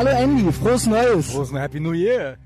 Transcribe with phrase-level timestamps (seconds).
[0.00, 1.30] Hallo Andy, frohes Neues.
[1.30, 2.38] Frohes Happy New Year.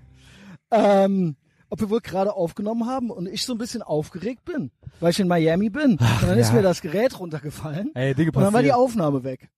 [0.73, 1.37] Ähm,
[1.71, 5.21] ob wir wohl gerade aufgenommen haben und ich so ein bisschen aufgeregt bin, weil ich
[5.21, 5.97] in Miami bin.
[6.01, 6.55] Ach, und dann ist ja.
[6.55, 7.93] mir das Gerät runtergefallen.
[7.95, 8.85] Ey, Dinge und dann war die passieren.
[8.85, 9.51] Aufnahme weg.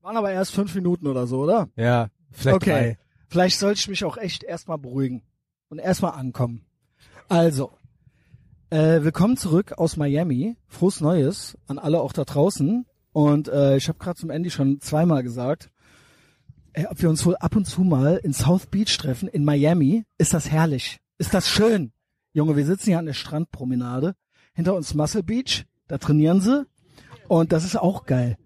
[0.00, 1.68] Waren aber erst fünf Minuten oder so, oder?
[1.76, 2.70] Ja, vielleicht okay.
[2.70, 2.98] drei.
[3.28, 5.20] Vielleicht sollte ich mich auch echt erstmal beruhigen
[5.68, 6.64] und erstmal ankommen.
[7.28, 7.72] Also,
[8.70, 10.56] äh, willkommen zurück aus Miami.
[10.66, 12.86] Frohes Neues an alle auch da draußen.
[13.12, 15.70] Und äh, ich habe gerade zum Andy schon zweimal gesagt,
[16.74, 20.04] äh, ob wir uns wohl ab und zu mal in South Beach treffen, in Miami.
[20.18, 20.98] Ist das herrlich?
[21.18, 21.92] Ist das schön?
[22.32, 24.14] Junge, wir sitzen hier an der Strandpromenade.
[24.54, 26.66] Hinter uns Muscle Beach, da trainieren sie.
[27.28, 28.36] Und das ist auch geil.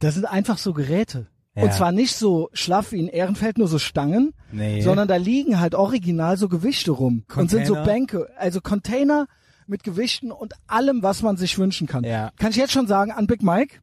[0.00, 1.28] Das sind einfach so Geräte.
[1.54, 1.64] Ja.
[1.64, 4.80] Und zwar nicht so schlaff wie in Ehrenfeld, nur so Stangen, Nee.
[4.80, 7.92] sondern da liegen halt original so Gewichte rum und sind so Container.
[7.92, 9.26] Bänke, also Container
[9.66, 12.04] mit Gewichten und allem, was man sich wünschen kann.
[12.04, 12.30] Ja.
[12.38, 13.80] Kann ich jetzt schon sagen, an Big Mike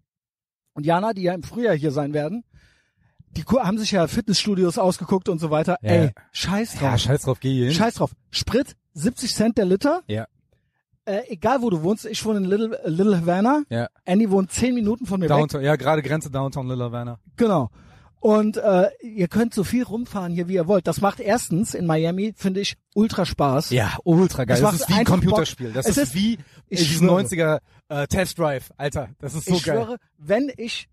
[0.73, 2.43] und Jana, die ja im Frühjahr hier sein werden,
[3.37, 5.77] die haben sich ja Fitnessstudios ausgeguckt und so weiter.
[5.81, 5.89] Ja.
[5.91, 6.81] Ey, scheiß drauf.
[6.81, 7.73] ja, scheiß drauf, geh hier hin.
[7.73, 8.11] scheiß drauf.
[8.31, 10.01] Sprit, 70 Cent der Liter.
[10.07, 10.25] Ja.
[11.05, 13.63] Äh, egal wo du wohnst, ich wohne in Little, äh, Little Havana.
[13.69, 13.87] Ja.
[14.05, 15.37] Andy wohnt 10 Minuten von mir weg.
[15.37, 17.19] Downtown, ja, gerade Grenze Downtown Lilla Werner.
[17.35, 17.69] Genau.
[18.21, 20.87] Und äh, ihr könnt so viel rumfahren hier, wie ihr wollt.
[20.87, 23.69] Das macht erstens in Miami, finde ich, ultra Spaß.
[23.69, 24.57] Ja, ultra geil.
[24.59, 25.71] Das macht ist wie ein Computerspiel.
[25.71, 27.21] Das ist, ist- wie ich in diesem schwöre.
[27.21, 28.71] 90er äh, Test Drive.
[28.77, 29.77] Alter, das ist so ich geil.
[29.77, 30.89] schwöre, wenn ich,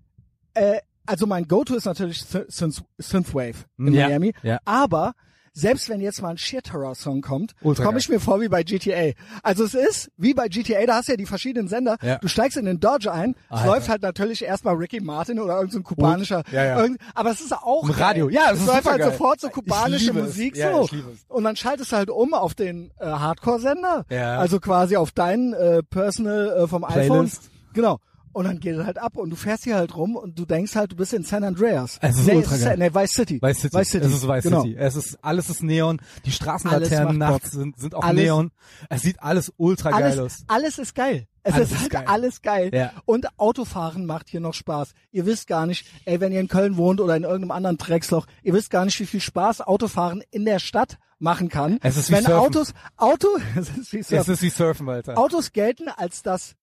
[0.54, 4.58] äh, also mein Go-To ist natürlich Sy- Synth Synthwave in Ja, Miami, ja.
[4.64, 5.12] aber
[5.58, 7.96] selbst wenn jetzt mal ein Sheer Terror Song kommt, komme geil.
[7.96, 9.12] ich mir vor wie bei GTA.
[9.42, 11.96] Also es ist wie bei GTA, da hast du ja die verschiedenen Sender.
[12.02, 12.18] Ja.
[12.18, 13.66] Du steigst in den Dodge ein, es Alter.
[13.66, 16.78] läuft halt natürlich erstmal Ricky Martin oder irgendein so kubanischer, Ja, ja.
[16.82, 18.26] irgend- aber es ist auch Im Radio.
[18.26, 18.34] geil.
[18.34, 19.12] Ja, es ist läuft halt supergeil.
[19.12, 20.14] sofort so kubanische es.
[20.14, 20.82] Musik Ja, so.
[20.82, 21.24] es.
[21.28, 24.36] Und dann schaltest du halt um auf den äh, Hardcore-Sender, Ja.
[24.38, 27.06] also quasi auf deinen äh, Personal äh, vom iPhone.
[27.06, 27.50] Playlist.
[27.72, 27.98] Genau.
[28.36, 30.74] Und dann geht es halt ab und du fährst hier halt rum und du denkst
[30.76, 31.96] halt, du bist in San Andreas.
[32.02, 33.40] Es ist nee, ultra es nee, Vice City.
[33.40, 33.74] Vice City.
[33.78, 34.04] Vice City.
[34.06, 34.60] Es ist Vice genau.
[34.62, 34.76] City.
[34.78, 36.02] Es ist, alles ist Neon.
[36.26, 38.50] Die Straßenlaternen nachts sind, sind auch Alles- Neon.
[38.90, 40.44] Es sieht alles ultra geil Alles, aus.
[40.48, 41.26] alles ist geil.
[41.44, 42.04] Es Alles ist halt geil.
[42.08, 42.70] alles geil.
[42.74, 42.92] Ja.
[43.06, 44.90] Und Autofahren macht hier noch Spaß.
[45.12, 48.26] Ihr wisst gar nicht, ey, wenn ihr in Köln wohnt oder in irgendeinem anderen Drecksloch,
[48.42, 51.78] ihr wisst gar nicht, wie viel Spaß Autofahren in der Stadt machen kann.
[51.82, 52.38] Es ist wie wenn Surfen.
[52.38, 54.34] Autos, Auto, es ist wie Es Surfen.
[54.34, 55.16] ist wie Surfen, Alter.
[55.16, 56.54] Autos gelten als das,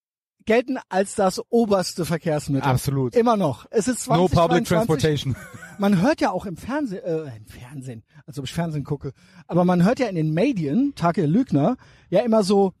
[0.46, 2.68] gelten als das oberste Verkehrsmittel.
[2.68, 3.14] Absolut.
[3.14, 3.66] Immer noch.
[3.70, 4.68] Es ist 20, No public 22.
[4.68, 5.36] transportation.
[5.78, 9.12] Man hört ja auch im Fernsehen, äh, im Fernsehen, als ob ich Fernsehen gucke,
[9.48, 11.76] aber man hört ja in den Medien, Tage Lügner,
[12.10, 12.74] ja immer so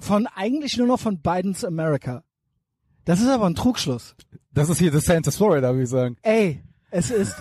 [0.00, 2.24] von eigentlich nur noch von Bidens America.
[3.04, 4.16] Das ist aber ein Trugschluss.
[4.50, 6.16] Das ist hier das Santa Florida, würde ich sagen.
[6.22, 7.36] Ey, es ist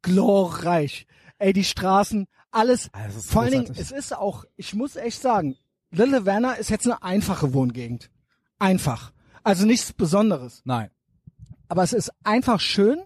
[0.00, 1.06] glorreich.
[1.38, 2.88] Ey, die Straßen, alles.
[2.92, 5.56] Das ist Vor allen Dingen, es ist auch, ich muss echt sagen,
[5.90, 8.10] Little Havana ist jetzt eine einfache Wohngegend.
[8.62, 9.12] Einfach.
[9.42, 10.62] Also nichts Besonderes.
[10.64, 10.90] Nein.
[11.68, 12.98] aber es ist einfach schön.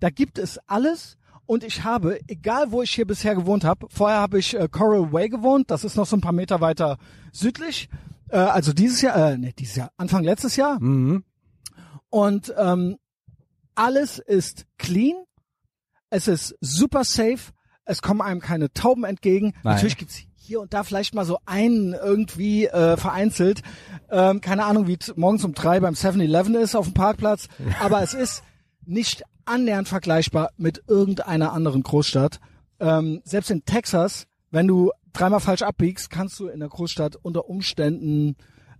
[0.00, 1.18] Da gibt es alles.
[1.44, 5.12] Und ich habe, egal wo ich hier bisher gewohnt habe, vorher habe ich äh, Coral
[5.12, 6.98] Way gewohnt, das ist noch so ein paar Meter weiter
[7.32, 7.88] südlich.
[8.30, 10.80] Äh, also dieses Jahr, äh, nee, dieses Jahr, Anfang letztes Jahr.
[10.80, 11.24] Mhm.
[12.08, 12.96] Und ähm,
[13.74, 15.16] alles ist clean,
[16.10, 17.52] es ist super safe,
[17.84, 19.52] es kommen einem keine Tauben entgegen.
[19.62, 19.74] Nein.
[19.74, 23.62] Natürlich gibt's hier und da vielleicht mal so einen irgendwie äh, vereinzelt.
[24.10, 27.48] Ähm, keine Ahnung, wie es morgens um drei beim 7-Eleven ist auf dem Parkplatz.
[27.80, 28.42] Aber es ist
[28.84, 32.40] nicht annähernd vergleichbar mit irgendeiner anderen Großstadt.
[32.78, 37.48] Ähm, selbst in Texas, wenn du dreimal falsch abbiegst, kannst du in der Großstadt unter
[37.48, 38.36] Umständen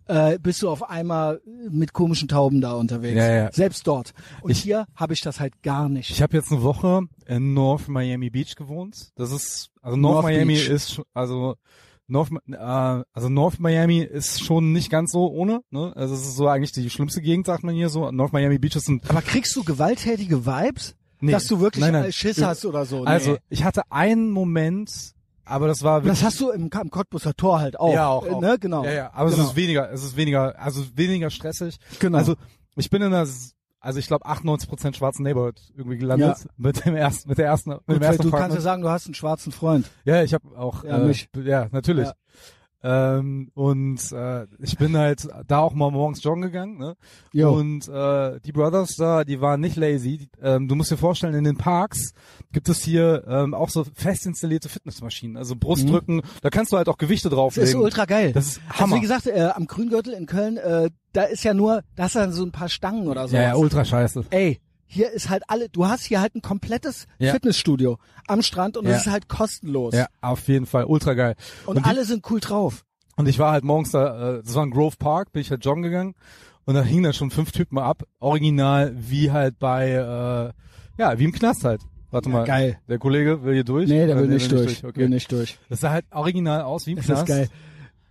[0.09, 1.41] äh, bist du auf einmal
[1.71, 3.17] mit komischen Tauben da unterwegs.
[3.17, 3.53] Ja, ja.
[3.53, 4.13] Selbst dort.
[4.43, 6.11] Und Ich- hier habe ich das halt gar nicht.
[6.11, 9.11] Ich habe jetzt eine Woche in North Miami Beach gewohnt.
[9.17, 10.69] Das ist also North, North Miami Beach.
[10.69, 11.57] ist schon- also
[12.09, 15.93] North äh, also North Miami ist schon nicht ganz so ohne, ne?
[15.97, 18.11] Also es ist so eigentlich die schlimmste Gegend, sagt man hier so.
[18.13, 20.95] North Miami Beach ist ein Aber kriegst du gewalttätige Vibes?
[21.19, 21.33] Nee.
[21.33, 22.13] Dass du wirklich Nein, nein.
[22.13, 23.01] Schiss hast oder so?
[23.01, 23.07] Nee.
[23.07, 25.15] Also, ich hatte einen Moment,
[25.47, 27.95] aber das war das hast du im, im Cottbuser Tor halt auch.
[27.95, 28.41] Ja, auch, äh, auch.
[28.41, 28.59] Ne?
[28.59, 28.85] Genau.
[28.85, 29.43] Ja, ja, aber genau.
[29.43, 31.79] es ist weniger, es ist weniger, also weniger stressig.
[32.01, 32.19] Genau.
[32.19, 32.35] Also
[32.75, 33.27] ich bin in einer,
[33.81, 37.87] also ich glaube 98 schwarzen Neighborhood irgendwie gelandet mit dem ersten, mit der ersten, mit
[37.87, 39.89] Gut, dem ersten du kannst ja sagen, du hast einen schwarzen Freund.
[40.05, 41.29] Ja, ich habe auch, Ja, äh, mich.
[41.45, 42.09] ja, natürlich.
[42.09, 42.15] Ja.
[42.89, 46.95] Ähm, und äh, ich bin halt da auch mal morgens joggen gegangen, ne?
[47.33, 47.53] Jo.
[47.53, 50.19] Und äh, die Brothers da, die waren nicht lazy.
[50.19, 52.13] Die, ähm, du musst dir vorstellen, in den Parks
[52.53, 56.23] gibt es hier ähm, auch so fest installierte Fitnessmaschinen, also Brustdrücken.
[56.43, 57.69] Da kannst du halt auch Gewichte Das drauflegen.
[57.71, 58.33] ist ultra geil.
[58.33, 58.97] Das ist Also Hammer.
[58.97, 62.21] wie gesagt, äh, am Grüngürtel in Köln, äh, da ist ja nur, da hast du
[62.21, 63.35] dann so ein paar Stangen oder so.
[63.35, 64.27] ja, ja, ultra scheiße.
[64.31, 67.33] Ey, hier ist halt alle, du hast hier halt ein komplettes Ja.
[67.33, 68.93] Fitnessstudio am Strand und Ja.
[68.93, 69.95] es ist halt kostenlos.
[69.95, 71.35] Ja, auf jeden Fall, ultra geil.
[71.67, 72.85] Und, die- alle sind cool drauf.
[73.17, 75.65] Und ich war halt morgens da, äh, das war ein Grove Park, bin ich halt
[75.65, 76.15] joggen gegangen
[76.67, 80.53] und da hingen dann schon fünf Typen ab, original wie halt bei, äh,
[81.03, 81.81] ja, wie im Knast halt.
[82.13, 82.45] Warte mal.
[82.45, 82.79] geil.
[82.89, 83.89] Der Kollege will hier durch?
[83.91, 84.85] Nee, der Äh, will nicht durch.
[84.85, 85.01] Okay.
[85.01, 85.59] Will nicht durch.
[85.69, 87.23] Das sah halt original aus wie im Das Knast.
[87.23, 87.49] ist geil.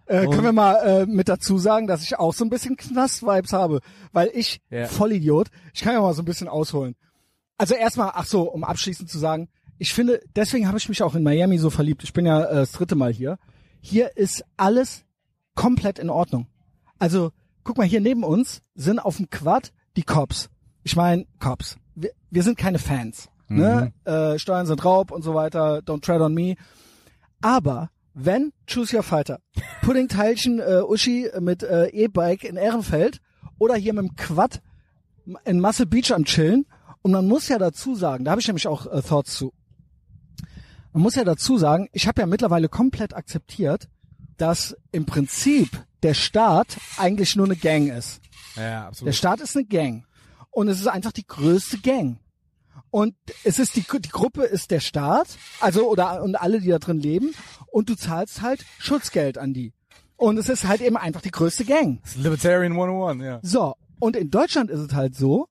[0.08, 3.54] Äh, können wir mal äh, mit dazu sagen, dass ich auch so ein bisschen Knast-Vibes
[3.54, 3.80] habe,
[4.12, 4.86] weil ich Ja.
[4.88, 5.50] Vollidiot.
[5.74, 6.96] Ich kann ja mal so ein bisschen ausholen.
[7.58, 11.16] Also erstmal, ach so, um abschließend zu sagen, ich finde, deswegen habe ich mich auch
[11.16, 12.04] in Miami so verliebt.
[12.04, 13.38] Ich bin ja äh, das dritte Mal hier.
[13.82, 15.04] Hier ist alles
[15.56, 16.48] komplett in Ordnung.
[17.00, 17.32] Also
[17.64, 20.50] guck mal, hier neben uns sind auf dem Quad die Cops.
[20.84, 21.78] Ich meine, Cops.
[21.96, 23.30] Wir, wir sind keine Fans.
[23.48, 23.94] Ne?
[24.06, 25.80] Äh, Steuern sind Raub und so weiter.
[25.80, 26.56] Don't tread on me.
[27.42, 29.40] Aber wenn Choose Your Fighter,
[29.82, 33.20] Puddingteilchen äh, Uschi mit äh, E-Bike in Ehrenfeld
[33.60, 34.62] oder hier mit dem Quad
[35.44, 36.66] in Muscle Beach am Chillen
[37.02, 39.54] und man muss ja dazu sagen, da habe ich nämlich auch äh, Thoughts zu.
[40.94, 43.90] Man muss ja dazu sagen, ich habe ja mittlerweile komplett akzeptiert,
[44.38, 45.70] dass im Prinzip
[46.04, 48.22] der Staat eigentlich nur eine Gang ist.
[48.56, 49.16] Ja, Der absolut.
[49.16, 50.06] Staat ist eine Gang.
[50.52, 52.20] Und es ist einfach die größte Gang.
[52.92, 53.14] Und
[53.44, 55.28] es ist die, die Gruppe ist der Staat,
[55.60, 57.34] also oder und alle, die da drin leben,
[57.76, 59.74] und du zahlst halt Schutzgeld an die.
[60.16, 62.00] Und es ist halt eben einfach die größte Gang.
[62.04, 63.40] Das ist Libertarian 101, ja.
[63.44, 65.48] So, und in Deutschland ist es halt so,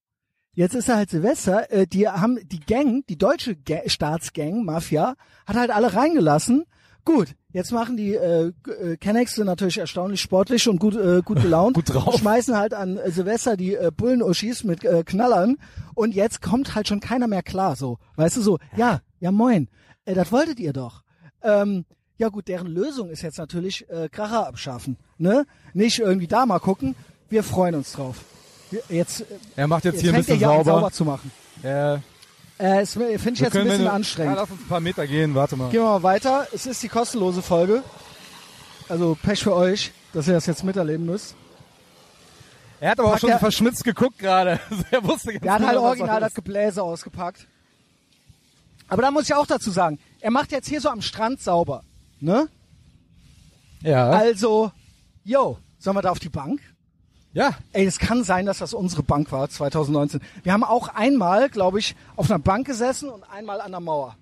[0.54, 5.16] jetzt ist er halt Silvester, äh, die haben die Gang, die deutsche Ga Staatsgang, Mafia,
[5.46, 6.64] hat halt alle reingelassen.
[7.04, 11.42] Gut, jetzt machen die äh, äh, Kennex sind natürlich erstaunlich sportlich und gut äh, gut
[11.42, 11.74] gelaunt.
[11.74, 12.16] Gut drauf.
[12.20, 15.58] Schmeißen halt an äh, Silvester die äh, Bullenuschis mit äh, Knallern
[15.94, 17.98] und jetzt kommt halt schon keiner mehr klar so.
[18.16, 19.68] Weißt du so, ja, ja moin,
[20.06, 21.02] äh, das wolltet ihr doch.
[21.42, 21.84] Ähm,
[22.18, 25.46] ja gut, deren Lösung ist jetzt natürlich äh, Kracher abschaffen, ne?
[25.72, 26.94] Nicht irgendwie da mal gucken.
[27.28, 28.18] Wir freuen uns drauf.
[28.70, 29.24] Wir, jetzt äh,
[29.56, 30.64] Er macht jetzt, jetzt hier ein er bisschen sauber.
[30.64, 31.30] sauber zu machen.
[31.62, 31.96] Ja.
[32.58, 34.36] Äh, es finde ich jetzt ein bisschen anstrengend.
[34.36, 35.70] Ja, lass uns ein paar Meter gehen, warte mal.
[35.70, 36.46] Gehen wir mal weiter.
[36.52, 37.82] Es ist die kostenlose Folge.
[38.88, 41.34] Also Pech für euch, dass ihr das jetzt miterleben müsst.
[42.80, 44.60] Er hat aber auch Packt schon er- verschmitzt geguckt gerade.
[44.90, 47.46] er wusste ganz Der hat halt genau, was original er das Gebläse ausgepackt.
[48.88, 51.82] Aber da muss ich auch dazu sagen, er macht jetzt hier so am Strand sauber.
[52.24, 52.48] Ne?
[53.82, 54.08] Ja.
[54.08, 54.72] Also,
[55.24, 56.60] yo, sollen wir da auf die Bank?
[57.34, 57.52] ja.
[57.72, 60.20] Ey, es kann sein, dass das unsere Bank war, 2019.
[60.42, 64.16] Wir haben auch einmal, glaube ich, auf einer Bank gesessen und einmal an der Mauer.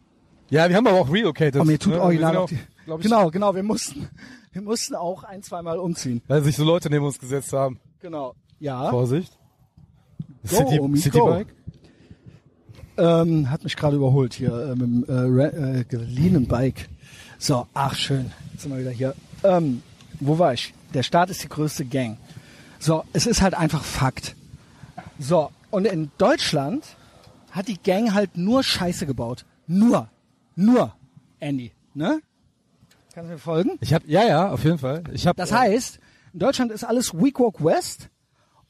[0.50, 1.60] Ja, wir haben aber auch relocated.
[1.60, 2.00] Oh, mir tut ne?
[2.00, 2.58] original auch die,
[3.00, 4.08] Genau, genau, wir mussten,
[4.52, 6.22] wir mussten auch ein, zweimal umziehen.
[6.26, 7.78] Weil sich so Leute neben uns gesetzt haben.
[8.00, 8.34] Genau.
[8.58, 8.90] Ja.
[8.90, 9.38] Vorsicht.
[10.48, 11.54] Go, City, Omi, Citybike.
[12.96, 16.88] Ähm, hat mich gerade überholt hier äh, mit dem äh, äh, geliehenen Bike.
[17.42, 18.30] So, ach schön.
[18.52, 19.16] Jetzt sind wir wieder hier.
[19.42, 19.82] Ähm,
[20.20, 20.72] wo war ich?
[20.94, 22.16] Der Staat ist die größte Gang.
[22.78, 24.36] So, es ist halt einfach Fakt.
[25.18, 26.84] So, und in Deutschland
[27.50, 29.44] hat die Gang halt nur Scheiße gebaut.
[29.66, 30.08] Nur.
[30.54, 30.94] Nur.
[31.40, 31.72] Andy.
[31.94, 32.20] Ne?
[33.12, 33.72] Kannst du mir folgen?
[33.80, 35.02] Ich hab, ja, ja, auf jeden Fall.
[35.12, 35.98] Ich hab, Das heißt,
[36.34, 38.08] in Deutschland ist alles Weak Walk West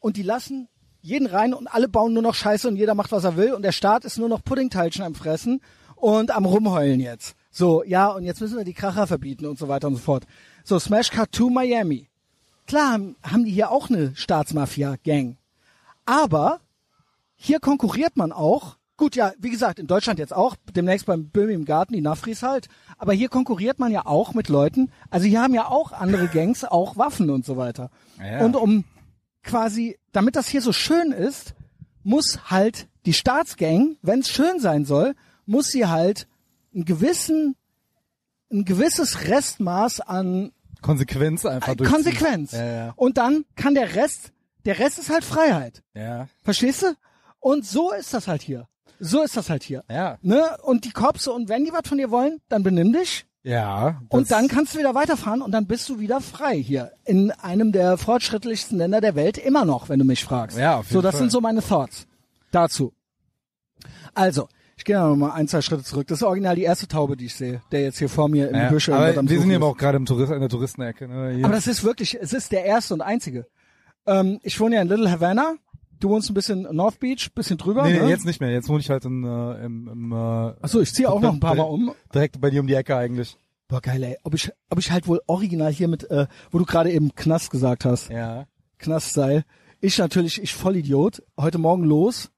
[0.01, 0.69] und die lassen
[1.03, 3.61] jeden rein und alle bauen nur noch Scheiße und jeder macht, was er will und
[3.61, 5.61] der Staat ist nur noch Puddingteilchen am Fressen
[5.95, 7.37] und am Rumheulen jetzt.
[7.55, 10.25] So, ja, und jetzt müssen wir die Kracher verbieten und so weiter und so fort.
[10.65, 12.09] So, Smash Cut to Miami.
[12.67, 15.37] Klar haben, haben die hier auch eine Staatsmafia-Gang.
[16.07, 16.61] Aber
[17.37, 18.79] hier konkurriert man auch.
[18.97, 22.43] Gut, ja, wie gesagt, in Deutschland jetzt auch, demnächst beim Böhmi im Garten, die Nafris
[22.43, 22.69] halt.
[22.97, 24.91] Aber hier konkurriert man ja auch mit Leuten.
[25.11, 27.91] Also hier haben ja auch andere Gangs auch Waffen und so weiter.
[28.19, 28.45] Ja.
[28.45, 28.85] Und um
[29.43, 31.55] quasi, damit das hier so schön ist,
[32.03, 36.29] muss halt die Staatsgang, wenn es schön sein soll, muss sie halt
[36.75, 37.57] einen gewissen,
[38.51, 41.95] ein gewisses Restmaß an Konsequenz einfach durchziehen.
[41.95, 42.53] Konsequenz.
[42.53, 42.93] Ja, ja.
[42.97, 44.33] Und dann kann der Rest,
[44.65, 45.83] der Rest ist halt Freiheit.
[45.95, 46.29] Ja.
[46.43, 46.95] Verstehst du?
[47.41, 48.69] Und so ist das halt hier.
[48.99, 49.85] So ist das halt hier.
[49.91, 50.19] Ja.
[50.23, 50.57] Ne?
[50.63, 53.27] Und die Cops, und wenn die was von dir wollen, dann benimm dich.
[53.45, 54.01] Ja.
[54.09, 56.93] Und dann kannst du wieder weiterfahren und dann bist du wieder frei hier.
[57.05, 60.57] In einem der fortschrittlichsten Länder der Welt immer noch, wenn du mich fragst.
[60.57, 61.21] Ja, auf jeden So, das Fall.
[61.23, 62.07] sind so meine Thoughts
[62.53, 62.93] dazu.
[64.15, 64.49] Also,
[64.83, 66.09] ich gehe noch mal ein, zwei Schritte zurück.
[66.09, 68.57] Das ist original die erste Taube, die ich sehe, der jetzt hier vor mir im
[68.57, 68.67] ja.
[68.67, 69.57] Gebüsch Aber wir sind Suchen hier ist.
[69.57, 71.07] aber auch gerade im Tourist, in der Touristenecke.
[71.07, 71.35] Ne?
[71.37, 71.45] Hier.
[71.45, 73.47] Aber das ist wirklich, es ist der erste und einzige.
[74.07, 75.55] Ähm, ich wohne ja in Little Havana.
[76.01, 77.85] Du wohnst ein bisschen North Beach, bisschen drüber.
[77.85, 78.09] nee, ne?
[78.09, 78.51] jetzt nicht mehr.
[78.51, 81.39] Jetzt wohne ich halt in, äh, im, im äh, Achso, ich ziehe auch noch ein
[81.39, 81.95] paar Mal um.
[82.13, 83.39] direkt bei dir um die Ecke eigentlich.
[83.69, 84.17] Boah, geil, ey.
[84.25, 87.53] Ob ich, ob ich halt wohl original hier mit, äh, wo du gerade eben Knast
[87.53, 88.11] gesagt hast.
[88.11, 88.47] Ja.
[88.79, 89.45] Knast-Style.
[89.81, 91.23] Ich natürlich, ich Vollidiot.
[91.39, 92.33] Heute Morgen los.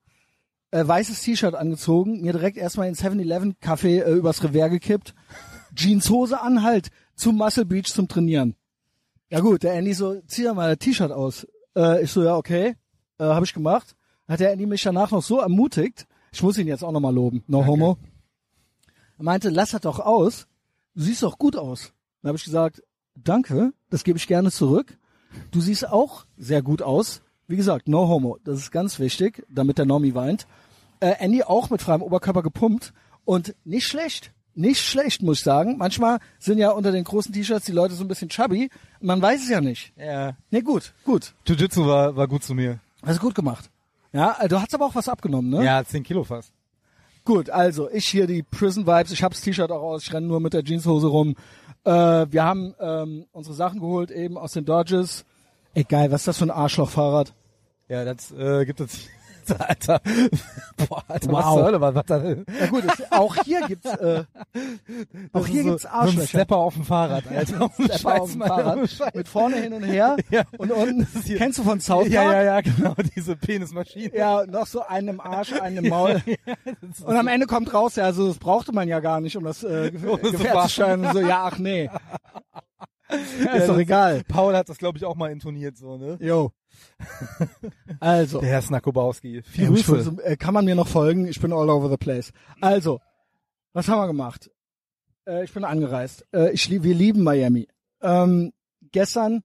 [0.74, 5.14] Äh, weißes T-Shirt angezogen, mir direkt erstmal in 7-Eleven-Kaffee äh, übers Revers gekippt.
[5.72, 8.56] Jeanshose an, halt, zum Muscle Beach zum Trainieren.
[9.30, 11.46] Ja gut, der Andy so, zieh doch mal das T-Shirt aus.
[11.76, 12.74] Äh, ich so, ja, okay.
[13.18, 13.94] Äh, habe ich gemacht.
[14.26, 16.08] Hat der Andy mich danach noch so ermutigt.
[16.32, 17.44] Ich muss ihn jetzt auch nochmal loben.
[17.46, 17.96] No homo.
[19.18, 20.48] Er meinte, lass das doch aus.
[20.96, 21.92] Du siehst doch gut aus.
[22.20, 22.82] Dann habe ich gesagt,
[23.14, 24.98] danke, das gebe ich gerne zurück.
[25.52, 27.22] Du siehst auch sehr gut aus.
[27.46, 28.38] Wie gesagt, no homo.
[28.42, 30.48] Das ist ganz wichtig, damit der Normie weint.
[31.00, 32.92] Äh, Andy auch mit freiem Oberkörper gepumpt.
[33.24, 34.32] Und nicht schlecht.
[34.54, 35.76] Nicht schlecht, muss ich sagen.
[35.78, 38.70] Manchmal sind ja unter den großen T-Shirts die Leute so ein bisschen chubby.
[39.00, 39.92] Man weiß es ja nicht.
[39.96, 40.36] Ja.
[40.50, 41.34] Nee, gut, gut.
[41.46, 42.78] Jiu-Jitsu war, war gut zu mir.
[43.04, 43.70] Hast du gut gemacht.
[44.12, 45.64] Ja, äh, du hast aber auch was abgenommen, ne?
[45.64, 46.52] Ja, 10 Kilo fast.
[47.24, 49.10] Gut, also ich hier die Prison Vibes.
[49.10, 50.04] Ich habe das T-Shirt auch aus.
[50.04, 51.34] Ich renne nur mit der Jeanshose rum.
[51.84, 51.90] Äh,
[52.30, 55.24] wir haben ähm, unsere Sachen geholt eben aus den Dodges.
[55.74, 57.34] Ey, geil, was ist das für ein Arschlochfahrrad?
[57.88, 59.08] Ja, das äh, gibt es.
[59.58, 60.00] Alter.
[60.88, 61.54] Boah, Alter, was Wow.
[61.54, 62.22] zur Hölle, was, was da?
[62.24, 64.24] Ja gut, es, auch hier gibt's äh,
[65.32, 66.26] auch hier ist gibt's so, so Arschlöcher.
[66.28, 67.70] Stepper auf dem Fahrrad, Alter.
[67.78, 69.14] Scheiß, auf dem Fahrrad Scheiß.
[69.14, 70.42] mit vorne hin und her Ja.
[70.58, 72.12] und unten kennst du von South Park?
[72.12, 74.14] Ja, ja, ja, genau, diese Penismaschine.
[74.16, 76.22] Ja, noch so einen im Arsch, einen im Maul.
[77.04, 79.62] Und am Ende kommt raus, ja, also das brauchte man ja gar nicht, um das
[79.64, 80.84] äh, Gefährt das zu.
[80.86, 81.90] Und so, ja, ach nee.
[83.44, 84.23] Ja, ist doch egal.
[84.28, 86.16] Paul hat das, glaube ich, auch mal intoniert, so, ne?
[86.21, 86.52] Jo.
[88.00, 89.42] Also, Der Herr Snakobowski.
[89.42, 90.16] Viel Grüße.
[90.23, 91.26] äh, kann man mir noch folgen?
[91.26, 92.33] Ich bin all over the place.
[92.61, 93.00] Also,
[93.73, 94.50] was haben wir gemacht?
[95.26, 96.26] Äh, ich bin angereist.
[96.33, 97.68] Äh, ich wir lieben Miami.
[98.02, 98.52] Ähm,
[98.92, 99.42] gestern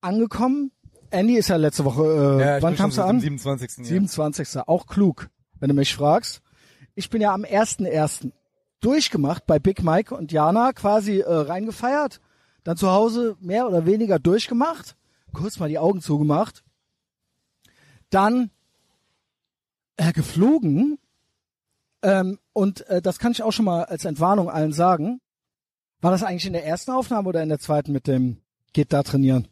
[0.00, 0.72] angekommen.
[1.10, 2.02] Andy ist ja letzte Woche.
[2.40, 3.20] Äh, Ja, wann kamst du am an?
[3.20, 3.78] 27.
[3.78, 3.84] Ja.
[3.84, 4.60] 27.
[4.66, 6.42] Auch klug, wenn du mich fragst.
[6.94, 8.30] Ich bin ja am 1.1.
[8.80, 12.20] durchgemacht bei Big Mike und Jana quasi äh, reingefeiert.
[12.68, 14.94] Dann zu Hause mehr oder weniger durchgemacht.
[15.32, 16.62] Kurz mal die Augen zugemacht.
[18.10, 18.50] Dann
[19.96, 20.98] äh, geflogen.
[22.02, 25.22] Ähm, und äh, das kann ich auch schon mal als Entwarnung allen sagen.
[26.02, 28.36] War das eigentlich in der ersten Aufnahme oder in der zweiten mit dem
[28.74, 29.48] Geht da trainieren?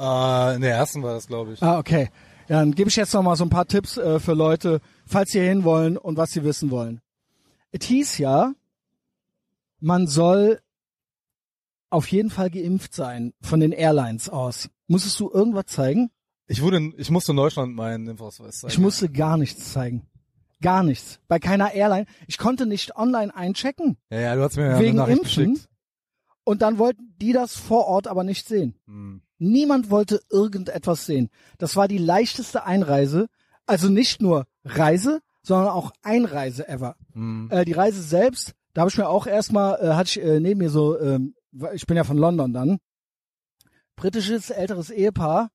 [0.00, 1.62] Äh, in der ersten war das, glaube ich.
[1.62, 2.10] Ah, okay.
[2.48, 5.30] Ja, dann gebe ich jetzt noch mal so ein paar Tipps äh, für Leute, falls
[5.30, 7.02] sie hin wollen und was sie wissen wollen.
[7.70, 8.52] Es hieß ja,
[9.78, 10.60] man soll
[11.90, 14.68] auf jeden Fall geimpft sein von den Airlines aus.
[14.86, 16.10] Musstest du irgendwas zeigen?
[16.46, 18.72] Ich wurde, ich musste in Deutschland meinen Impfausweis zeigen.
[18.72, 20.06] Ich musste gar nichts zeigen.
[20.60, 21.20] Gar nichts.
[21.28, 22.06] Bei keiner Airline.
[22.26, 23.96] Ich konnte nicht online einchecken.
[24.10, 25.52] Ja, ja, du hast mir ja Wegen eine Nachricht Impfen?
[25.54, 25.68] geschickt.
[26.44, 28.74] Und dann wollten die das vor Ort aber nicht sehen.
[28.86, 29.20] Hm.
[29.38, 31.28] Niemand wollte irgendetwas sehen.
[31.58, 33.26] Das war die leichteste Einreise.
[33.66, 36.96] Also nicht nur Reise, sondern auch Einreise ever.
[37.12, 37.48] Hm.
[37.50, 40.58] Äh, die Reise selbst, da habe ich mir auch erstmal, äh, hatte ich äh, neben
[40.58, 41.34] mir so, ähm,
[41.74, 42.78] ich bin ja von London dann,
[43.96, 45.50] britisches älteres Ehepaar,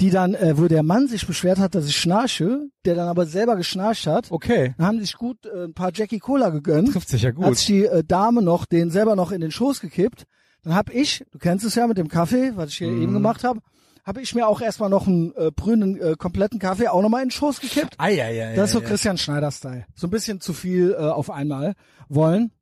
[0.00, 3.26] die dann, äh, wo der Mann sich beschwert hat, dass ich schnarche, der dann aber
[3.26, 4.74] selber geschnarcht hat, Okay.
[4.78, 7.56] dann haben sich gut äh, ein paar Jackie Cola gegönnt Trifft sich ja hat gut.
[7.58, 10.24] sich die äh, Dame noch den selber noch in den Schoß gekippt.
[10.62, 13.02] Dann hab ich, du kennst es ja mit dem Kaffee, was ich hier Mhm.
[13.02, 13.60] eben gemacht habe,
[14.06, 17.26] habe ich mir auch erstmal noch einen äh, brünen äh, kompletten Kaffee auch nochmal in
[17.28, 17.94] den Schoß gekippt.
[17.98, 18.56] Ah, ja, ja, ja.
[18.56, 18.86] Das ist so ja.
[18.88, 19.84] Christian Schneider-Style.
[19.94, 21.74] So ein bisschen zu viel äh, auf einmal
[22.08, 22.52] wollen.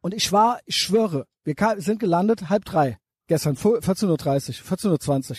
[0.00, 5.30] Und ich war, ich schwöre, wir ka- sind gelandet halb drei gestern, 14.30 Uhr, 14.20
[5.30, 5.36] Uhr.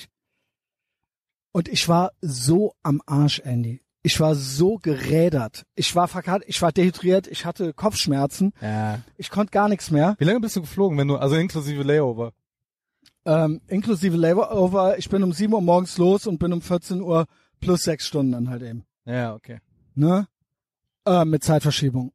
[1.51, 3.81] Und ich war so am Arsch, Andy.
[4.03, 5.65] Ich war so gerädert.
[5.75, 8.99] Ich war verkehrt, ich war dehydriert, ich hatte Kopfschmerzen, Ja.
[9.17, 10.15] ich konnte gar nichts mehr.
[10.17, 12.31] Wie lange bist du geflogen, wenn du, also inklusive Layover?
[13.25, 17.27] Ähm, inklusive Labour Ich bin um 7 Uhr morgens los und bin um 14 Uhr
[17.59, 18.83] plus sechs Stunden dann halt eben.
[19.05, 19.59] Ja, okay.
[19.93, 20.27] Ne?
[21.05, 22.11] Äh, mit Zeitverschiebung.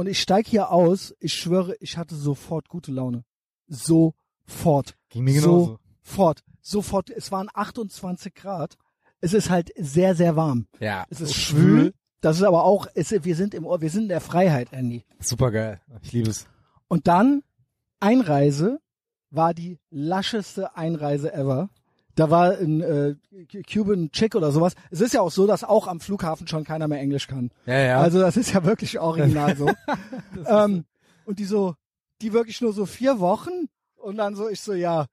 [0.00, 3.22] Und ich steig hier aus, ich schwöre, ich hatte sofort gute Laune.
[3.68, 4.96] Sofort.
[5.10, 5.78] Ging mir genauso.
[6.02, 6.42] Sofort.
[6.62, 7.10] Sofort.
[7.10, 8.78] Es waren 28 Grad.
[9.20, 10.68] Es ist halt sehr, sehr warm.
[10.78, 11.04] Ja.
[11.10, 11.92] Es ist so schwül.
[12.22, 15.04] Das ist aber auch, es, wir sind im, wir sind in der Freiheit, Andy.
[15.18, 15.82] Super geil.
[16.00, 16.46] Ich liebe es.
[16.88, 17.42] Und dann
[17.98, 18.80] Einreise
[19.28, 21.68] war die lascheste Einreise ever.
[22.20, 23.14] Da war ein äh,
[23.62, 24.74] Cuban Chick oder sowas.
[24.90, 27.50] Es ist ja auch so, dass auch am Flughafen schon keiner mehr Englisch kann.
[27.64, 27.98] Ja, ja.
[27.98, 29.70] Also das ist ja wirklich original so.
[30.46, 30.84] ähm,
[31.24, 31.76] und die so,
[32.20, 35.06] die wirklich nur so vier Wochen und dann so, ich so, ja,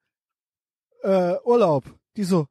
[1.02, 1.84] äh, Urlaub.
[2.18, 2.46] Die so,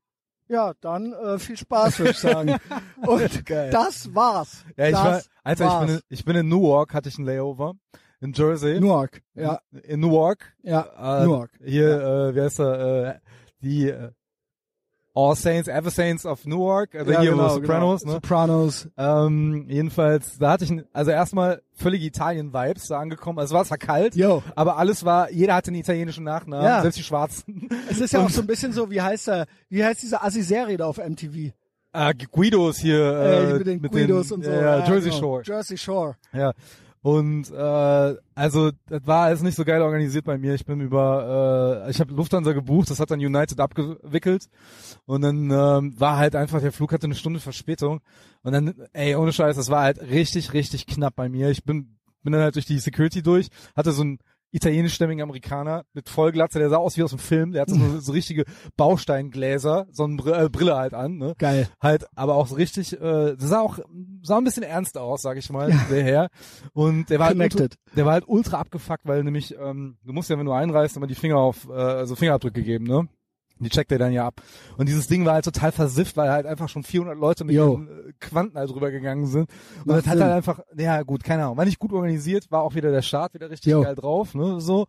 [0.48, 2.56] ja, dann äh, viel Spaß, würde ich sagen.
[3.06, 3.70] und Geil.
[3.70, 4.66] das war's.
[4.76, 5.86] ja, ich das war, Alter, ich war's.
[5.86, 7.76] bin, in, ich bin in Newark, hatte ich ein Layover.
[8.22, 8.80] In Jersey.
[8.80, 9.22] Newark.
[9.36, 10.52] Ja, In Newark.
[10.64, 11.52] ja, Äh, Newark.
[11.64, 13.20] Hier, äh, wie heißt er, äh,
[13.62, 14.10] die, äh,
[15.20, 18.14] All Saints, Ever Saints of Newark, also ja, hier genau, Sopranos, genau.
[18.14, 18.20] ne?
[18.22, 18.88] Sopranos.
[18.98, 23.40] Ähm, jedenfalls, da hatte ich, also erstmal völlige Italien-Vibes da angekommen.
[23.40, 24.44] Also es war zwar kalt, Yo.
[24.56, 26.82] aber alles war, jeder hatte einen italienischen Nachnamen, Ja.
[26.82, 27.68] selbst die Schwarzen.
[27.90, 30.78] Es ist ja auch so ein bisschen so, wie heißt er, wie heißt diese Assi-Serie
[30.78, 31.52] da auf MTV?
[31.94, 34.52] äh, Guidos hier, äh, Äh, mit den Guidos und so.
[34.52, 35.20] Ja, Jersey genau.
[35.20, 35.42] Shore.
[35.44, 36.16] Jersey Shore.
[36.32, 36.54] Ja.
[37.02, 40.56] Und äh, also das war alles nicht so geil organisiert bei mir.
[40.56, 44.50] Ich bin über, äh, ich habe Lufthansa gebucht, das hat dann United abgewickelt
[45.06, 48.02] und dann ähm, war halt einfach der Flug hatte eine Stunde Verspätung
[48.44, 51.50] und dann, ey, ohne Scheiß, das war halt richtig, richtig knapp bei mir.
[51.50, 54.20] Ich bin bin dann halt durch die Security durch, hatte so ein
[54.52, 58.12] italienischstämmiger Amerikaner mit Vollglatze, der sah aus wie aus dem Film, der hat so, so
[58.12, 61.34] richtige Bausteingläser, so eine Brille, äh, Brille halt an, ne?
[61.38, 61.68] Geil.
[61.82, 63.80] Halt, aber auch so richtig, äh, sah auch,
[64.24, 66.30] sah ein bisschen ernst aus, sag ich mal, der Herr.
[66.74, 67.80] Und der war halt ultra, Connected.
[67.96, 71.08] der war halt ultra abgefuckt, weil nämlich, ähm, du musst ja, wenn du einreist, immer
[71.08, 73.08] die Finger auf, äh, also Fingerabdrücke geben, ne?
[73.60, 74.42] Die checkt er dann ja ab.
[74.78, 77.88] Und dieses Ding war halt total versifft, weil halt einfach schon 400 Leute mit ihren
[77.88, 79.50] äh, Quanten halt rübergegangen sind.
[79.80, 80.24] Und Macht das hat Sinn.
[80.24, 83.34] halt einfach, ja gut, keine Ahnung, war nicht gut organisiert, war auch wieder der Start
[83.34, 83.82] wieder richtig Jo.
[83.82, 84.86] geil drauf, ne, so.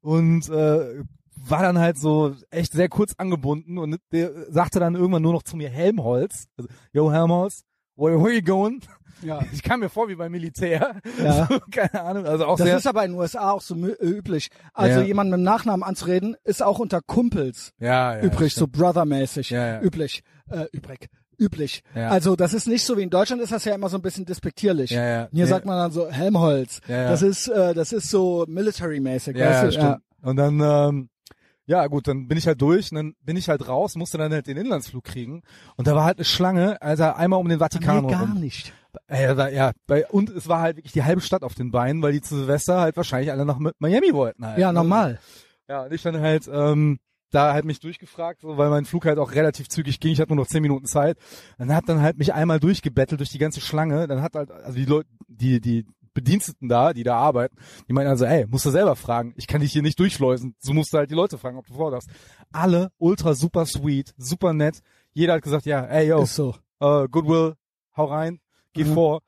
[0.00, 1.02] Und äh,
[1.42, 5.42] war dann halt so echt sehr kurz angebunden und der sagte dann irgendwann nur noch
[5.42, 7.62] zu mir Helmholtz, also, yo Helmholtz,
[8.00, 8.80] where, where you going?
[9.22, 9.40] Ja.
[9.52, 10.96] Ich kam mir vor wie beim Militär.
[11.22, 11.46] Ja.
[11.50, 13.92] So, keine Ahnung, also auch Das sehr, ist aber in den USA auch so äh,
[14.02, 14.48] üblich.
[14.72, 15.06] Also Ja.
[15.06, 19.50] jemanden mit dem Nachnamen anzureden, ist auch unter Kumpels ja, ja, übrig, so brothermäßig.
[19.50, 19.80] Ja, ja.
[19.82, 20.22] Üblich.
[20.48, 21.08] Äh, übrig.
[21.38, 21.82] Üblich.
[21.94, 22.08] Ja.
[22.08, 24.24] Also das ist nicht so wie in Deutschland ist das ja immer so ein bisschen
[24.26, 24.90] despektierlich.
[24.90, 25.28] Ja, ja.
[25.32, 25.46] Hier Ja.
[25.46, 26.80] sagt man dann so Helmholtz.
[26.88, 27.08] Ja, ja.
[27.10, 29.36] Das ist äh, das ist so military-mäßig.
[29.36, 29.72] Ja, weißt ja, du?
[29.72, 29.96] stimmt.
[30.22, 31.08] Und dann, ähm,
[31.70, 34.32] ja gut, dann bin ich halt durch und dann bin ich halt raus, musste dann
[34.32, 35.42] halt den Inlandsflug kriegen
[35.76, 38.40] und da war halt eine Schlange, also einmal um den Vatikan Nee, gar rum.
[38.40, 38.72] nicht.
[39.06, 42.02] Äh, Ja, ja, bei, und es war halt wirklich die halbe Stadt auf den Beinen,
[42.02, 44.58] weil die zu Silvester halt wahrscheinlich alle nach Mi- Miami wollten halt.
[44.58, 44.80] Ja, ne?
[44.80, 45.20] normal.
[45.68, 46.98] Ja, und ich dann halt ähm,
[47.30, 50.12] da halt mich durchgefragt, so, weil mein Flug halt auch relativ zügig ging.
[50.12, 51.16] Ich hatte nur noch zehn Minuten Zeit.
[51.58, 54.08] Dann hat dann halt mich einmal durchgebettelt durch die ganze Schlange.
[54.08, 55.86] Dann hat halt, also die Leute, die, die
[56.20, 57.56] Bediensteten da, die da arbeiten,
[57.88, 59.32] die meinen also, ey, musst du selber fragen.
[59.36, 60.54] Ich kann dich hier nicht durchschleusen.
[60.58, 62.08] So musst du halt die Leute fragen, ob du vordarfst.
[62.52, 64.80] Alle ultra super sweet, super nett.
[65.12, 66.54] Jeder hat gesagt, ja, ey, yo, Ist so.
[66.80, 67.54] äh, Goodwill,
[67.96, 68.40] hau rein,
[68.72, 68.94] geh Mhm.
[68.94, 69.22] vor.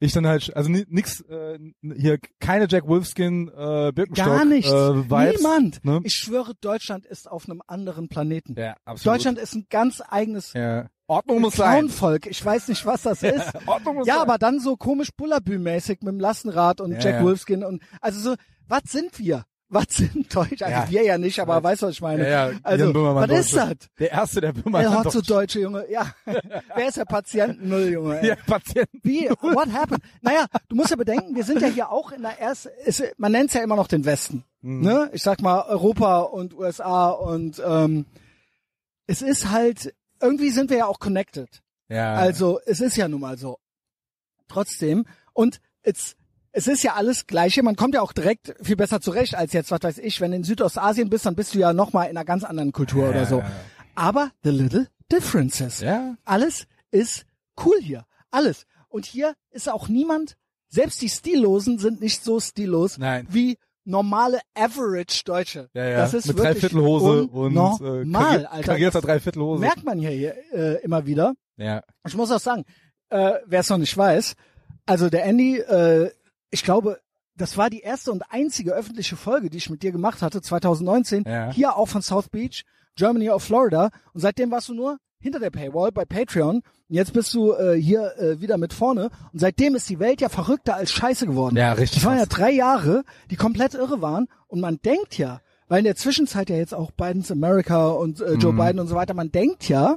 [0.00, 1.58] Ich dann halt, also ni- nix, äh,
[1.96, 4.70] hier keine Jack Wolfskin, äh, Birkenstock, Gar nichts.
[4.70, 5.84] Äh, Vibes, Niemand.
[5.84, 6.00] Ne?
[6.04, 8.54] Ich schwöre, Deutschland ist auf einem anderen Planeten.
[8.56, 9.16] Ja, absolut.
[9.16, 10.88] Deutschland ist ein ganz eigenes Ja.
[11.08, 11.86] Ordnung muss sein.
[11.88, 12.26] Clownvolk.
[12.26, 13.52] Ich weiß nicht, was das ist.
[13.66, 14.22] Ordnung muss Ja, sein.
[14.22, 17.22] aber dann so komisch Bullabü-mäßig mit dem Lastenrad und Ja, Jack ja.
[17.24, 18.36] Wolfskin und also so,
[18.68, 19.44] was sind wir?
[19.70, 20.64] Was sind Deutsche?
[20.64, 20.86] Also Ja.
[20.88, 22.22] wir ja nicht, aber weißt du, was ich meine?
[22.26, 23.74] Ja, ja, also, was ist das?
[23.98, 25.30] Der erste, der Böhmermann Er hat so Deutsche.
[25.34, 25.84] Deutsche, Junge.
[25.90, 26.06] Ja.
[26.74, 28.18] Wer ist der Patient Null, Junge?
[28.18, 28.28] ey?
[28.28, 28.98] Ja, Patienten.
[29.02, 29.28] Wie?
[29.28, 30.00] What happened?
[30.22, 32.70] Naja, du musst ja bedenken, wir sind ja hier auch in der ersten,
[33.18, 34.42] man nennt's ja immer noch den Westen.
[34.62, 34.80] Mhm.
[34.84, 35.10] Ne?
[35.12, 38.06] Ich sag mal Europa und USA und ähm,
[39.06, 41.62] es ist halt, irgendwie sind wir ja auch connected.
[41.88, 42.14] Ja.
[42.14, 43.58] Also es ist ja nun mal so.
[44.48, 45.04] Trotzdem.
[45.32, 46.16] Und es,
[46.52, 47.62] es ist ja alles Gleiche.
[47.62, 50.20] Man kommt ja auch direkt viel besser zurecht als jetzt, was weiß ich.
[50.20, 53.04] Wenn du in Südostasien bist, dann bist du ja nochmal in einer ganz anderen Kultur
[53.04, 53.42] Ja, oder so.
[53.94, 55.80] Aber the little differences.
[55.80, 56.16] Ja.
[56.24, 57.24] Alles ist
[57.64, 58.04] cool hier.
[58.30, 58.64] Alles.
[58.88, 60.36] Und hier ist auch niemand,
[60.68, 63.26] selbst die Stillosen sind nicht so stillos Nein.
[63.30, 65.68] wie normale Average Deutsche.
[65.72, 65.96] Ja, ja.
[65.98, 68.66] Das ist Mit wirklich Dreiviertelhose und äh, normal, kari- Alter.
[68.72, 69.60] karierter Dreiviertelhose.
[69.60, 71.34] Merkt man hier, hier äh, immer wieder.
[71.56, 71.82] Ja.
[72.06, 72.64] Ich muss auch sagen,
[73.10, 74.34] äh, wer es noch nicht weiß,
[74.86, 76.10] also der Andy, äh,
[76.50, 77.00] ich glaube,
[77.36, 81.24] das war die erste und einzige öffentliche Folge, die ich mit dir gemacht hatte, 2019,
[81.26, 81.50] Ja.
[81.52, 82.64] hier auch von South Beach,
[82.96, 83.90] Germany of Florida.
[84.12, 86.62] Und seitdem warst du nur hinter der Paywall bei Patreon.
[86.88, 89.10] Und jetzt bist du äh, hier äh, wieder mit vorne.
[89.32, 91.56] Und seitdem ist die Welt ja verrückter als Scheiße geworden.
[91.56, 94.26] Ja, richtig Das waren ja drei Jahre, die komplett irre waren.
[94.46, 98.34] Und man denkt ja, weil in der Zwischenzeit ja jetzt auch Biden's America und äh,
[98.34, 98.40] Mhm.
[98.40, 99.96] Joe Biden und so weiter, man denkt ja,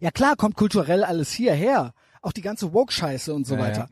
[0.00, 1.92] ja klar, kommt kulturell alles hierher.
[2.22, 3.78] Auch die ganze Woke-Scheiße und so Ja, weiter.
[3.80, 3.86] ja.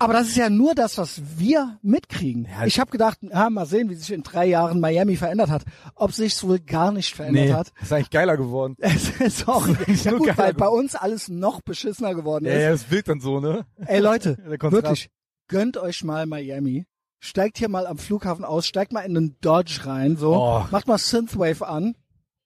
[0.00, 2.46] Aber das ist ja nur das, was wir mitkriegen.
[2.50, 5.62] Ja, ich habe gedacht, ja, mal sehen, wie sich in drei Jahren Miami verändert hat.
[5.94, 7.72] Ob sich's wohl gar nicht verändert Nee, hat.
[7.82, 8.76] ist eigentlich geiler geworden.
[8.80, 12.62] Es ist auch eigentlich ja gut, weil bei uns alles noch beschissener geworden Ja, ist.
[12.62, 13.66] ja, es wirkt dann so, ne?
[13.86, 15.10] Ey Leute, wirklich,
[15.48, 16.86] gönnt euch mal Miami.
[17.22, 20.64] Steigt hier mal am Flughafen aus, steigt mal in den Dodge rein, so, Oh.
[20.70, 21.94] macht mal Synthwave an.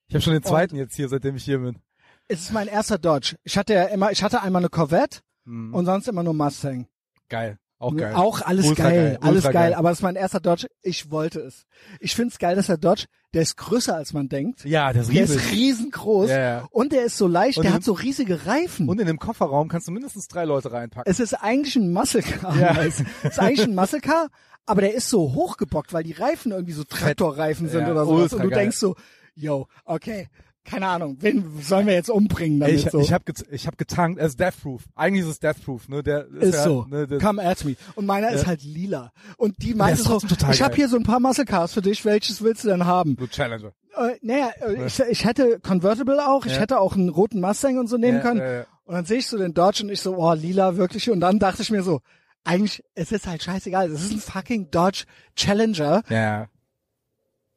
[0.08, 1.78] Ich habe schon den zweiten jetzt hier, seitdem ich hier bin.
[2.26, 3.36] Es ist mein erster Dodge.
[3.44, 5.72] Ich hatte ja immer, ich hatte einmal eine Corvette Mhm.
[5.72, 6.88] und sonst immer nur Mustang.
[7.28, 7.58] Geil.
[7.78, 8.14] Auch geil.
[8.14, 9.74] Auch alles Ultra geil, geil, alles geil, geil.
[9.74, 10.68] aber es ist mein erster Dodge.
[10.82, 11.66] Ich wollte es.
[12.00, 14.64] Ich find's geil, dass der Dodge, der ist größer als man denkt.
[14.64, 15.36] Ja, der ist Der riesig.
[15.36, 16.68] ist riesengroß Ja, ja.
[16.70, 18.88] und der ist so leicht, Und der hat so riesige Reifen.
[18.88, 21.10] Und in dem Kofferraum kannst du mindestens drei Leute reinpacken.
[21.10, 22.56] es ist eigentlich ein Muscle Car.
[22.58, 22.74] Ja.
[22.82, 24.28] Es ist eigentlich ein Muscle Car,
[24.66, 28.22] aber der ist so hochgebockt, weil die Reifen irgendwie so Traktorreifen sind Ja, oder sowas.
[28.32, 28.60] ultra Und du geil.
[28.60, 28.94] denkst so,
[29.34, 30.28] yo, okay,
[30.64, 32.98] keine Ahnung, wen sollen wir jetzt umbringen damit ich, so?
[33.00, 34.82] ich habe ich hab getankt, es ist Death Proof.
[34.94, 36.02] Eigentlich ist es Death Proof, ne?
[36.02, 36.86] Der ist ja, so.
[36.88, 37.76] Ne, der, Come at me.
[37.94, 38.46] Und meiner ist Ja.
[38.48, 39.12] halt lila.
[39.36, 42.04] Und die meinte ist so, ich habe hier so ein paar Muscle Cars für dich,
[42.04, 43.16] welches willst du denn haben?
[43.18, 43.72] so Challenger.
[43.96, 47.86] Äh, naja, äh, ich, ich hätte Convertible auch, ich hätte auch einen roten Mustang und
[47.86, 48.64] so nehmen können.
[48.84, 51.10] Und dann sehe ich so den Dodge und ich so, oh, lila, wirklich.
[51.10, 52.00] Und dann dachte ich mir so,
[52.44, 53.90] eigentlich, es ist halt scheißegal.
[53.90, 55.04] Es ist ein fucking Dodge
[55.36, 56.02] Challenger.
[56.10, 56.48] Ja.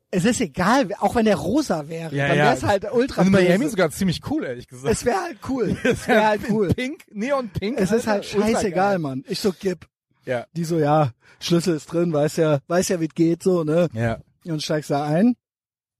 [0.09, 2.15] Es ist egal, auch wenn der rosa wäre.
[2.15, 2.43] Ja, dann ja.
[2.45, 3.71] wäre es halt ultra Und in Miami böse.
[3.71, 4.93] sogar ziemlich cool, ehrlich gesagt.
[4.93, 5.77] Es wäre halt cool.
[5.83, 6.69] Es wäre halt cool.
[6.73, 7.77] Pink, Neon Pink.
[7.77, 8.99] Es ist Alter, halt ultra scheißegal.
[8.99, 9.23] Mann.
[9.27, 9.85] Ich so, gib.
[10.25, 10.45] Ja.
[10.53, 13.89] Die so, ja, Schlüssel ist drin, weiß ja, weiß ja, wie es geht, so, ne?
[13.93, 14.19] Ja.
[14.45, 15.35] Und steigst da ein,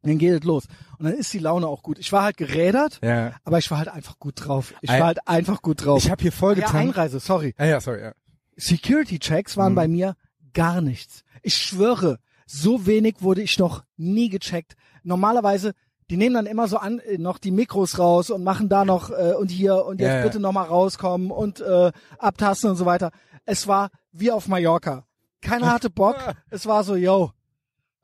[0.04, 0.66] dann geht es los.
[1.00, 2.00] Und dann ist die Laune auch gut.
[2.00, 3.34] Ich war halt gerädert, Ja.
[3.44, 4.74] aber ich war halt einfach gut drauf.
[4.82, 6.04] Ich Ein- war halt einfach gut drauf.
[6.04, 6.82] Ich habe hier voll ja, getan.
[6.88, 7.54] Einreise, sorry.
[7.58, 8.14] ah, ja, sorry, ja.
[8.56, 9.76] Security-Checks waren Mhm.
[9.76, 10.16] bei mir
[10.54, 11.24] gar nichts.
[11.42, 14.76] Ich schwöre, so wenig wurde ich noch nie gecheckt.
[15.04, 15.74] Normalerweise,
[16.10, 19.12] die nehmen dann immer so an, äh, noch die Mikros raus und machen da noch
[19.12, 20.24] äh, und hier und jetzt Ja, ja.
[20.24, 23.12] bitte noch mal rauskommen und äh, abtasten und so weiter.
[23.46, 25.06] Es war wie auf Mallorca.
[25.42, 26.16] Keiner hatte Bock.
[26.50, 27.32] es war so, yo,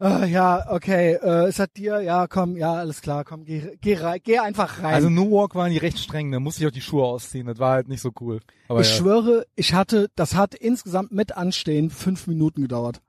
[0.01, 3.95] äh, ja, okay, äh, es hat dir, ja, komm, ja, alles klar, komm, geh, geh,
[3.95, 4.95] rein, geh einfach rein.
[4.95, 7.58] Also No Walk waren die recht streng, da musste ich auch die Schuhe ausziehen, das
[7.58, 8.41] war halt nicht so cool.
[8.67, 8.95] Aber ich ja.
[8.97, 13.01] schwöre, ich hatte, das hat insgesamt mit Anstehen fünf Minuten gedauert.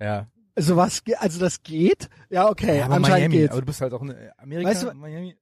[0.00, 0.26] ja.
[0.58, 2.08] Also was, ge- also das geht?
[2.30, 3.52] Ja, okay, ja, aber anscheinend Miami, geht's.
[3.52, 5.36] aber du bist halt auch in Amerika, Weißt du- Miami.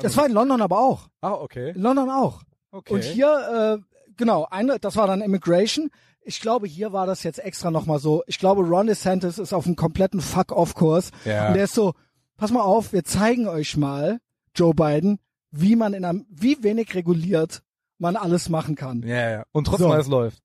[0.00, 1.08] Das war in London aber auch.
[1.22, 1.70] ah, okay.
[1.70, 2.42] In London auch.
[2.70, 2.92] okay.
[2.94, 5.90] Und hier, äh, genau, eine, das war dann Immigration.
[6.20, 8.22] Ich glaube, hier war das jetzt extra nochmal so.
[8.26, 11.10] Ich glaube, Ron DeSantis ist auf einem kompletten Fuck-Off-Kurs.
[11.24, 11.48] Ja.
[11.48, 11.94] Und der ist so,
[12.36, 14.18] pass mal auf, wir zeigen euch mal,
[14.54, 15.18] Joe Biden,
[15.50, 17.62] wie man in einem, wie wenig reguliert
[17.96, 19.02] man alles machen kann.
[19.04, 19.44] Ja, ja.
[19.52, 19.92] Und trotzdem So.
[19.94, 20.42] alles läuft.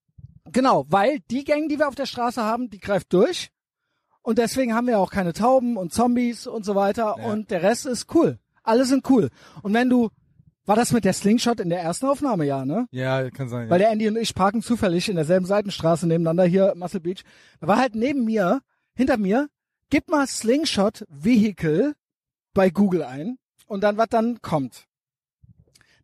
[0.54, 3.50] Genau, weil die Gang, die wir auf der Straße haben, die greift durch.
[4.24, 7.16] Und deswegen haben wir auch keine Tauben und Zombies und so weiter.
[7.18, 7.26] Ja.
[7.26, 8.40] Und der Rest ist cool.
[8.64, 9.30] Alle sind cool.
[9.62, 10.10] Und wenn du,
[10.66, 12.88] war das mit der Slingshot in der ersten Aufnahme, ja, ne?
[12.92, 13.70] Ja, kann sein.
[13.70, 13.88] Weil ja.
[13.88, 17.24] der Andy und ich parken zufällig in derselben Seitenstraße nebeneinander hier, Muscle Beach.
[17.60, 18.62] Da war halt neben mir,
[18.96, 19.50] hinter mir,
[19.90, 21.94] gib mal Slingshot Vehicle
[22.54, 24.86] bei Google ein und dann, was dann kommt.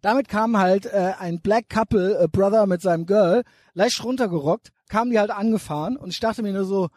[0.01, 5.11] Damit kam halt äh, ein Black Couple, äh, Brother mit seinem Girl, leicht runtergerockt, kamen
[5.11, 6.89] die halt angefahren und ich dachte mir nur so,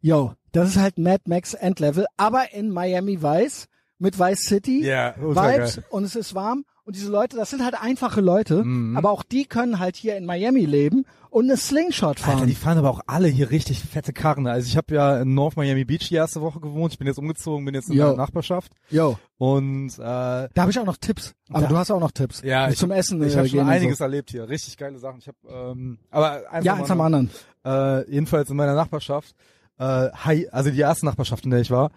[0.00, 3.66] yo, das ist halt Mad Max Endlevel, aber in Miami Weiß,
[3.98, 5.84] mit Vice City, Ja, ultra Vibes geil.
[5.90, 8.96] und es ist warm und diese Leute, das sind halt einfache Leute, Mhm.
[8.96, 12.34] aber auch die können halt hier in Miami leben und eine Slingshot fahren.
[12.34, 14.46] Alter, die fahren aber auch alle hier richtig fette Karren.
[14.46, 16.92] Also ich habe ja in North Miami Beach die erste Woche gewohnt.
[16.92, 18.08] Ich bin jetzt umgezogen, bin jetzt in Jo.
[18.08, 18.72] der Nachbarschaft.
[18.90, 21.34] Yo, Und äh, da habe ich auch noch Tipps.
[21.50, 22.42] Aber Da- du hast auch noch Tipps.
[22.42, 24.04] Ja, ich- zum Essen ich äh, habe schon einiges So.
[24.04, 24.48] erlebt hier.
[24.48, 25.18] Richtig geile Sachen.
[25.20, 27.30] Ich habe, ähm, aber eins Ja, eins am anderen.
[27.64, 28.04] anderen.
[28.06, 29.34] Äh, jedenfalls in meiner Nachbarschaft,
[29.78, 31.90] äh, hi, also die erste Nachbarschaft, in der ich war,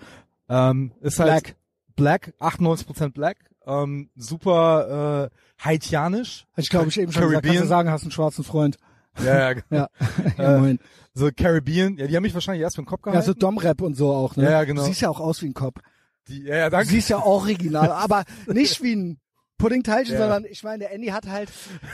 [0.50, 1.56] ähm, ist halt Black.
[1.96, 6.46] Black, 98% Black, ähm, super äh, haitianisch.
[6.56, 7.68] Ich glaube ich eben schon gesagt, kannst du Caribbean.
[7.68, 8.78] sagen, hast einen schwarzen Freund.
[9.24, 9.90] Ja, ja, Ja,
[10.38, 10.80] Äh, ja moin.
[11.14, 11.98] so Caribbean.
[11.98, 13.28] Ja, die haben mich wahrscheinlich erst für den Kopf Ja, gehalten.
[13.28, 14.46] so Dom-Rap und so auch, ne?
[14.46, 14.82] Ja, ja, genau.
[14.82, 15.80] Du siehst ja auch aus wie ein Kopf.
[16.30, 16.88] die, ja, ja, Du danke.
[16.90, 19.20] siehst ja original, aber nicht wie ein
[19.60, 20.22] Puddingteilchen, Ja.
[20.22, 21.50] sondern ich meine, der Andy hat halt,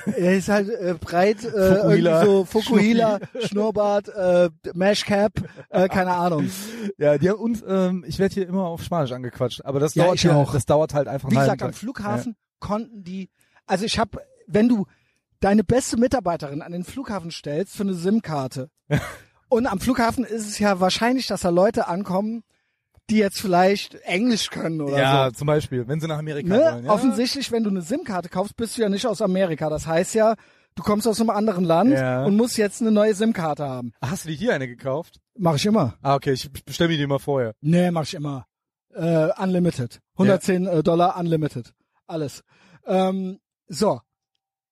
[0.06, 2.22] er ist halt äh, breit, äh, Fukuhila.
[2.22, 5.34] irgendwie so Fukuhila, Schnurrbart, äh, Mashcap,
[5.70, 6.50] äh, keine Ahnung.
[6.98, 10.06] Ja, die haben uns, ähm, ich werde hier immer auf Spanisch angequatscht, aber das Ja,
[10.06, 10.54] dauert hier, auch.
[10.54, 11.74] das dauert halt einfach Wie gesagt, am.
[11.74, 13.30] Flughafen konnten die,
[13.66, 14.86] also ich habe, wenn du
[15.42, 18.70] deine beste Mitarbeiterin an den Flughafen stellst für eine SIM-Karte
[19.50, 22.44] und am Flughafen ist es ja wahrscheinlich, dass da Leute ankommen,
[23.10, 25.38] die jetzt vielleicht Englisch können oder Ja, so.
[25.40, 26.60] zum Beispiel, wenn sie nach Amerika Ne?
[26.62, 26.86] wollen.
[26.86, 26.92] Ja?
[26.92, 29.70] Offensichtlich, wenn du eine SIM-Karte kaufst, bist du ja nicht aus Amerika.
[29.70, 30.36] Das heißt ja,
[30.76, 32.26] du kommst aus einem anderen Land Ja.
[32.26, 33.92] und musst jetzt eine neue SIM-Karte haben.
[34.02, 35.20] Hast du dir hier eine gekauft?
[35.38, 35.96] Mach ich immer.
[36.02, 37.54] Ah, okay, ich bestelle mir die mal vorher.
[37.62, 38.46] Nee, mach ich immer.
[38.94, 40.00] Äh, unlimited.
[40.14, 41.74] 110 äh, Dollar unlimited.
[42.08, 42.44] Alles.
[42.88, 44.00] Ähm, so.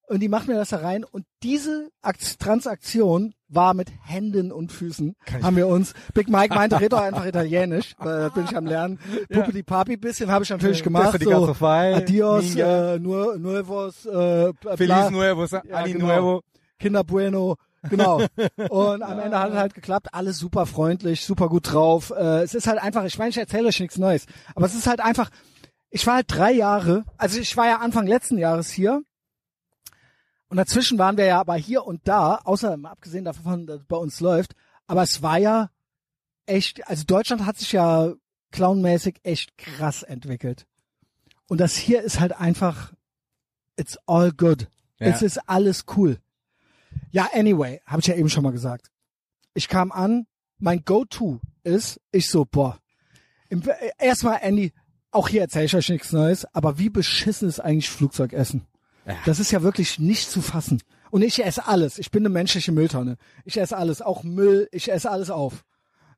[0.07, 4.71] Und die macht mir das da rein und diese Akt Transaktion war mit Händen und
[4.71, 5.15] Füßen.
[5.41, 5.93] Haben wir uns.
[6.13, 7.95] Big Mike meinte, red doch einfach Italienisch.
[7.99, 8.99] Äh, bin ich am Lernen.
[9.29, 11.21] Puppe die Papi bisschen habe ich natürlich gemacht.
[11.21, 16.05] So, Adios, äh, nur, nuevos, äh, bla, Feliz Nuevo, Ja, Ani genau.
[16.05, 16.41] Nuevo.
[16.79, 17.55] Kinder Bueno.
[17.89, 18.21] Genau.
[18.69, 20.07] Und am Ende hat es halt geklappt.
[20.13, 22.13] Alles super freundlich, super gut drauf.
[22.15, 24.25] Äh, es ist halt einfach, ich meine, ich erzähle euch nichts Neues.
[24.55, 25.29] Aber es ist halt einfach,
[25.89, 29.01] ich war halt drei Jahre, also ich war ja Anfang letzten Jahres hier.
[30.53, 33.97] Und dazwischen waren wir ja aber hier und da, außer abgesehen davon, dass es bei
[33.97, 34.53] uns läuft.
[34.85, 35.71] Aber es war ja
[36.45, 38.13] echt, also Deutschland hat sich ja
[38.51, 40.67] clownmäßig echt krass entwickelt.
[41.47, 42.93] Und das hier ist halt einfach,
[43.77, 44.67] it's all good.
[44.99, 45.07] Ja.
[45.07, 46.19] Es ist alles cool.
[47.09, 48.91] Ja, anyway, habe ich ja eben schon mal gesagt.
[49.55, 50.27] Ich kam an,
[50.59, 52.77] mein Go-To ist, ich so, boah,
[53.97, 54.71] erstmal Andy,
[55.09, 58.67] auch hier erzähle ich euch nichts Neues, aber wie beschissen ist eigentlich Flugzeugessen?
[59.05, 59.15] Ja.
[59.25, 60.81] Das ist ja wirklich nicht zu fassen.
[61.11, 61.99] Und ich esse alles.
[61.99, 63.17] Ich bin eine menschliche Mülltonne.
[63.45, 65.63] Ich esse alles, auch Müll, ich esse alles auf.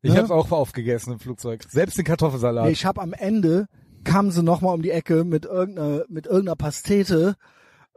[0.01, 0.19] Ich Ne?
[0.19, 1.63] hab's auch aufgegessen im Flugzeug.
[1.69, 2.65] Selbst den Kartoffelsalat.
[2.65, 3.67] Nee, ich habe am Ende
[4.03, 7.35] kamen sie noch mal um die Ecke mit irgendeiner mit irgendeiner Pastete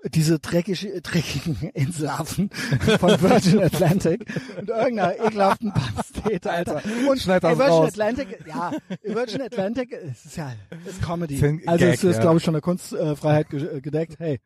[0.04, 2.50] diese dreckige, dreckigen Inselhafen
[2.98, 4.24] von Virgin Atlantic
[4.58, 6.82] und irgendeiner ekelhaften Pastete, Alter.
[7.08, 7.88] Und Schneid das ey, Virgin raus.
[7.88, 8.72] Atlantic, ja,
[9.02, 10.52] Virgin Atlantic, es ist ja,
[10.86, 11.34] ist Comedy.
[11.34, 12.20] Ist also Gag, es ist, ja.
[12.22, 14.16] glaube ich, von der Kunstfreiheit ge- gedeckt.
[14.20, 14.38] Hey,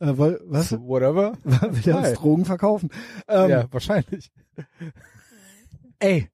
[0.00, 0.72] Äh, woll, was?
[0.72, 1.34] Whatever.
[1.44, 2.12] Will er uns.
[2.14, 2.90] Drogen verkaufen?
[3.28, 4.30] Ähm, ja, wahrscheinlich.
[5.98, 6.28] Ey,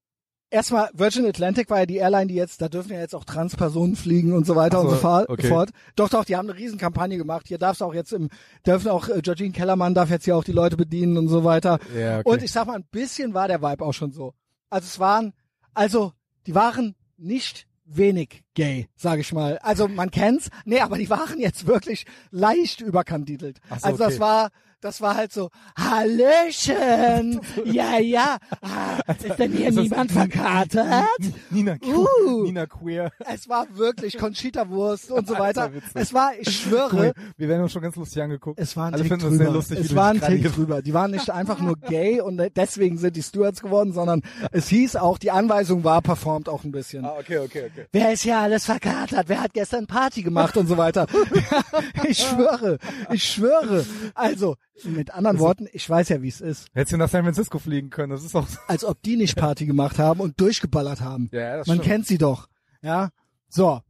[0.51, 3.96] erstmal Virgin Atlantic war ja die Airline, die jetzt, da dürfen ja jetzt auch Transpersonen
[3.96, 5.49] fliegen und so weiter so, und so okay.
[5.49, 5.70] fort.
[5.96, 7.46] Doch, doch, die haben eine Riesenkampagne gemacht.
[7.49, 8.29] Hier darf's auch jetzt im,
[8.66, 11.79] dürfen auch, äh, Georgine Kellermann darf jetzt hier auch die Leute bedienen und so weiter.
[11.96, 12.29] Ja, okay.
[12.29, 14.35] Und ich sag mal, ein bisschen war der Vibe auch schon so.
[14.68, 15.33] Also es waren,
[15.75, 16.12] also
[16.46, 19.59] die waren nicht wenig gay, sage ich mal.
[19.59, 23.61] Also man kennt's, nee, aber die waren jetzt wirklich leicht überkandidelt.
[23.68, 24.20] So, also das okay.
[24.20, 24.50] war,
[24.81, 31.05] das war halt so, Hallöchen, ja, ja, ah, ist denn hier das- niemand verkatert?
[31.51, 32.45] Nina, Uh.
[32.45, 33.11] Nina Queer.
[33.33, 35.71] Es war wirklich Conchita-Wurst und so weiter.
[35.95, 37.12] Es war, ich schwöre.
[37.37, 38.59] Wir werden uns schon ganz lustig angeguckt.
[38.59, 39.45] es war ein Alle Tick finden das drüber.
[39.45, 40.83] sehr lustig, es du war ein dich gerade Tick drüber.
[40.83, 44.97] Die waren nicht einfach nur gay und deswegen sind die Stewards geworden, sondern es hieß
[44.97, 47.05] auch, die Anweisung war performt auch ein bisschen.
[47.05, 47.87] Ah, okay, okay, okay.
[47.93, 49.29] Wer ist hier alles verkatert?
[49.29, 51.07] Wer hat gestern Party gemacht und so weiter?
[52.09, 52.79] ich schwöre,
[53.12, 53.85] ich schwöre.
[54.14, 56.69] Also, mit anderen Worten, ich weiß ja, wie es ist.
[56.73, 59.66] Hättest du nach San Francisco fliegen können, das ist auch Als ob die nicht Party
[59.66, 61.29] gemacht haben und durchgeballert haben.
[61.33, 61.88] Ja, das Man stimmt.
[61.88, 62.49] kennt sie doch.
[62.83, 63.11] Ja.
[63.49, 63.81] So.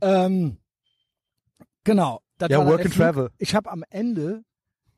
[0.00, 0.58] Ähm,
[1.84, 2.20] genau.
[2.38, 2.94] Das Ja, Work and.
[2.94, 3.30] Travel.
[3.38, 4.42] Ich habe am Ende,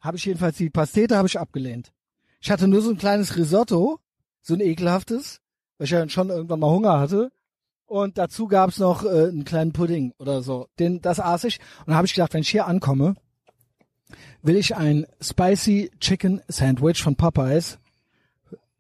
[0.01, 1.93] habe ich jedenfalls die Pastete habe ich abgelehnt.
[2.41, 3.99] Ich hatte nur so ein kleines Risotto,
[4.43, 5.41] so ein ekelhaftes,
[5.79, 7.31] weil ich ja schon irgendwann mal Hunger hatte.
[7.87, 10.69] Und dazu gab's noch äh, einen kleinen Pudding oder so.
[10.79, 11.61] Den, das aß ich.
[11.81, 13.15] Und dann habe ich gedacht, wenn ich hier ankomme,
[14.45, 17.79] will ich ein Spicy Chicken Sandwich von Popeyes.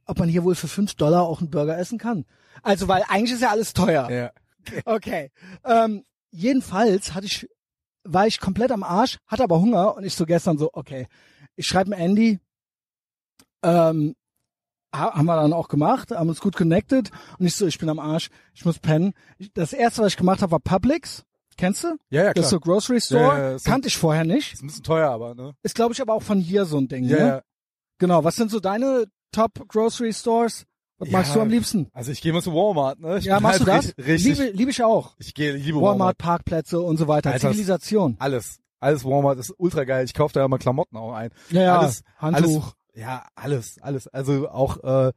[0.07, 2.27] Ob man hier wohl für fünf Dollar auch einen Burger essen kann.
[2.62, 4.11] Also, weil eigentlich ist ja alles teuer.
[4.11, 4.31] Ja.
[4.85, 5.31] Okay.
[5.64, 7.48] Ähm, jedenfalls hatte ich,
[8.05, 11.07] war ich komplett am Arsch, hatte aber Hunger und ich so gestern so, okay,
[11.57, 12.38] ich schreibe mir Andy,
[13.62, 14.14] ähm,
[14.94, 17.88] ha- haben wir dann auch gemacht, haben uns gut connected und ich so, ich bin
[17.88, 19.14] am Arsch, ich muss pennen.
[19.55, 21.24] Das erste, was ich gemacht habe, war Publix.
[21.57, 21.88] Kennst du?
[22.11, 22.35] Ja, ja, klar.
[22.35, 23.23] Das ist so Grocery Store.
[23.23, 24.53] Ja, ja, Kannte ich vorher nicht.
[24.55, 25.53] Ist ein bisschen teuer, aber, ne?
[25.62, 27.05] Ist, glaube ich, aber auch von hier so ein Ding.
[27.05, 27.27] Ja, ne?
[27.29, 27.43] ja.
[27.99, 28.25] Genau.
[28.25, 30.64] Was sind so deine Top Grocery Stores?
[30.99, 31.88] Was Ja, magst du am liebsten?
[31.93, 33.19] Also ich gehe mal zu Walmart, ne?
[33.19, 33.97] Ich Ja, machst du halt das?
[33.97, 34.38] ri- Richtig.
[34.38, 35.14] Liebe, liebe ich auch.
[35.19, 36.19] ich gehe, liebe Walmart, Walmart.
[36.19, 37.31] Parkplätze und so weiter.
[37.33, 38.17] Alter, das- Zivilisation.
[38.21, 38.59] Alles.
[38.81, 40.05] Alles Walmart ist ultra geil.
[40.05, 41.31] Ich kaufe da immer Klamotten auch ein.
[41.51, 41.79] Ja, ja.
[41.79, 42.64] alles, Handtuch.
[42.64, 44.07] Alles, ja, alles, alles.
[44.09, 45.12] Also auch äh,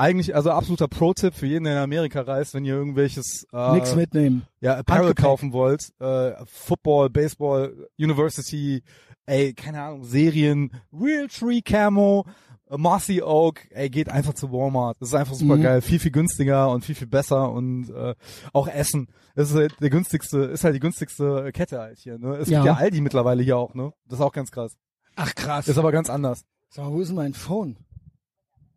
[0.00, 3.94] eigentlich, also absoluter Pro-Tipp für jeden, der in Amerika reist, wenn ihr irgendwelches äh, Nix
[3.94, 4.42] mitnehmen.
[4.60, 5.24] ja, Apparel Handgepäck.
[5.24, 8.82] kaufen wollt, äh, Football, Baseball, University,
[9.26, 12.24] ey, keine Ahnung, Serien, Realtree Camo,
[12.68, 14.96] äh, Mossy Oak, ey, geht einfach zu Walmart.
[15.00, 15.62] Das ist einfach super Mhm.
[15.62, 18.14] geil, viel, viel günstiger und viel, viel besser und äh,
[18.52, 19.08] auch Essen.
[19.34, 22.36] Das ist halt der günstigste, ist halt die günstigste Kette halt hier, ne?
[22.36, 22.58] Es Ja.
[22.60, 23.92] gibt ja Aldi mittlerweile hier auch, ne?
[24.08, 24.76] Das ist auch ganz krass.
[25.16, 25.68] Ach krass.
[25.68, 26.44] Ist aber ganz anders.
[26.70, 27.76] Sag mal, wo ist denn mein Phone?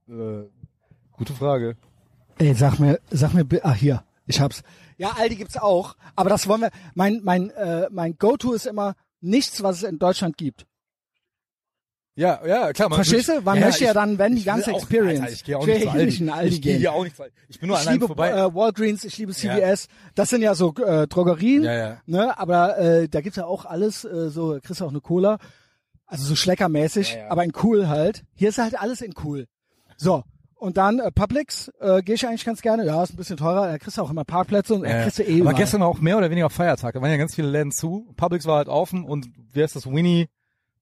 [0.09, 0.43] Äh,
[1.13, 1.75] gute Frage.
[2.37, 4.63] Ey, sag mir, sag mir, ach hier, ich hab's.
[4.97, 6.71] Ja, Aldi gibt's auch, aber das wollen wir.
[6.95, 10.65] Mein, mein, äh, mein Go-To ist immer nichts, was es in Deutschland gibt.
[12.15, 12.89] Ja, ja, klar.
[12.89, 13.41] Man Verstehst du?
[13.41, 15.21] Man möchte ja dann, wenn, die ich ganze auch- Experience.
[15.21, 16.17] Alter, ich gehe auch Ich nicht zu Aldi.
[16.17, 17.35] in Aldi ich gehe auch nicht zu Aldi.
[17.49, 18.29] Ich bin nur Ich allein liebe vorbei.
[18.29, 19.87] äh, Walgreens, ich liebe CVS.
[20.13, 21.97] Das sind ja so äh, Drogerien, ja, ja.
[22.05, 22.37] ne?
[22.37, 25.39] Aber äh, da gibt's ja auch alles, äh, so kriegst du auch eine Cola,
[26.05, 27.31] also so schleckermäßig, Ja, ja.
[27.31, 28.23] aber in cool halt.
[28.35, 29.47] Hier ist halt alles in cool.
[29.97, 30.23] So.
[30.63, 32.85] Und dann äh, Publix äh, gehe ich eigentlich ganz gerne.
[32.85, 33.67] Ja, ist ein bisschen teurer.
[33.67, 35.03] Da kriegst du auch immer Parkplätze und Ja.
[35.03, 35.55] kriegst du eh Aber überall.
[35.55, 36.93] gestern war auch mehr oder weniger Feiertag.
[36.93, 38.07] Da waren ja ganz viele Läden zu.
[38.15, 39.85] Publix war halt offen und wie heißt das?
[39.85, 40.29] Winnie,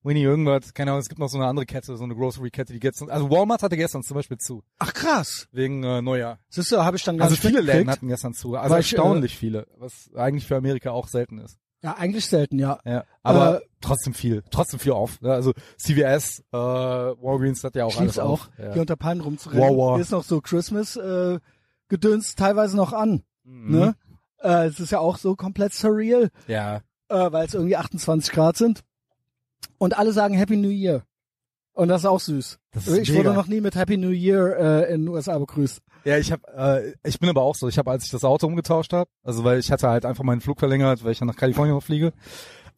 [0.04, 0.76] Winnie irgendwas.
[0.76, 3.32] Keine Ahnung, es gibt noch so eine andere Kette, so eine Grocery-Kette, die gestern, also
[3.32, 4.62] Walmart hatte gestern zum Beispiel zu.
[4.78, 5.48] Ach krass.
[5.52, 6.38] Wegen äh, Neujahr.
[6.50, 8.56] Siehst du, habe ich dann gar Also viele Läden hatten gestern zu.
[8.56, 9.66] Also Weil ich, äh, erstaunlich viele.
[9.80, 11.58] Was eigentlich für Amerika auch selten ist.
[11.84, 12.80] Ja, eigentlich selten, ja.
[12.86, 13.04] Ja.
[13.24, 14.44] Aber Äh, trotzdem viel.
[14.52, 15.18] Trotzdem viel auf.
[15.22, 18.52] Ja, Also CVS, äh, Walgreens hat ja auch alles auch, auf.
[18.60, 18.74] Ja.
[18.74, 19.64] hier unter Palmen rumzurennen.
[19.68, 19.96] Wow, wow.
[19.96, 21.40] Hier ist noch so Christmas äh,
[21.88, 23.24] Gedöns teilweise noch an.
[23.44, 23.72] Mhm.
[23.80, 23.96] Ne?
[24.44, 26.82] Äh, es ist ja auch so komplett surreal, Ja.
[27.10, 28.82] äh, weil es irgendwie 28 Grad sind.
[29.80, 31.04] Und alle sagen Happy New Year.
[31.74, 32.60] Und das ist auch süß.
[32.74, 33.24] Das ist ich mega.
[33.26, 34.58] wurde noch nie mit Happy New Year
[34.88, 35.80] äh, in den USA begrüßt.
[36.04, 36.42] Ja, ich habe,
[37.04, 37.68] äh, ich bin aber auch so.
[37.68, 40.42] Ich habe, als ich das Auto umgetauscht habe, also weil ich hatte halt einfach meinen
[40.42, 42.12] Flug verlängert, weil ich ja nach Kalifornien fliege,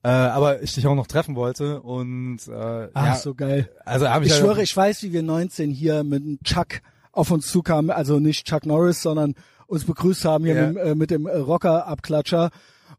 [0.04, 3.70] äh, aber ich dich auch noch treffen wollte und äh, Ach, ja, so geil.
[3.86, 6.82] also habe ich, Ich halt, schwöre, ich weiß, wie wir 19 hier mit einem Chuck
[7.14, 7.90] auf uns zukamen.
[7.92, 9.34] Also nicht Chuck Norris, sondern
[9.68, 10.68] uns begrüßt haben hier Ja.
[10.68, 12.50] mit, äh, mit dem Rocker-Abklatscher.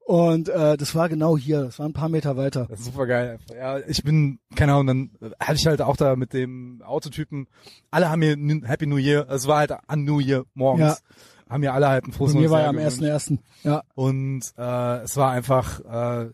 [0.07, 1.63] Und äh, das war genau hier.
[1.65, 2.67] Das war ein paar Meter weiter.
[2.69, 3.39] das ist super geil.
[3.55, 4.87] Ja, ich bin, keine Ahnung,
[5.21, 7.47] dann hatte ich halt auch da mit dem Autotypen,
[7.91, 8.37] alle haben mir
[8.69, 11.03] Happy New Year, es war halt an New Year morgens,
[11.49, 13.39] haben mir alle halt ein frohes mir war ja am ersten ersten.
[13.63, 13.83] Ja.
[13.95, 16.31] Und äh, es war einfach, äh,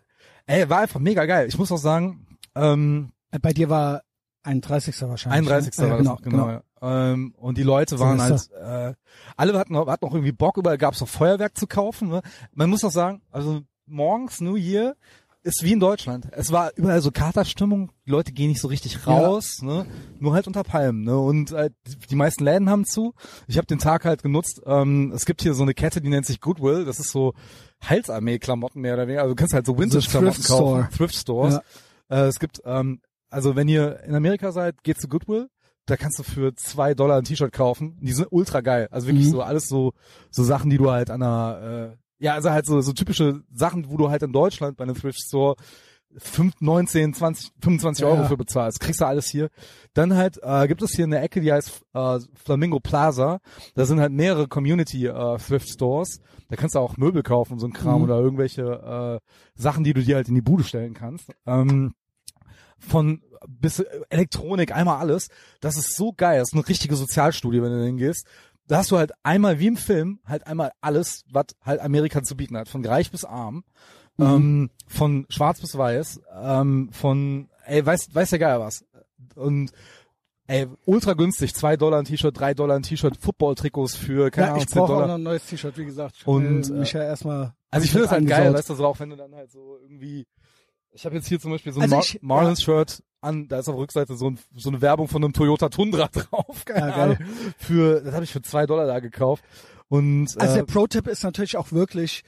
[0.46, 1.46] ey, war einfach mega geil.
[1.46, 4.02] Ich muss auch sagen, ähm, Äh, Bei dir war
[4.42, 5.00] 31.
[5.02, 5.48] wahrscheinlich.
[5.48, 5.78] 31.
[5.78, 5.84] Ne?
[5.84, 6.48] war Ja, das genau, noch, genau.
[6.48, 6.62] ja.
[6.82, 8.94] Ähm, und die Leute waren halt, äh,
[9.36, 12.08] alle hatten, noch- hatten noch irgendwie Bock, überall gab es noch Feuerwerk zu kaufen.
[12.08, 12.22] Ne?
[12.54, 14.96] Man muss auch sagen, also morgens, New Year,
[15.42, 16.28] ist wie in Deutschland.
[16.32, 19.86] Es war überall so Katerstimmung, die Leute gehen nicht so richtig raus, ne?
[20.18, 21.18] Nur halt unter Palmen, ne?
[21.18, 21.70] Und äh,
[22.10, 23.14] die- meisten Läden haben zu.
[23.46, 24.60] Ich habe den Tag halt genutzt.
[24.66, 26.84] Ähm, es gibt hier so eine Kette, die nennt sich Goodwill.
[26.84, 27.32] Das ist so
[27.80, 29.22] Halsarmee-Klamotten mehr oder weniger.
[29.22, 30.88] Also du kannst halt so Vintage-Klamotten kaufen.
[30.96, 31.60] Thrift Stores.
[32.10, 32.24] Ja.
[32.24, 35.48] Äh, es gibt, ähm, also wenn ihr in Amerika seid, geht zu Goodwill.
[35.90, 37.98] Da kannst du für zwei Dollar ein T-Shirt kaufen.
[38.00, 38.88] Die sind ultra geil.
[38.90, 39.30] Also wirklich Mhm.
[39.30, 39.92] so alles so
[40.30, 43.90] so Sachen, die du halt an einer, äh, ja, also halt so so typische Sachen,
[43.90, 45.56] wo du halt in Deutschland bei einem Thrift Store
[46.16, 48.28] 5, 19, 20, 25 Euro Ja.
[48.28, 48.80] für bezahlst.
[48.80, 49.48] Kriegst du alles hier.
[49.94, 53.38] Dann halt äh, gibt es hier eine Ecke, die heißt äh, Flamingo Plaza.
[53.76, 56.20] Da sind halt mehrere Community äh, Thrift Stores.
[56.48, 58.04] Da kannst du auch Möbel kaufen, so ein Kram Mhm.
[58.04, 61.30] oder irgendwelche äh, Sachen, die du dir halt in die Bude stellen kannst.
[61.46, 61.94] Ähm,
[62.80, 65.28] von bis Elektronik, einmal alles.
[65.60, 66.38] Das ist so geil.
[66.40, 68.26] Das ist eine richtige Sozialstudie, wenn du hingehst.
[68.66, 72.36] Da hast du halt einmal wie im Film halt einmal alles, was halt Amerika zu
[72.36, 73.64] bieten hat, von reich bis arm,
[74.16, 74.26] Mhm.
[74.26, 78.84] ähm, von schwarz bis weiß, ähm, von ey, weiß weiß der Geier was.
[79.34, 79.70] Und
[80.46, 84.52] ey, ultra günstig, zwei Dollar ein T-Shirt, drei Dollar ein T-Shirt, Football-Trikos für keine Ja,
[84.52, 86.16] Ahnung, ich 10 brauche auch noch ein neues T-Shirt, wie gesagt.
[86.26, 87.54] Und, will mich ja erstmal.
[87.70, 89.78] Also ich finde das halt geil, weißt du, so auch wenn du dann halt so
[89.82, 90.26] irgendwie,
[90.92, 93.74] ich habe jetzt hier zum Beispiel so ein Also Mar Marlins-Shirt an, da ist auf
[93.74, 97.00] der Rückseite so, ein, so eine Werbung von einem Toyota Tundra drauf, keine Ja, geil.
[97.16, 97.18] Ahnung,
[97.58, 99.44] für, das habe ich für zwei Dollar da gekauft
[99.88, 102.22] und Also äh, der Pro-Tipp ist natürlich auch wirklich,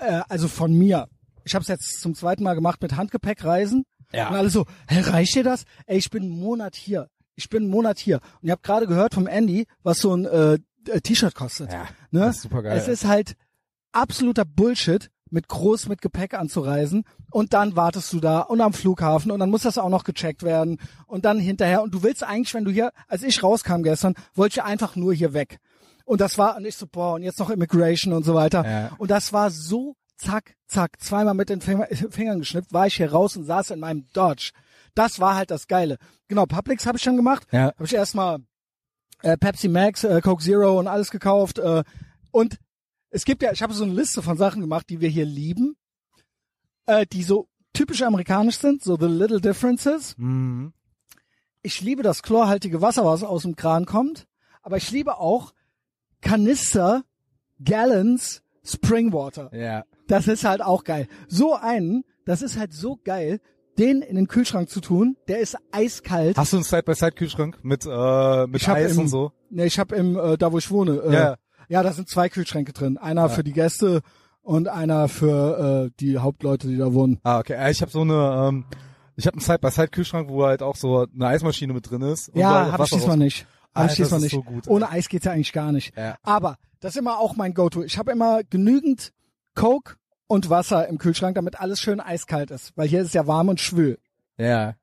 [0.00, 1.08] äh, also von mir.
[1.44, 3.84] Ich habe es jetzt zum zweiten Mal gemacht mit Handgepäckreisen.
[4.12, 4.28] Ja.
[4.28, 5.64] Und alle so, hä, reicht dir das?
[5.86, 7.08] Ey, ich bin einen Monat hier.
[7.36, 8.20] Ich bin einen Monat hier.
[8.40, 10.58] Und ihr habt gerade gehört vom Andy, was so ein äh,
[11.02, 11.72] T-Shirt kostet.
[11.72, 12.20] ja, ne?
[12.20, 12.76] das ist super geil.
[12.76, 13.34] Es ist halt
[13.92, 19.30] absoluter Bullshit, mit groß mit Gepäck anzureisen und dann wartest du da und am Flughafen
[19.30, 22.54] und dann muss das auch noch gecheckt werden und dann hinterher und du willst eigentlich,
[22.54, 25.58] wenn du hier, als ich rauskam gestern, wollte ich einfach nur hier weg.
[26.04, 28.64] Und das war, und ich so, boah, und jetzt noch Immigration und so weiter.
[28.64, 28.90] Ja.
[28.96, 33.12] Und das war so zack, zack, zweimal mit den Finger, Fingern geschnippt, war ich hier
[33.12, 34.52] raus und saß in meinem Dodge.
[34.94, 35.98] Das war halt das Geile.
[36.26, 37.46] Genau, Publix habe ich schon gemacht.
[37.52, 37.72] ja.
[37.74, 38.38] Habe ich erstmal
[39.22, 41.58] äh, Pepsi Max, äh, Coke Zero und alles gekauft.
[41.58, 41.84] Äh,
[42.30, 42.58] und
[43.10, 45.76] es gibt ja, ich habe so eine Liste von Sachen gemacht, die wir hier lieben,
[46.86, 50.14] äh, die so typisch amerikanisch sind, so The Little Differences.
[50.18, 50.72] Mhm.
[51.62, 54.26] Ich liebe das chlorhaltige Wasser, was aus dem Kran kommt,
[54.62, 55.52] aber ich liebe auch
[56.20, 57.04] Kanister,
[57.64, 59.50] Gallons, Springwater.
[59.54, 59.84] Ja.
[60.06, 61.08] Das ist halt auch geil.
[61.28, 63.40] So einen, das ist halt so geil,
[63.78, 66.36] den in den Kühlschrank zu tun, der ist eiskalt.
[66.36, 69.32] Hast du einen Side-by-Side-Kühlschrank mit, äh, mit Eis im- und so?
[69.50, 71.36] Ne, ich habe im, äh, da wo ich wohne, äh, Ja.
[71.68, 72.98] Ja, da sind zwei Kühlschränke drin.
[72.98, 74.02] Einer für die Gäste
[74.42, 77.20] und einer für äh, die Hauptleute, die da wohnen.
[77.22, 77.70] Ah, okay.
[77.70, 78.64] Ich habe so eine, ähm,
[79.16, 82.30] ich habe einen Side-by-Side-Kühlschrank, wo halt auch so eine Eismaschine mit drin ist.
[82.34, 83.46] Ja, habe ich diesmal nicht.
[83.74, 84.32] Hab Alter, das ist nicht.
[84.32, 84.66] so gut.
[84.66, 85.96] Ohne Eis geht's ja eigentlich gar nicht.
[85.96, 86.16] Ja.
[86.22, 87.82] Aber das ist immer auch mein Go-To.
[87.82, 89.12] Ich habe immer genügend
[89.54, 93.26] Coke und Wasser im Kühlschrank, damit alles schön eiskalt ist, weil hier ist es ja
[93.26, 93.98] warm und schwül.
[94.36, 94.74] Ja.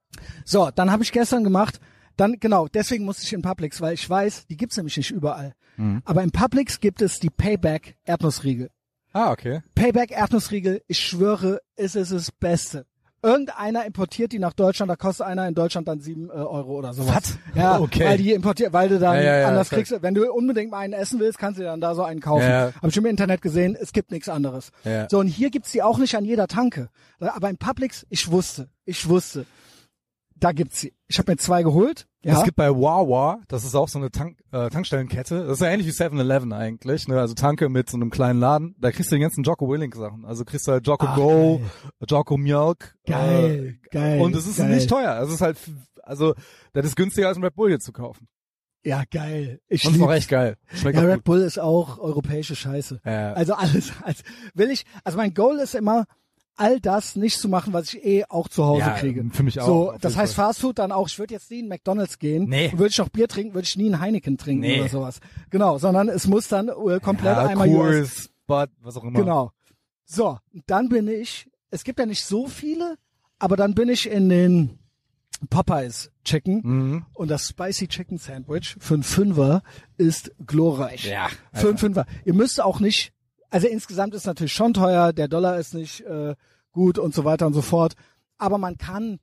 [0.44, 1.80] So, dann habe ich gestern gemacht,
[2.18, 5.54] dann genau, deswegen musste ich in Publix, weil ich weiß, die gibt's nämlich nicht überall.
[5.78, 6.02] Mhm.
[6.06, 8.70] Aber in Publix gibt es die Payback Erdnussriegel.
[9.14, 9.62] Ah, okay.
[9.76, 12.86] Payback Erdnussriegel, ich schwöre, es ist das Beste.
[13.24, 16.94] Irgendeiner importiert die nach Deutschland, da kostet einer in Deutschland dann sieben äh, Euro oder
[16.94, 17.16] sowas.
[17.16, 17.38] Was?
[17.56, 18.06] Ja, Okay.
[18.06, 19.92] weil die importiert, weil du dann Ja, ja, ja, anders kriegst.
[20.04, 22.44] Wenn du unbedingt mal einen essen willst, kannst du dir dann da so einen kaufen.
[22.48, 22.72] Ja.
[22.80, 24.72] Hab ich im Internet gesehen, es gibt nichts anderes.
[25.10, 26.90] So, und hier gibt's die auch nicht an jeder Tanke.
[27.20, 29.48] Aber in Publix, ich wusste, ich wusste,
[30.36, 30.94] da gibt's sie.
[31.08, 32.08] Ich habe mir zwei geholt.
[32.24, 32.38] Ja.
[32.38, 35.68] Es gibt bei Wawa, das ist auch so eine Tank, äh, Tankstellenkette, das ist ja
[35.68, 37.20] ähnlich wie 7-Eleven eigentlich, ne?
[37.20, 40.26] also Tanke mit so einem kleinen Laden, da kriegst du die ganzen Jocko Willink Sachen,
[40.26, 41.62] also kriegst du halt Jocko Ach, Go,
[42.10, 42.96] Jocko Milk.
[43.06, 44.74] Geil, äh, geil, Und es ist geil.
[44.74, 45.60] nicht teuer, es ist halt,
[46.02, 46.34] also,
[46.74, 48.28] das ist günstiger als ein Red Bull hier zu kaufen.
[48.84, 49.60] ja, geil.
[49.68, 50.58] Ich Und auch echt geil.
[50.74, 51.24] Schmeckt ja, Red gut.
[51.26, 53.02] Bull ist auch europäische Scheiße.
[53.06, 53.34] Ja.
[53.34, 54.24] Also alles, als
[54.56, 56.06] will ich, also mein Goal ist immer,
[56.58, 59.26] all das nicht zu machen, was ich eh auch zu Hause Ja, kriege.
[59.32, 60.46] für mich auch, So, das heißt Fall.
[60.48, 62.48] Fast Food dann auch, ich würde jetzt nie in McDonalds gehen.
[62.50, 62.72] Nee.
[62.74, 64.80] Würde ich noch Bier trinken, würde ich nie einen Heineken trinken Nee.
[64.80, 65.20] oder sowas.
[65.50, 67.68] Genau, sondern es muss dann äh, komplett ja, einmal.
[67.70, 69.20] Coors, Bud, was auch immer.
[69.20, 69.52] Genau.
[70.06, 70.38] So,
[70.68, 72.96] dann bin ich, es gibt ja nicht so viele,
[73.40, 74.80] aber dann bin ich in den
[75.50, 77.06] Popeyes Chicken Mhm.
[77.14, 79.64] und das Spicy Chicken Sandwich für einen Fünfer
[79.98, 81.06] ist glorreich.
[81.06, 82.06] Ja, Für einen Fünfer.
[82.24, 83.12] Ihr müsst auch nicht,
[83.56, 86.36] also insgesamt ist natürlich schon teuer, der Dollar ist nicht äh,
[86.74, 87.94] gut und so weiter und so fort.
[88.38, 89.20] Aber man kann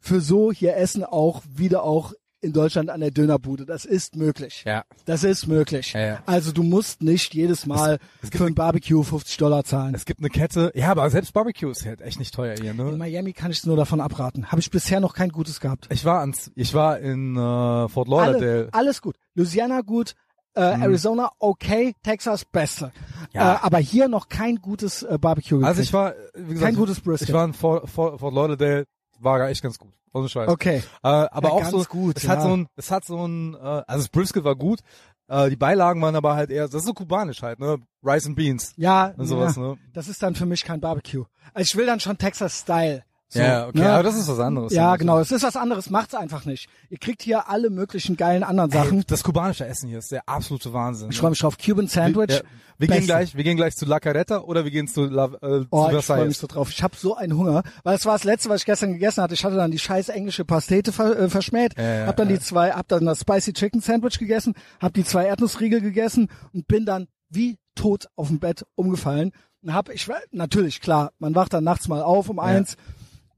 [0.00, 3.64] für so hier essen auch wieder auch in Deutschland an der Dönerbude.
[3.64, 4.64] Das ist möglich.
[4.66, 4.82] Ja.
[5.04, 5.92] Das ist möglich.
[5.92, 6.22] Ja, ja.
[6.26, 9.94] Also du musst nicht jedes Mal es gibt für ein Barbecue 50 Dollar zahlen.
[9.94, 12.76] Es gibt eine Kette, ja, aber selbst Barbecue ist halt echt nicht teuer hier, In
[12.76, 12.96] ne?
[12.96, 14.50] Miami kann ich es nur davon abraten.
[14.50, 15.86] Habe ich bisher noch kein gutes gehabt.
[15.90, 18.68] Ich war ans, ich war in äh, Fort Alle, Lauderdale.
[18.72, 19.14] alles gut.
[19.34, 20.16] Louisiana gut.
[20.54, 22.86] Äh, Arizona okay, Texas beste.
[22.86, 22.92] Mhm.
[23.32, 23.54] Ja.
[23.54, 25.66] Äh, aber hier noch kein gutes äh, Barbecue gekriegt.
[25.66, 27.28] Also ich war, wie gesagt, Kein gutes Brisket.
[27.28, 28.84] ich war in Fort, Fort, Fort Lauderdale,
[29.18, 29.92] war echt ganz gut.
[30.12, 30.48] Ohne Scheiß.
[30.48, 30.76] Okay.
[31.02, 32.30] Äh, aber Ja, auch so, gut, es ja.
[32.30, 34.78] hat so ein, es hat so ein, äh, also das Brisket war gut,
[35.26, 38.36] äh, die Beilagen waren aber halt eher, das ist so kubanisch halt, ne, Rice and
[38.36, 39.78] Beans Ja, und sowas, ja, ne.
[39.92, 41.24] das ist dann für mich kein Barbecue.
[41.52, 43.02] Also ich will dann schon Texas Style.
[43.34, 43.92] So, ja, okay, ne?
[43.92, 44.72] aber das ist was anderes.
[44.72, 45.18] Ja, Also, genau.
[45.18, 46.68] Es ist was anderes, macht's einfach nicht.
[46.88, 48.98] Ihr kriegt hier alle möglichen geilen anderen Sachen.
[48.98, 51.10] Ey, das kubanische Essen hier ist der absolute Wahnsinn.
[51.10, 51.20] Ich ne?
[51.20, 51.58] freue mich drauf.
[51.58, 52.28] Cuban Sandwich.
[52.28, 52.42] Wir, ja,
[52.78, 55.28] wir gehen gleich, wir gehen gleich zu La Carreta oder wir gehen zu, La, äh,
[55.30, 56.26] Oh, zu ich freue Versailles.
[56.28, 56.70] mich so drauf.
[56.70, 59.34] Ich habe so einen Hunger, weil es war das letzte, was ich gestern gegessen hatte.
[59.34, 62.70] Ich hatte dann die scheiß englische Pastete ver äh, verschmäht, ja, hab dann die zwei,
[62.70, 67.08] hab dann das Spicy Chicken Sandwich gegessen, hab die zwei Erdnussriegel gegessen und bin dann
[67.30, 69.32] wie tot auf dem Bett umgefallen.
[69.62, 72.76] Und hab ich natürlich klar, man wacht dann nachts mal auf um eins,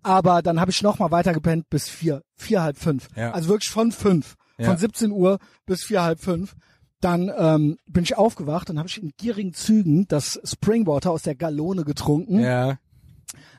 [0.07, 3.09] aber dann habe ich noch mal weiter gepennt bis vier, vier halb fünf.
[3.17, 3.33] Ja.
[3.33, 4.67] Also wirklich von fünf, Ja.
[4.69, 6.55] von 17 Uhr bis vier halb fünf.
[7.01, 11.35] Dann ähm, bin ich aufgewacht, dann habe ich in gierigen Zügen das Springwater aus der
[11.35, 12.41] Galone getrunken.
[12.41, 12.79] Ja,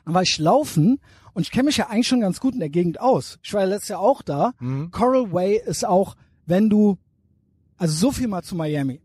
[0.04, 0.98] Dann war ich laufen
[1.34, 3.38] und ich kenne mich ja eigentlich schon ganz gut in der Gegend aus.
[3.42, 4.52] Ich war ja letztes Jahr auch da.
[4.58, 4.90] Mhm.
[4.90, 6.96] Coral Way ist auch, wenn du,
[7.76, 9.00] also so viel mal zu Miami.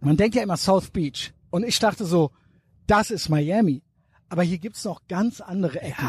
[0.00, 1.32] Man denkt ja immer South Beach.
[1.50, 2.32] Und ich dachte so,
[2.88, 3.82] das ist Miami.
[4.28, 6.08] Aber hier gibt's noch ganz andere Ecken.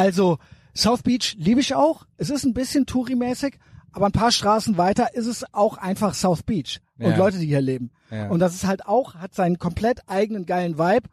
[0.00, 0.38] Also
[0.76, 2.06] South Beach liebe ich auch.
[2.16, 3.54] Es ist ein bisschen Touri-mäßig,
[3.92, 7.16] aber ein paar Straßen weiter ist es auch einfach South Beach und Ja.
[7.16, 7.90] Leute, die hier leben.
[8.10, 8.28] Ja.
[8.28, 11.08] Und das ist halt auch, hat seinen komplett eigenen geilen Vibe.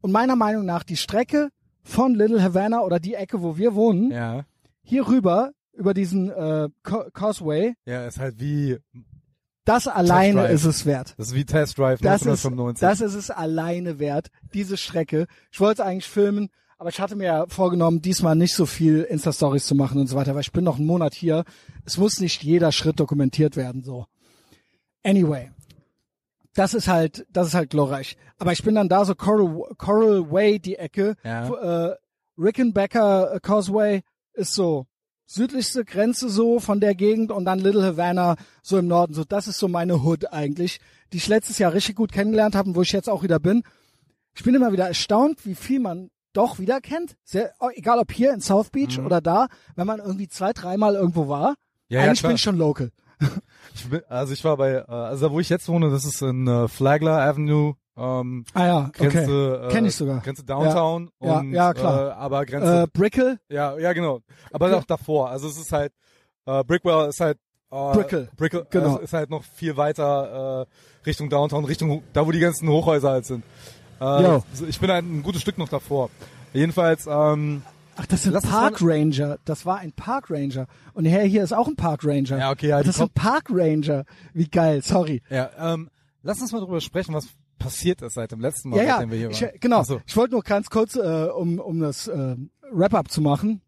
[0.00, 1.50] Und meiner Meinung nach die Strecke
[1.82, 4.44] von Little Havana oder die Ecke, wo wir wohnen, ja,
[4.82, 6.68] hier rüber über diesen äh,
[7.12, 8.78] Causeway, ja, ist halt wie,
[9.64, 11.14] das alleine ist es wert.
[11.16, 12.80] das ist wie Test Drive Das ist, 1995.
[12.80, 15.26] das ist es alleine wert, diese Strecke.
[15.50, 16.48] Ich wollte es eigentlich filmen,
[16.82, 20.16] aber ich hatte mir ja vorgenommen, diesmal nicht so viel Insta-Stories zu machen und so
[20.16, 21.44] weiter, weil ich bin noch einen Monat hier.
[21.84, 24.06] Es muss nicht jeder Schritt dokumentiert werden, so.
[25.04, 25.52] Anyway.
[26.54, 28.16] Das ist halt, das ist halt glorreich.
[28.36, 31.14] Aber ich bin dann da so Coral, Coral Way, die Ecke.
[31.22, 31.90] Ja.
[31.90, 31.96] Äh,
[32.36, 34.02] Rickenbacker Causeway
[34.32, 34.86] ist so
[35.24, 39.14] südlichste Grenze so von der Gegend und dann Little Havana so im Norden.
[39.14, 40.80] So, das ist so meine Hood eigentlich,
[41.12, 43.62] die ich letztes Jahr richtig gut kennengelernt habe und wo ich jetzt auch wieder bin.
[44.34, 47.16] Ich bin immer wieder erstaunt, wie viel man doch wieder kennt.
[47.24, 51.28] Sehr, egal ob hier in South Beach oder da, wenn man irgendwie zwei, dreimal irgendwo
[51.28, 51.50] war.
[51.50, 51.56] Mhm.
[51.88, 52.28] Ja, ja, eigentlich klar.
[52.30, 52.90] bin ich schon local.
[53.74, 56.20] Ich bin, also ich war bei, äh, also da wo ich jetzt wohne, das ist
[56.22, 59.08] in äh, Flagler Avenue, ähm, Ah ja, okay.
[59.08, 60.20] Grenze, äh, Kenn ich sogar.
[60.20, 62.08] Grenze Downtown Ja, und ja, klar.
[62.08, 64.20] Äh, aber Grenze, Äh, Brickell, ja, ja genau,
[64.52, 64.78] aber Ja.
[64.78, 65.30] auch davor.
[65.30, 65.92] Also es ist halt,
[66.46, 67.38] äh, Brickwell ist halt,
[67.70, 68.98] äh, Brickell, Brickell, genau.
[68.98, 73.10] äh, ist halt noch viel weiter äh, Richtung Downtown, Richtung da wo die ganzen Hochhäuser
[73.10, 73.44] halt sind.
[74.02, 76.10] Äh, ich bin halt ein gutes Stück noch davor.
[76.52, 77.62] Jedenfalls, ähm,
[77.96, 79.38] Ach, das sind Park Ranger.
[79.44, 80.66] Das war ein Park Ranger.
[80.94, 82.38] Und hier, hier ist auch ein Park Ranger.
[82.38, 84.04] Ja, okay, ja, die das sind Park Ranger.
[84.32, 85.22] Wie geil, sorry.
[85.30, 85.90] ja, ähm,
[86.22, 87.28] lass uns mal drüber sprechen, was
[87.58, 89.52] passiert ist seit dem letzten Mal, Ja, ja, seitdem wir hier ich, waren.
[89.60, 89.80] genau.
[89.80, 90.00] Ach so.
[90.06, 92.36] Ich wollte nur ganz kurz, äh, um, um das äh,
[92.72, 93.60] Wrap-up zu machen.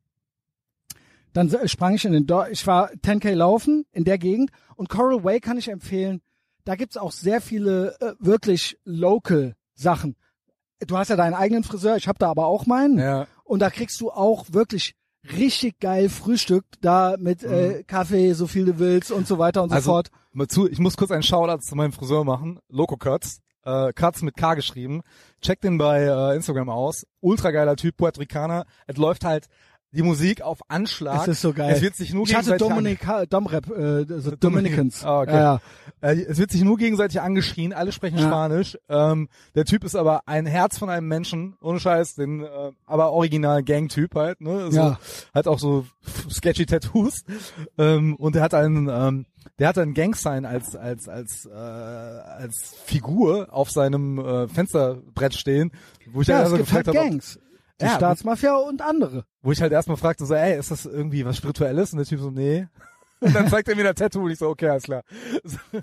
[1.33, 4.89] Dann äh, sprang ich in den, Do ich war 10k laufen in der Gegend und
[4.89, 6.23] Coral Way kann ich empfehlen.
[6.65, 10.17] Da gibt's auch sehr viele äh, wirklich local Sachen.
[10.87, 12.99] Du hast ja deinen eigenen Friseur, ich habe da aber auch meinen.
[12.99, 13.27] Ja.
[13.45, 14.95] Und da kriegst du auch wirklich
[15.37, 19.71] richtig geil Frühstück da mit äh, Kaffee, so viel du willst und so weiter und
[19.71, 19.77] so Mhm.
[19.77, 20.11] Also, fort.
[20.33, 22.59] mal zu, ich muss kurz einen Shoutout zu meinem Friseur machen.
[22.69, 23.41] Loco Cuts.
[23.65, 25.01] Äh, Cuts mit K geschrieben.
[25.41, 27.07] Checkt den bei äh, Instagram aus.
[27.21, 28.67] Ultra geiler Typ, Puerto Ricaner.
[28.87, 29.47] Es läuft halt
[29.95, 31.23] die Musik auf Anschlag.
[31.23, 31.73] Es ist so geil.
[31.75, 34.39] Es wird sich nur ich hatte gegenseitig Dominica, Domrep, äh, so Dominican.
[34.41, 35.05] Dominicans.
[35.05, 35.33] Ah, okay.
[35.33, 35.61] Ja,
[36.03, 36.09] ja.
[36.11, 38.27] Äh, es wird sich nur gegenseitig angeschrien, alle sprechen Ja.
[38.27, 38.77] Spanisch.
[38.89, 42.49] Ähm, der Typ ist aber ein Herz von einem Menschen, ohne Scheiß, den, äh,
[42.87, 44.71] aber original Gang-Typ halt, ne?
[44.71, 44.99] So, Ja.
[45.33, 45.87] Hat auch so
[46.31, 47.25] sketchy Tattoos.
[47.79, 49.27] Ähm, und der hat einen, ähm,
[49.59, 55.71] der hat einen Gang-Sign als, als, als, äh, als Figur auf seinem äh, Fensterbrett stehen,
[56.11, 57.39] wo ich Ja, es erstmal gibt halt gefragt habe, Gangs.
[57.81, 59.25] Die Ja, Staatsmafia und andere.
[59.43, 61.93] wo ich halt erstmal fragte, so, ey, ist das irgendwie was Spirituelles?
[61.93, 62.67] Und der Typ so, nee.
[63.21, 65.03] Und dann zeigt er mir das Tattoo und ich so, okay, alles klar.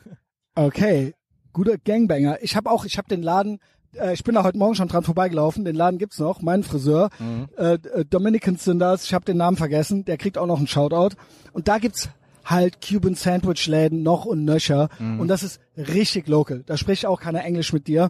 [0.55, 1.13] Okay,
[1.53, 2.39] guter Gangbanger.
[2.41, 3.59] Ich habe auch, ich habe den Laden,
[3.95, 5.63] äh, ich bin da heute Morgen schon dran vorbeigelaufen.
[5.65, 7.09] Den Laden gibt's noch, mein Friseur.
[7.57, 9.05] Äh, äh, Dominicans sind das.
[9.05, 10.03] Ich habe den Namen vergessen.
[10.05, 11.15] Der kriegt auch noch einen Shoutout.
[11.53, 12.09] Und da gibt's
[12.43, 14.89] halt Cuban Sandwich Läden noch und nöcher.
[14.99, 16.63] Und das ist richtig local.
[16.65, 18.09] Da spricht auch keiner Englisch mit dir.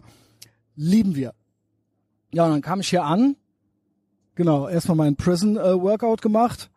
[0.74, 1.32] Lieben wir.
[2.32, 3.36] Ja, und dann kam ich hier an.
[4.42, 6.68] Genau, erstmal meinen Prison äh, Workout gemacht.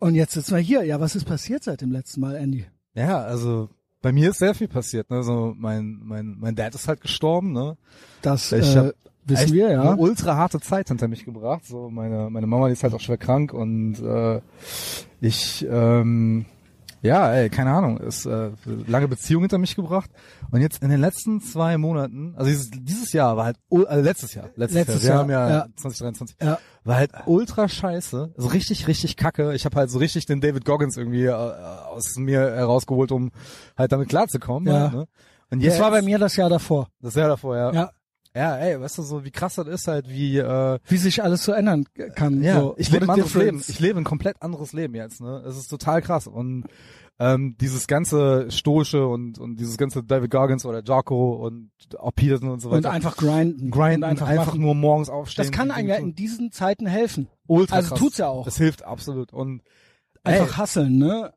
[0.00, 0.82] Und jetzt sitzen wir hier.
[0.82, 2.66] Ja, was ist passiert seit dem letzten Mal, Andy?
[2.94, 3.68] Ja, also
[4.00, 5.08] bei mir ist sehr viel passiert.
[5.08, 5.22] Ne?
[5.22, 7.52] So mein mein mein Dad ist halt gestorben.
[7.52, 7.76] Ne?
[8.20, 8.90] Das Ich äh,
[9.24, 9.92] wissen wir, ja.
[9.92, 11.64] Eine ultra harte Zeit hinter mich gebracht.
[11.64, 14.40] So meine meine Mama die ist halt auch schwer krank und äh,
[15.20, 16.46] ich ähm,
[17.02, 18.50] Ja, ey, keine Ahnung, ist äh,
[18.86, 20.08] lange Beziehung hinter mich gebracht
[20.52, 24.34] und jetzt in den letzten zwei Monaten, also dieses, dieses Jahr war halt, also letztes
[24.34, 25.66] Jahr, letztes, Letztes Jahr, wir haben ja, ja.
[25.76, 26.58] 2023, Ja.
[26.84, 29.52] war halt ultra scheiße, also richtig, richtig kacke.
[29.54, 33.32] Ich habe halt so richtig den David Goggins irgendwie äh, aus mir herausgeholt, um
[33.76, 34.72] halt damit klarzukommen.
[34.72, 34.80] Ja.
[34.82, 35.06] Halt, ne?
[35.50, 36.88] Und Das jetzt, war bei mir das Jahr davor.
[37.00, 37.72] das Jahr davor, ja.
[37.72, 37.90] Ja.
[38.34, 41.44] Ja, ey, weißt du, so wie krass das ist halt, wie äh, Wie sich alles
[41.44, 42.42] so ändern kann.
[42.42, 43.34] ja, so, ich lebe ein anderes.
[43.34, 43.62] Leben.
[43.66, 45.42] Ich lebe ein komplett anderes Leben jetzt, ne?
[45.46, 46.64] Es ist total krass und
[47.18, 52.48] ähm, dieses ganze stoische und und dieses ganze David Goggins oder Jocko und auch Peterson
[52.48, 52.90] und so Und weiter.
[52.90, 53.70] einfach grinden.
[53.70, 55.44] grinden, und einfach, einfach, nur morgens aufstehen.
[55.44, 57.28] Das kann einem ja in diesen Zeiten helfen.
[57.46, 57.98] ultra also krass.
[57.98, 58.46] tut's ja auch.
[58.46, 59.62] Das hilft absolut und
[60.24, 61.34] Einfach ey, hasseln, ne?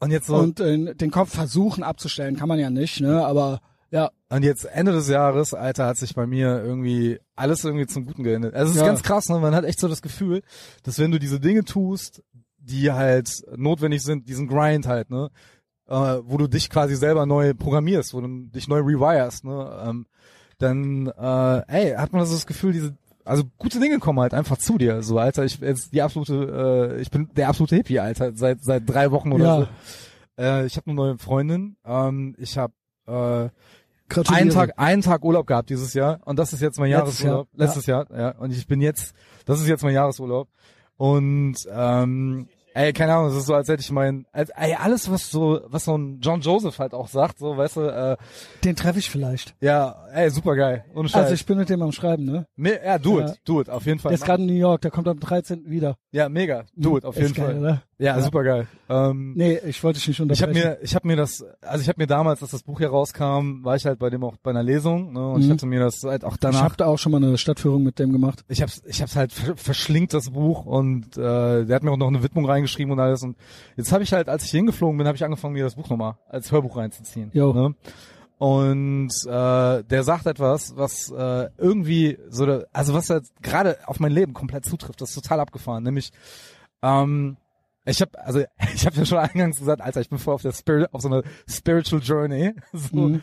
[0.00, 3.24] und jetzt so Und äh, den Kopf versuchen abzustellen, kann man ja nicht, ne?
[3.24, 3.60] Aber
[3.90, 8.04] ja, Und jetzt Ende des Jahres, Alter, hat sich bei mir irgendwie alles irgendwie zum
[8.04, 8.54] Guten geändert.
[8.54, 8.88] Also es ist Ja.
[8.88, 9.38] ganz krass, ne?
[9.38, 10.42] Man hat echt so das Gefühl,
[10.82, 12.22] dass wenn du diese Dinge tust,
[12.58, 15.30] die halt notwendig sind, diesen Grind halt, ne?
[15.88, 19.82] Äh, wo du dich quasi selber neu programmierst, wo du dich neu rewirest, ne?
[19.86, 20.06] Ähm,
[20.58, 24.56] dann, äh, ey, hat man so das Gefühl, diese also gute Dinge kommen halt einfach
[24.58, 25.02] zu dir.
[25.02, 28.82] So, Alter, ich jetzt die absolute, äh, ich bin der absolute Hippie, Alter, seit seit
[28.88, 29.56] drei Wochen oder Ja.
[29.60, 29.68] so.
[30.42, 31.76] Äh, ich habe eine neue Freundin.
[31.86, 32.72] Ähm, ich habe
[33.06, 33.48] äh,
[34.08, 34.42] gratuliere.
[34.42, 37.48] einen Tag, einen Tag Urlaub gehabt dieses Jahr und das ist jetzt mein Letztes Jahresurlaub.
[37.52, 38.30] Jahr, Letztes Jahr, ja.
[38.38, 40.48] Und ich bin jetzt, das ist jetzt mein Jahresurlaub
[40.96, 42.48] und ähm,
[42.78, 45.60] ey, keine Ahnung, es ist so, als hätte ich mein, als, ey, alles was so,
[45.66, 48.16] was so ein John Joseph halt auch sagt, so, weißt du, äh,
[48.64, 49.54] Den treffe ich vielleicht.
[49.60, 51.22] ja, ey, super geil, ohne Scheiß.
[51.22, 52.46] Also ich bin mit dem am Schreiben, ne?
[52.56, 53.28] Me ja, do Ja.
[53.30, 54.10] it, do it, auf jeden Fall.
[54.10, 55.64] Der ist gerade in New York, der kommt am 13.
[55.70, 55.96] wieder.
[56.10, 57.58] ja, mega, do it, auf Ist jeden geil, Fall.
[57.60, 57.82] Oder?
[58.00, 58.22] Ja, Ja.
[58.22, 58.66] super geil.
[58.88, 60.62] Ähm, Nee, ich wollte dich nicht Ich unterbrechen.
[60.62, 62.90] habe mir, ich habe mir das, also ich habe mir damals, als das Buch hier
[62.90, 65.52] rauskam, war ich halt bei dem auch bei einer Lesung, ne, und ich Mhm.
[65.52, 67.98] hatte mir das halt auch ich danach habe da auch schon mal eine Stadtführung mit
[67.98, 68.44] dem gemacht.
[68.48, 71.96] ich hab's, ich hab's halt ver- verschlingt das Buch und äh, der hat mir auch
[71.96, 73.36] noch eine Widmung reingeschrieben und alles und
[73.76, 76.16] jetzt habe ich halt, als ich hingeflogen bin, habe ich angefangen mir das Buch nochmal
[76.28, 77.30] als Hörbuch reinzuziehen.
[77.32, 77.52] Jo.
[77.52, 77.74] Ne?
[78.38, 84.12] Und äh, der sagt etwas, was äh, irgendwie so, also was halt gerade auf mein
[84.12, 85.00] Leben komplett zutrifft.
[85.00, 85.82] Das ist total abgefahren.
[85.82, 86.12] Nämlich,
[86.82, 87.36] ähm,
[87.84, 88.44] ich habe, also
[88.74, 91.08] ich habe ja schon eingangs gesagt, Alter, ich bin voll auf der Spirit, auf so
[91.08, 92.54] einer Spiritual Journey.
[92.72, 93.22] So, Mhm.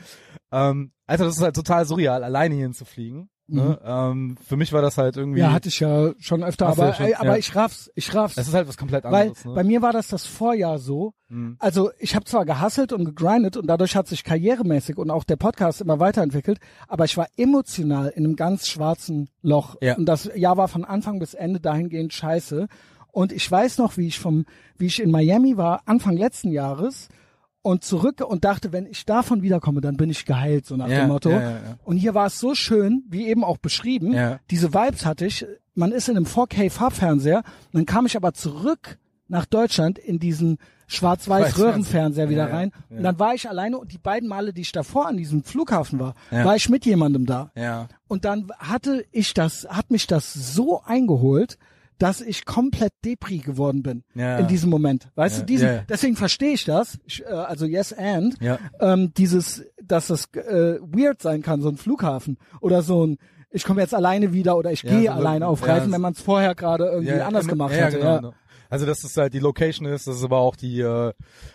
[0.52, 3.30] ähm, Alter, das ist halt total surreal, alleine hierhin zu fliegen.
[3.48, 3.80] Ne?
[3.84, 5.40] Ähm, für mich war das halt irgendwie.
[5.40, 7.38] Ja, hatte ich ja schon öfter, du ja aber, schon, aber ja.
[7.38, 8.38] ich raff's, ich raff's.
[8.38, 9.44] Es ist halt was komplett Weil anderes.
[9.44, 9.68] bei ne?
[9.68, 11.14] mir war das das Vorjahr so.
[11.30, 11.56] Mhm.
[11.60, 15.36] Also ich habe zwar gehasselt und gegrindet und dadurch hat sich karrieremäßig und auch der
[15.36, 19.76] Podcast immer weiterentwickelt, aber ich war emotional in einem ganz schwarzen Loch.
[19.82, 19.96] Ja.
[19.96, 22.68] Und das Jahr war von Anfang bis Ende dahingehend scheiße.
[23.12, 24.46] Und ich weiß noch, wie ich vom,
[24.78, 27.10] wie ich in Miami war, Anfang letzten Jahres
[27.66, 31.00] und zurück und dachte, wenn ich davon wiederkomme, dann bin ich geheilt, so nach Ja,
[31.02, 31.32] dem Motto.
[31.32, 31.60] ja, ja.
[31.84, 34.14] Und hier war es so schön, wie eben auch beschrieben.
[34.14, 34.40] Ja.
[34.52, 35.46] Diese Vibes hatte ich.
[35.74, 37.44] Man ist in einem 4K-Farbfernseher.
[37.74, 42.72] Dann kam ich aber zurück nach Deutschland in diesen Schwarz-Weiß-Röhrenfernseher wieder rein.
[42.90, 46.00] Und dann war ich alleine und die beiden Male, die ich davor an diesem Flughafen
[46.00, 47.52] war, war ich mit jemandem da.
[48.08, 51.58] Und dann hatte ich das, hat mich das so eingeholt,
[51.98, 54.38] dass ich komplett Depri geworden bin Ja.
[54.40, 55.08] in diesem Moment.
[55.16, 56.98] Weißt Ja, du, diesen, ja, deswegen verstehe ich das.
[57.06, 58.36] Ich, äh, also yes and
[58.80, 63.18] ähm, dieses, dass es äh, weird sein kann, so ein Flughafen oder so ein
[63.52, 66.20] ich komme jetzt alleine wieder oder ich gehe so- alleine auf Reisen, wenn man es
[66.20, 67.98] vorher gerade irgendwie anders gemacht hatte.
[68.00, 68.18] Genau, ja.
[68.18, 68.34] genau.
[68.76, 71.14] Also dass es halt die Location ist, das ist aber auch die äh,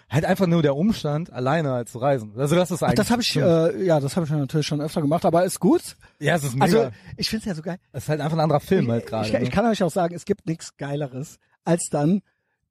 [0.08, 2.32] halt einfach nur der Umstand, alleine halt zu reisen.
[2.34, 2.96] Also das ist Ach, eigentlich.
[2.96, 5.96] das habe ich, äh, ja, das habe ich natürlich schon öfter gemacht, aber ist gut.
[6.18, 6.64] ja, es ist mega.
[6.64, 7.76] Also ich finde es ja so geil.
[7.92, 9.28] es ist halt einfach ein anderer Film halt gerade.
[9.28, 9.50] ich, ich ne?
[9.50, 12.22] kann euch auch sagen, es gibt nichts Geileres, als dann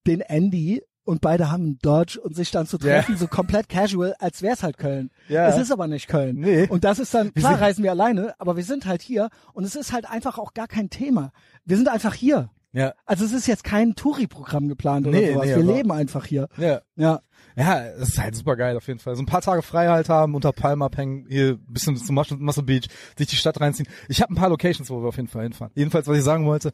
[0.07, 4.15] den Andy und beide haben einen Dodge und sich dann zu treffen, so komplett casual,
[4.17, 5.11] als wär's halt Köln.
[5.27, 5.47] Ja.
[5.47, 6.37] Es ist aber nicht Köln.
[6.39, 6.67] Nee.
[6.67, 9.75] Und das ist dann, klar reisen wir alleine, aber wir sind halt hier und es
[9.75, 11.33] ist halt einfach auch gar kein Thema.
[11.65, 12.49] Wir sind einfach hier.
[12.71, 15.45] Ja, Also es ist jetzt kein Touri-Programm geplant oder Nee, sowas.
[15.47, 16.47] nee, wir leben einfach hier.
[16.57, 16.81] ja.
[16.95, 17.21] Ja.
[17.55, 19.15] Ja, es ist halt super geil auf jeden Fall.
[19.15, 22.37] So ein paar Tage frei halt haben, unter Palm abhängen, hier ein bisschen zum Muscle,
[22.37, 23.87] Muscle Beach, sich die Stadt reinziehen.
[24.07, 25.71] Ich habe ein paar Locations, wo wir auf jeden Fall hinfahren.
[25.75, 26.71] Jedenfalls, was ich sagen wollte,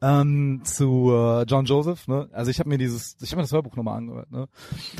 [0.00, 2.28] ähm, zu äh, John Joseph, ne?
[2.32, 4.48] Also ich habe mir dieses, ich habe mir das Hörbuch nochmal angehört, ne?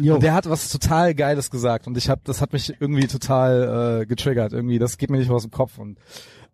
[0.00, 0.14] Jo.
[0.14, 4.02] Und der hat was total Geiles gesagt und ich habe, das hat mich irgendwie total
[4.02, 4.52] äh, getriggert.
[4.52, 5.98] Irgendwie, das geht mir nicht aus dem Kopf und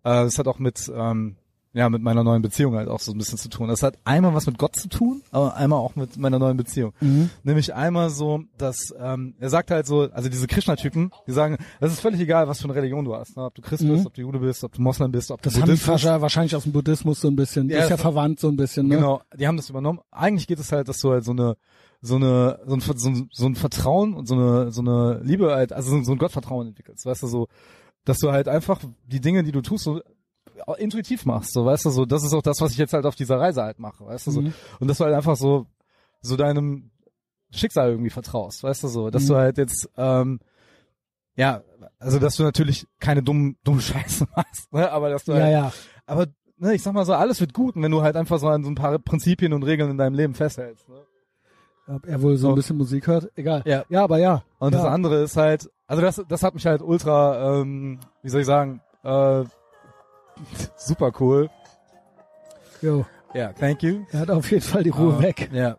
[0.03, 1.35] äh, das hat auch mit ähm,
[1.73, 3.67] ja mit meiner neuen Beziehung halt auch so ein bisschen zu tun.
[3.67, 6.93] Das hat einmal was mit Gott zu tun, aber einmal auch mit meiner neuen Beziehung.
[6.99, 7.29] Mhm.
[7.43, 11.91] Nämlich einmal so, dass ähm, er sagt halt so, also diese Krishna-Typen, die sagen, das
[11.91, 13.43] ist völlig egal, was für eine Religion du hast, ne?
[13.43, 15.53] ob du Christ bist, ob du Jude bist, ob du Moslem bist, ob du Mhm.
[15.53, 15.77] Das haben die.
[15.77, 17.69] Fascha wahrscheinlich aus dem Buddhismus so ein bisschen.
[17.69, 18.95] Ja, ist ja verwandt so ein bisschen, ne?
[18.95, 19.99] Genau, die haben das übernommen.
[20.11, 21.55] Eigentlich geht es halt, dass du halt so eine
[22.01, 25.53] so eine so ein, so ein, so ein Vertrauen und so eine so eine Liebe
[25.53, 27.47] halt, also so, so ein Gottvertrauen entwickelst, weißt du so,
[28.05, 30.01] dass du halt einfach die Dinge, die du tust, so
[30.77, 33.15] intuitiv machst, so weißt du so, das ist auch das, was ich jetzt halt auf
[33.15, 34.53] dieser Reise halt mache, weißt du so, Mhm.
[34.79, 35.65] und dass du halt einfach so
[36.21, 36.91] so deinem
[37.51, 39.27] Schicksal irgendwie vertraust, weißt du so, dass Mhm.
[39.27, 40.39] du halt jetzt ähm,
[41.35, 41.61] ja,
[41.99, 45.53] also dass du natürlich keine dummen dumme Scheiße machst, ne, aber dass du Ja, halt,
[45.53, 45.73] ja.
[46.05, 46.27] aber
[46.57, 48.69] ne, ich sag mal so, alles wird gut, wenn du halt einfach so an so
[48.69, 51.01] ein paar Prinzipien und Regeln in deinem Leben festhältst, ne?
[51.87, 52.49] Ob er wohl so So.
[52.49, 53.63] ein bisschen Musik hört, egal.
[53.65, 53.83] Ja.
[53.89, 54.43] Ja, aber ja.
[54.59, 54.79] Und ja.
[54.79, 58.45] das andere ist halt, also das, das hat mich halt ultra, ähm, wie soll ich
[58.45, 59.43] sagen, äh,
[60.77, 61.49] super cool.
[62.81, 63.05] Jo.
[63.33, 64.05] Ja, thank you.
[64.11, 65.49] Er hat auf jeden Fall die Ruhe Aber- weg.
[65.53, 65.77] Ja,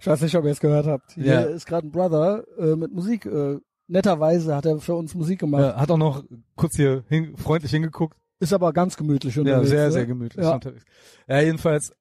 [0.00, 1.12] Ich weiß nicht, ob ihr es gehört habt.
[1.12, 1.40] Hier Ja.
[1.42, 3.26] ist gerade ein Brother äh, mit Musik.
[3.26, 5.62] Äh, netterweise hat er für uns Musik gemacht.
[5.62, 6.22] ja, hat auch noch
[6.56, 8.16] kurz hier hin, freundlich hingeguckt.
[8.40, 9.68] Ist aber ganz gemütlich Ja, unterwegs.
[9.70, 9.92] sehr, ne?
[9.92, 10.54] sehr gemütlich Ja.
[10.54, 10.84] unterwegs.
[11.26, 11.92] Ja, jedenfalls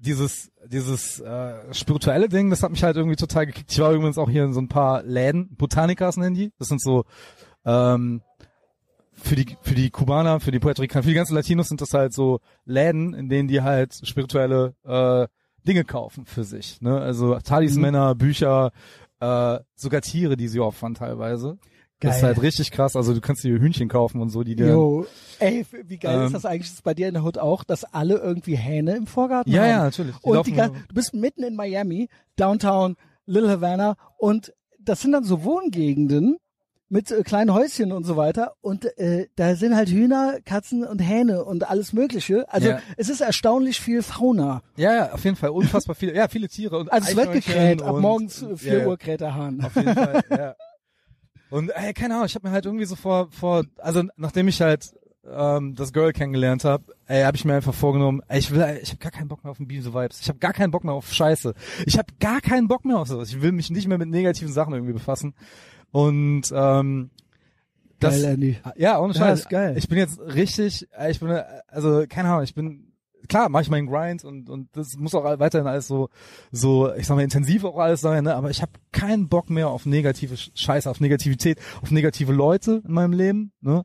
[0.00, 3.70] dieses dieses äh, spirituelle Ding, das hat mich halt irgendwie total gekickt.
[3.70, 6.52] Ich war übrigens auch hier in so ein paar Läden, Botanikas nennen die.
[6.58, 7.04] Das sind so
[7.64, 8.20] ähm,
[9.16, 11.92] für die für die Kubaner, für die Puerto Ricaner, für die ganzen Latinos sind das
[11.94, 15.26] halt so Läden, in denen die halt spirituelle äh,
[15.66, 16.80] Dinge kaufen für sich.
[16.80, 17.00] Ne?
[17.00, 18.18] Also Talismänner, Mhm.
[18.18, 18.70] Bücher,
[19.20, 21.58] äh, sogar Tiere, die sie opfern teilweise.
[22.00, 22.34] Das ist Geil.
[22.34, 22.94] halt richtig krass.
[22.94, 25.06] Also du kannst dir Hühnchen kaufen und so, die dir Jo.
[25.38, 26.70] Ey, wie geil Ähm, ist das eigentlich?
[26.70, 29.68] Ist bei dir in der Hood auch, dass alle irgendwie Hähne im Vorgarten Ja, haben?
[29.70, 30.14] ja, natürlich.
[30.18, 35.24] Die Und die, du bist mitten in Miami, Downtown, Little Havana und das sind dann
[35.24, 36.36] so Wohngegenden
[36.88, 41.00] mit äh, kleinen Häuschen und so weiter und äh, da sind halt Hühner, Katzen und
[41.00, 42.50] Hähne und alles mögliche.
[42.52, 42.80] Also Ja.
[42.96, 44.62] es ist erstaunlich viel Fauna.
[44.76, 47.82] Ja, ja, auf jeden Fall unfassbar viele, ja, viele Tiere und Also es wird gekräht,
[47.82, 49.60] ab morgens äh, 4 ja, Uhr kräht der Hahn.
[49.64, 50.54] Auf jeden Fall, ja.
[51.50, 54.60] Und ey, keine Ahnung, ich habe mir halt irgendwie so vor, vor, also nachdem ich
[54.60, 54.92] halt
[55.28, 58.90] ähm, das Girl kennengelernt habe, ey, habe ich mir einfach vorgenommen, ey, ich will, ich
[58.90, 61.12] habe gar keinen Bock mehr auf Biese Vibes, ich habe gar keinen Bock mehr auf
[61.12, 64.08] Scheiße, ich habe gar keinen Bock mehr auf sowas, ich will mich nicht mehr mit
[64.08, 65.34] negativen Sachen irgendwie befassen
[65.96, 67.10] und ähm,
[68.00, 68.58] das, Geil, Andy.
[68.76, 69.40] ja, ohne Ja, Scheiß.
[69.40, 69.74] ist geil.
[69.78, 72.92] Ich bin jetzt richtig, äh, ich bin, äh, also keine Ahnung, ich bin,
[73.28, 76.10] klar, mache ich meinen Grind und und das muss auch weiterhin alles so,
[76.52, 78.34] so, ich sag mal, intensiv auch alles sein, ne?
[78.34, 82.82] aber ich habe keinen Bock mehr auf negative Sch- Scheiße, auf Negativität, auf negative Leute
[82.86, 83.82] in meinem Leben, ne?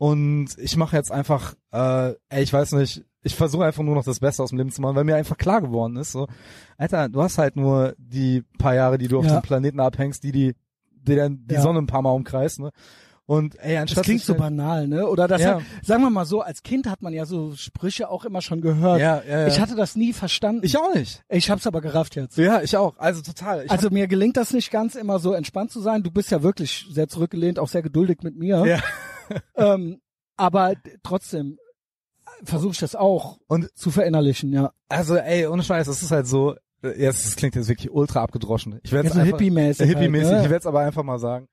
[0.00, 4.04] Und ich mache jetzt einfach, äh, ey, ich weiß nicht, ich versuche einfach nur noch
[4.04, 6.28] das Beste aus dem Leben zu machen, weil mir einfach klar geworden ist, so,
[6.76, 9.40] Alter, du hast halt nur die paar Jahre, die du auf Ja.
[9.40, 10.54] dem Planeten abhängst, die die,
[11.08, 11.60] die dann die Ja.
[11.62, 12.70] Sonne ein paar Mal umkreist, ne?
[13.26, 15.06] Und ey, Das anstatt klingt sich so halt- banal, ne?
[15.06, 15.56] Oder das Ja.
[15.56, 18.62] hat, sagen wir mal so, als Kind hat man ja so Sprüche auch immer schon
[18.62, 19.00] gehört.
[19.00, 19.46] Ja, ja, ja.
[19.48, 20.64] Ich hatte das nie verstanden.
[20.64, 21.22] Ich auch nicht.
[21.28, 22.38] ich hab's aber gerafft jetzt.
[22.38, 22.96] Ja, ich auch.
[22.96, 23.66] Also total.
[23.66, 26.02] Ich Also mir gelingt das nicht ganz immer so entspannt zu sein.
[26.02, 28.64] Du bist ja wirklich sehr zurückgelehnt, auch sehr geduldig mit mir.
[28.66, 28.78] Ja.
[29.56, 30.00] Ähm,
[30.38, 31.58] aber trotzdem
[32.44, 34.72] versuche ich das auch Und- zu verinnerlichen, ja.
[34.88, 36.54] also ey, ohne Scheiß, das ist halt so.
[36.82, 38.78] Äh, Ja, das klingt jetzt wirklich ultra abgedroschen.
[38.82, 40.24] Ich werde Ja, so hippie-mäßig Äh, hippie-mäßig.
[40.26, 40.44] halt, ne?
[40.44, 41.48] Ich werde es aber einfach mal sagen.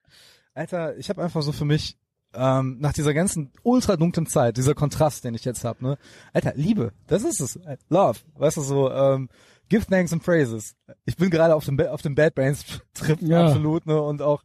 [0.54, 1.98] Alter, ich habe einfach so für mich
[2.34, 5.96] ähm, nach dieser ganzen ultra dunklen Zeit, dieser Kontrast, den ich jetzt hab, ne?
[6.32, 7.58] Alter, Liebe, das ist es.
[7.88, 8.90] Love, weißt du so.
[8.90, 9.28] Ähm,
[9.68, 10.76] Give thanks and praises.
[11.06, 12.64] Ich bin gerade auf dem Ba- auf dem Bad Brains
[12.94, 13.46] Trip Ja.
[13.46, 14.00] absolut, ne?
[14.00, 14.42] Und auch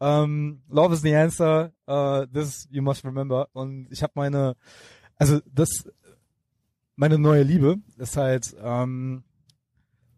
[0.00, 1.72] ähm, Love is the answer.
[1.88, 3.48] Uh, this you must remember.
[3.52, 4.54] Und ich habe meine,
[5.16, 5.88] also das,
[6.96, 9.24] meine neue Liebe ist halt, ähm,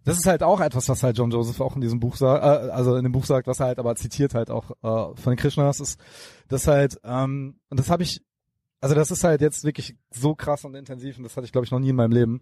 [0.06, 2.70] das ist halt auch etwas, was halt John Joseph auch in diesem Buch sagt, äh,
[2.70, 5.36] also in dem Buch sagt, was er halt aber zitiert halt auch äh, von den
[5.36, 6.00] Krishnas ist,
[6.48, 8.22] das halt, ähm, und das habe ich,
[8.80, 11.64] also das ist halt jetzt wirklich so krass und intensiv und das hatte ich glaube
[11.64, 12.40] ich noch nie in meinem Leben,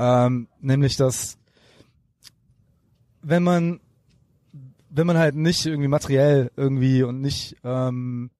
[0.00, 1.38] ähm, nämlich dass
[3.22, 3.80] wenn man
[4.90, 8.30] wenn man halt nicht irgendwie materiell irgendwie und nicht ähm,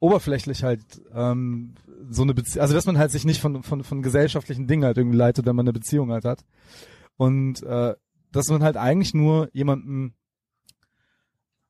[0.00, 0.80] oberflächlich halt
[1.14, 1.74] ähm,
[2.08, 4.96] so eine Beziehung, also dass man halt sich nicht von, von, von gesellschaftlichen Dingen halt
[4.96, 6.44] irgendwie leitet, wenn man eine Beziehung halt hat.
[7.16, 7.94] Und äh,
[8.32, 10.14] dass man halt eigentlich nur jemanden,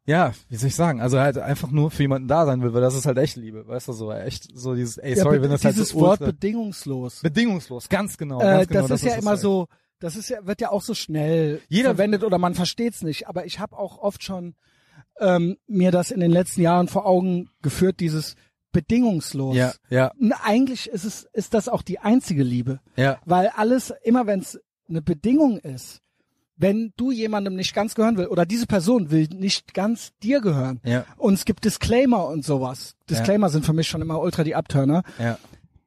[0.06, 2.82] ja, wie soll ich sagen, also halt einfach nur für jemanden da sein will, weil
[2.82, 5.50] das ist halt echt Liebe, weißt du, so echt so dieses, ey, sorry, ja, wenn
[5.50, 7.20] das dieses halt so Wort ultra- bedingungslos.
[7.20, 8.88] bedingungslos, ganz genau, äh, ganz genau.
[8.88, 9.40] das, ist ja es immer halt.
[9.40, 9.66] so,
[10.00, 13.28] das ist ja, wird ja auch so schnell Jeder- verwendet oder man versteht's nicht.
[13.28, 14.54] Aber ich habe auch oft schon
[15.20, 18.34] ähm, mir das in den letzten Jahren vor Augen geführt, dieses
[18.72, 19.56] bedingungslos.
[19.56, 22.80] Ja, ja, Und eigentlich ist es, ist das auch die einzige Liebe.
[22.96, 24.58] ja, Weil alles, immer wenn es
[24.94, 26.00] eine Bedingung ist,
[26.56, 30.80] wenn du jemandem nicht ganz gehören will oder diese Person will nicht ganz dir gehören
[30.84, 34.54] ja, und es gibt Disclaimer und sowas, Disclaimer sind für mich schon immer ultra die
[34.54, 35.36] Abturner, ja.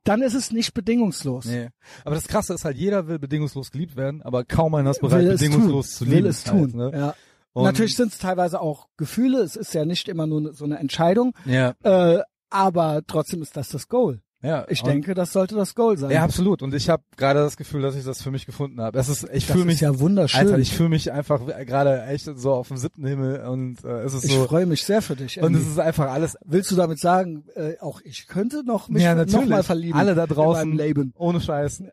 [0.03, 1.45] dann ist es nicht bedingungslos.
[1.45, 1.69] Nee.
[2.03, 5.25] Aber das Krasse ist halt, jeder will bedingungslos geliebt werden, aber kaum einer ist bereit,
[5.27, 6.17] bedingungslos tun, zu lieben.
[6.17, 6.77] will es halt, tun.
[6.77, 6.91] ne?
[6.93, 7.13] Ja.
[7.53, 10.79] Und- Natürlich sind es teilweise auch Gefühle, es ist ja nicht immer nur so eine
[10.79, 14.19] Entscheidung, Ja, äh, aber trotzdem ist das das Goal.
[14.41, 14.65] Ja.
[14.69, 16.11] Ich Und- denke, das sollte das Goal sein.
[16.11, 16.61] Ja, absolut.
[16.61, 18.97] Und ich habe gerade das Gefühl, dass ich das für mich gefunden habe.
[18.99, 20.39] Es ist, ich das fühle mich, ist ja wunderschön.
[20.41, 24.13] Alter, ich fühle mich einfach gerade echt so auf dem siebten Himmel und äh, es
[24.13, 25.37] ist ich so freue mich sehr für dich.
[25.39, 25.59] und Andy.
[25.61, 29.15] es ist einfach alles Willst du damit sagen, äh, auch ich könnte noch mich ja
[29.15, 31.13] noch natürlich mal verlieben alle da draußen Leben?
[31.17, 31.83] ohne Scheiß.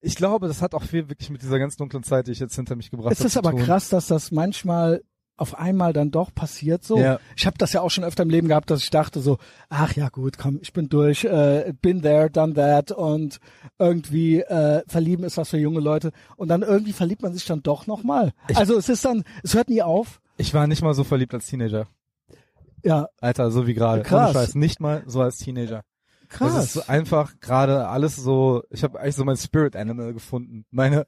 [0.00, 2.54] ich glaube, das hat auch viel wirklich mit dieser ganz dunklen Zeit, die ich jetzt
[2.54, 3.28] hinter mich gebracht Es habe.
[3.28, 3.60] ist aber tun.
[3.60, 5.02] krass, dass das manchmal
[5.38, 6.98] auf einmal dann doch passiert so.
[6.98, 7.20] Ja.
[7.36, 9.38] Ich habe das ja auch schon öfter im Leben gehabt, dass ich dachte so,
[9.70, 13.38] ach ja gut, komm, ich bin durch, äh, bin there, done that und
[13.78, 17.62] irgendwie äh, verlieben ist was für junge Leute und dann irgendwie verliebt man sich dann
[17.62, 18.32] doch nochmal.
[18.54, 20.20] Also es ist dann, es hört nie auf.
[20.36, 21.86] Ich war nicht mal so verliebt als Teenager.
[22.84, 24.02] Ja, Alter, so wie gerade.
[24.02, 24.34] Krass.
[24.34, 25.82] Ohne Scheiß, nicht mal so als Teenager.
[26.28, 26.54] krass.
[26.54, 30.64] Das ist einfach gerade alles so, ich habe eigentlich so mein Spirit Animal gefunden.
[30.70, 31.06] Meine,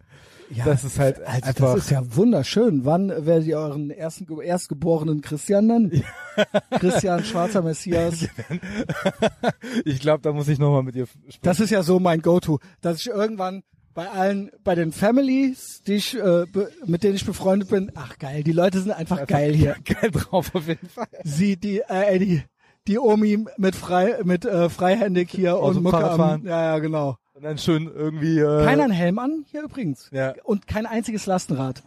[0.51, 2.84] ja, das ist halt also einfach, das ist ja wunderschön.
[2.84, 6.03] Wann werdet ihr euren ersten Ge- erstgeborenen Christian nennen?
[6.78, 8.26] Christian Schwarzer Messias.
[9.84, 11.38] ich glaube, da muss ich nochmal mit ihr sprechen.
[11.42, 13.62] Das ist ja so mein Go-To, dass ich irgendwann
[13.94, 16.44] bei allen, bei den Families, die ich, äh,
[16.86, 19.76] mit denen ich befreundet bin, ach geil, die Leute sind einfach geil hier.
[19.84, 21.09] geil drauf auf jeden Fall.
[21.24, 22.42] Sie, die, äh, die,
[22.86, 27.16] die Omi mit frei, mit äh, freihändig hier Auto und Mucke am, ja, ja, genau.
[27.41, 28.38] Und dann schön irgendwie.
[28.38, 30.34] Äh, Keiner einen Helm an hier übrigens Ja.
[30.45, 31.82] und kein einziges Lastenrad,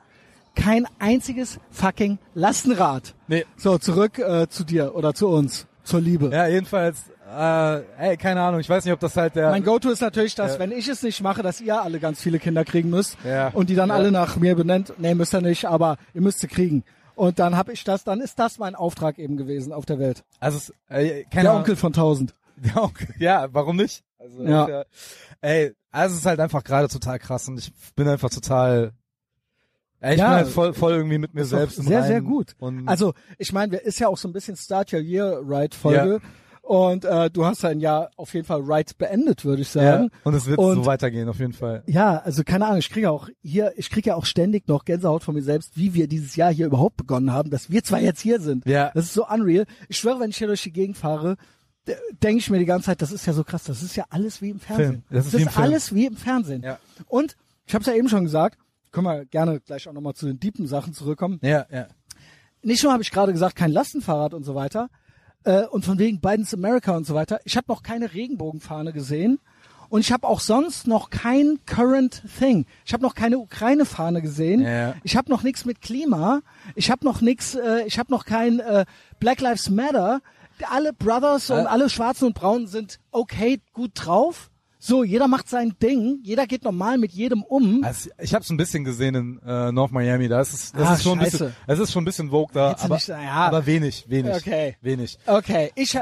[0.56, 3.14] kein einziges fucking Lastenrad.
[3.28, 3.46] Nee.
[3.56, 6.30] So zurück äh, zu dir oder zu uns, zur Liebe.
[6.34, 7.04] Ja, jedenfalls.
[7.32, 8.62] Äh, ey, keine Ahnung.
[8.62, 9.52] Ich weiß nicht, ob das halt der.
[9.52, 10.60] Mein Go-To ist natürlich, dass Ja.
[10.60, 13.50] wenn ich es nicht mache, dass ihr alle ganz viele Kinder kriegen müsst Ja.
[13.50, 13.96] und die dann Ja.
[13.96, 14.94] alle nach mir benennt.
[14.98, 16.84] Nee, müsst ihr nicht, aber ihr müsst sie kriegen.
[17.14, 20.24] Und dann habe ich das, dann ist das mein Auftrag eben gewesen auf der Welt.
[20.40, 21.58] also, es, äh, keine Der Ahnung.
[21.62, 22.34] Onkel von tausend.
[22.56, 23.08] Der Onkel.
[23.20, 24.04] Ja, warum nicht?
[24.24, 24.70] Also, Ja.
[24.70, 24.84] ja.
[25.42, 28.94] Ey, also es ist halt einfach gerade total krass und ich bin einfach total.
[30.00, 31.78] Ey, ich Ja, bin halt voll, voll irgendwie mit mir selbst.
[31.80, 32.56] im sehr, Reinen sehr gut.
[32.58, 36.20] Und Also ich meine, ist ja auch so ein bisschen Start Your Year Right Folge.
[36.62, 40.12] Und äh, du hast ein Jahr auf jeden Fall Right beendet, würde ich ja, sagen.
[40.24, 41.84] und es wird Und- so weitergehen auf jeden Fall.
[41.88, 45.24] Ja, also keine Ahnung, ich kriege auch hier, ich kriege ja auch ständig noch Gänsehaut
[45.26, 48.22] von mir selbst, wie wir dieses Jahr hier überhaupt begonnen haben, dass wir zwei jetzt
[48.22, 48.66] hier sind.
[48.66, 48.92] Ja.
[48.94, 49.66] Das ist so unreal.
[49.90, 51.36] Ich schwöre, wenn ich hier durch die Gegend fahre,
[52.22, 54.42] denke ich mir die ganze Zeit, das ist ja so krass, das ist ja alles
[54.42, 54.88] wie im Fernsehen.
[54.92, 55.04] Film.
[55.10, 55.64] Das ist wie im Film.
[55.64, 56.64] alles wie im Fernsehen.
[56.64, 56.80] Ja.
[57.08, 58.58] Und ich habe es ja eben schon gesagt,
[58.92, 61.40] können wir gerne gleich auch nochmal zu den deepen Sachen zurückkommen.
[61.42, 61.88] Ja, ja.
[62.62, 64.90] Nicht nur habe ich gerade gesagt, kein Lastenfahrrad und so weiter,
[65.44, 67.40] äh, und von wegen Biden's America und so weiter.
[67.44, 69.40] Ich habe noch keine Regenbogenfahne gesehen.
[69.90, 72.66] Und ich habe auch sonst noch kein Current Thing.
[72.84, 74.62] Ich habe noch keine Ukraine-Fahne gesehen.
[74.62, 74.96] Ja.
[75.04, 76.42] Ich habe noch nichts mit Klima.
[76.74, 77.54] Ich habe noch nichts.
[77.54, 78.86] Äh, ich habe noch kein äh,
[79.20, 80.22] Black Lives Matter.
[80.70, 84.50] Alle Brothers und alle Schwarzen und Braunen sind okay, gut drauf.
[84.86, 86.20] So, jeder macht sein Ding.
[86.24, 87.86] Jeder geht normal mit jedem um.
[87.86, 90.28] Also ich habe es ein bisschen gesehen in äh, North Miami.
[90.28, 92.50] Da ist es, das Ah, ist schon ein bisschen, es ist schon ein bisschen Vogue
[92.54, 93.32] da, aber, nicht- ja.
[93.32, 94.76] aber wenig, wenig, Okay.
[94.82, 95.18] wenig.
[95.26, 96.02] Okay, ich, äh,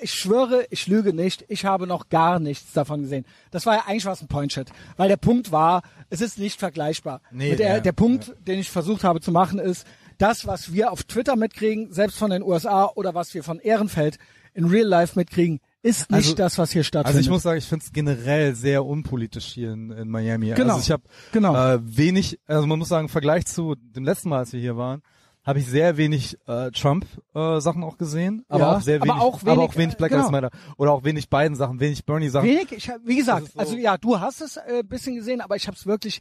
[0.00, 1.44] ich schwöre, ich lüge nicht.
[1.48, 3.24] Ich habe noch gar nichts davon gesehen.
[3.50, 4.68] Das war ja eigentlich was ein Point-Shit.
[4.96, 7.22] Weil der Punkt war, es ist nicht vergleichbar.
[7.32, 9.84] Nee, der, ja, der Punkt, den ich versucht habe zu machen, ist,
[10.20, 14.18] das, was wir auf Twitter mitkriegen, selbst von den USA oder was wir von Ehrenfeld
[14.54, 17.16] in Real Life mitkriegen, ist nicht Also- das, was hier stattfindet.
[17.16, 20.50] Also ich muss sagen, ich finde es generell sehr unpolitisch hier in, in Miami.
[20.54, 20.74] Genau.
[20.74, 21.02] Also ich habe
[21.32, 21.54] Genau.
[21.54, 24.76] äh, wenig, also man muss sagen, im Vergleich zu dem letzten Mal, als wir hier
[24.76, 25.02] waren,
[25.42, 29.40] habe ich sehr wenig äh, Trump-Sachen auch gesehen, aber Ja, auch sehr aber wenig, auch
[29.42, 30.40] aber wenig, auch wenig Black äh, Lives genau.
[30.42, 32.46] Matter oder auch wenig beiden Sachen, wenig Bernie-Sachen.
[32.46, 35.56] Wenig, ich, wie gesagt, so- also ja, du hast es äh, ein bisschen gesehen, aber
[35.56, 36.20] ich habe es wirklich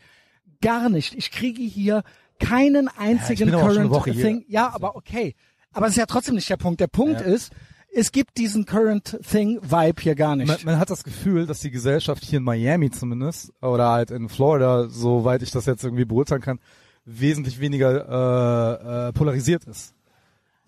[0.62, 1.16] gar nicht.
[1.16, 2.04] Ich kriege hier
[2.40, 4.24] keinen einzigen eine Current Woche hier.
[4.26, 4.46] Thing.
[4.48, 5.36] Ja, aber okay.
[5.74, 6.80] Aber es ist ja trotzdem nicht der Punkt.
[6.80, 7.28] Der Punkt Ja.
[7.28, 7.52] ist,
[7.94, 10.48] es gibt diesen Current Thing Vibe hier gar nicht.
[10.48, 14.30] Man, man hat das Gefühl, dass die Gesellschaft hier in Miami zumindest oder halt in
[14.30, 16.60] Florida, soweit ich das jetzt irgendwie beurteilen kann,
[17.06, 19.94] wesentlich weniger äh, äh, polarisiert ist.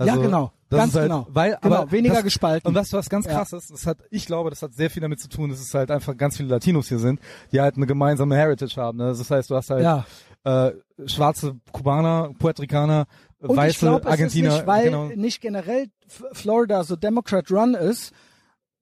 [0.04, 0.52] Ja, genau.
[0.72, 1.28] Ganz halt, genau.
[1.30, 2.68] Weil, Genau, aber weniger das, gespalten.
[2.68, 3.34] Und das, was ganz Ja.
[3.34, 5.74] krass ist, das hat, ich glaube, das hat sehr viel damit zu tun, dass es
[5.76, 7.20] halt einfach ganz viele Latinos hier sind,
[7.52, 8.98] die halt eine gemeinsame Heritage haben.
[8.98, 9.08] Ne?
[9.16, 10.06] Das heißt, du hast halt Ja.
[10.44, 10.72] äh,
[11.08, 13.06] schwarze Kubaner, Puerto Ricaner,
[13.40, 14.54] Und weiße ich glaube, es ist Argentiner.
[14.56, 15.06] nicht, weil genau.
[15.16, 15.88] nicht generell
[16.34, 18.12] Florida so Democrat-run ist.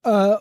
[0.04, 0.36] Äh,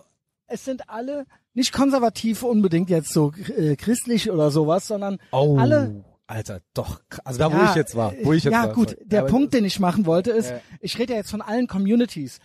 [0.46, 6.04] es sind alle nicht konservativ unbedingt jetzt so äh, christlich oder sowas, sondern Oh, alle
[6.26, 7.00] Alter, doch.
[7.24, 8.74] Also da, wo Ja, ich jetzt war, wo ich jetzt ja, war.
[8.74, 8.96] gut.
[9.04, 10.60] Der Aber- Punkt, den ich machen wollte, ist, Ja.
[10.80, 12.38] ich rede ja jetzt von allen Communities.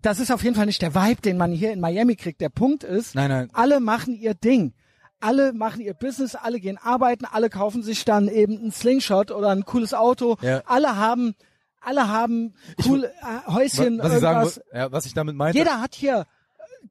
[0.00, 2.40] Das ist auf jeden Fall nicht der Vibe, den man hier in Miami kriegt.
[2.40, 3.48] Der Punkt ist, Nein, nein.
[3.52, 4.74] alle machen ihr Ding.
[5.20, 9.50] Alle machen ihr Business, alle gehen arbeiten, alle kaufen sich dann eben einen Slingshot oder
[9.50, 10.36] ein cooles Auto.
[10.40, 10.62] Ja.
[10.66, 11.34] Alle haben,
[11.80, 12.54] alle haben
[12.86, 14.60] cool äh, Häuschen, was ich sagen, irgendwas.
[14.72, 15.58] ja, was ich damit meinte.
[15.58, 16.26] Jeder hat hier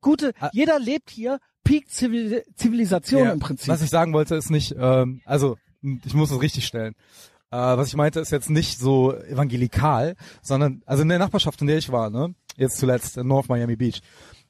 [0.02, 0.50] gute, Ah.
[0.54, 3.68] jeder lebt hier Peak Zivil Zivilisation Ja, im Prinzip.
[3.68, 6.94] Was ich sagen wollte, ist nicht, ähm, also ich muss es richtig stellen.
[7.52, 11.68] Äh, was ich meinte, ist jetzt nicht so evangelikal, sondern also in der Nachbarschaft, in
[11.68, 14.02] der ich war, ne, jetzt zuletzt in North Miami Beach,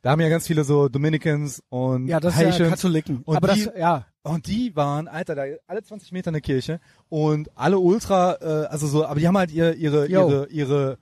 [0.02, 3.22] da haben ja ganz viele so Dominicans und ja, das ist ja Haitians Katholiken.
[3.26, 4.06] und Aber die, das, ja.
[4.24, 6.80] und die waren, Alter, da alle 20 Meter in der Kirche
[7.10, 10.28] und alle Ultra, äh, also so, aber die haben halt ihr, ihre, Yo.
[10.28, 10.98] ihre, ihre,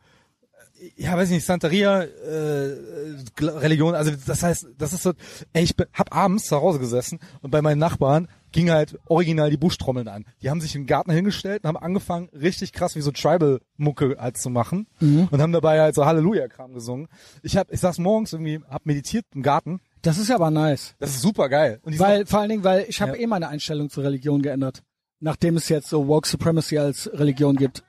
[0.95, 2.75] ja, weiß ich nicht, Santeria, äh,
[3.39, 5.13] Religion, also das heißt, das ist so,
[5.53, 9.57] ey, ich hab abends zu Hause gesessen und bei meinen Nachbarn ging halt original die
[9.57, 10.25] Buschtrommeln an.
[10.41, 14.37] Die haben sich im Garten hingestellt und haben angefangen, richtig krass wie so Tribal-Mucke halt
[14.37, 15.27] zu machen Mhm.
[15.31, 17.07] und haben dabei halt so Halleluja-Kram gesungen.
[17.43, 19.79] Ich hab, ich saß morgens irgendwie, hab meditiert im Garten.
[20.01, 20.95] Das ist ja aber nice.
[20.99, 21.79] Das ist super geil.
[21.83, 23.23] Weil, vor allen Dingen, weil ich habe Ja.
[23.23, 24.83] eh meine Einstellung zur Religion geändert.
[25.19, 27.83] Nachdem es jetzt so Woke Supremacy als Religion gibt.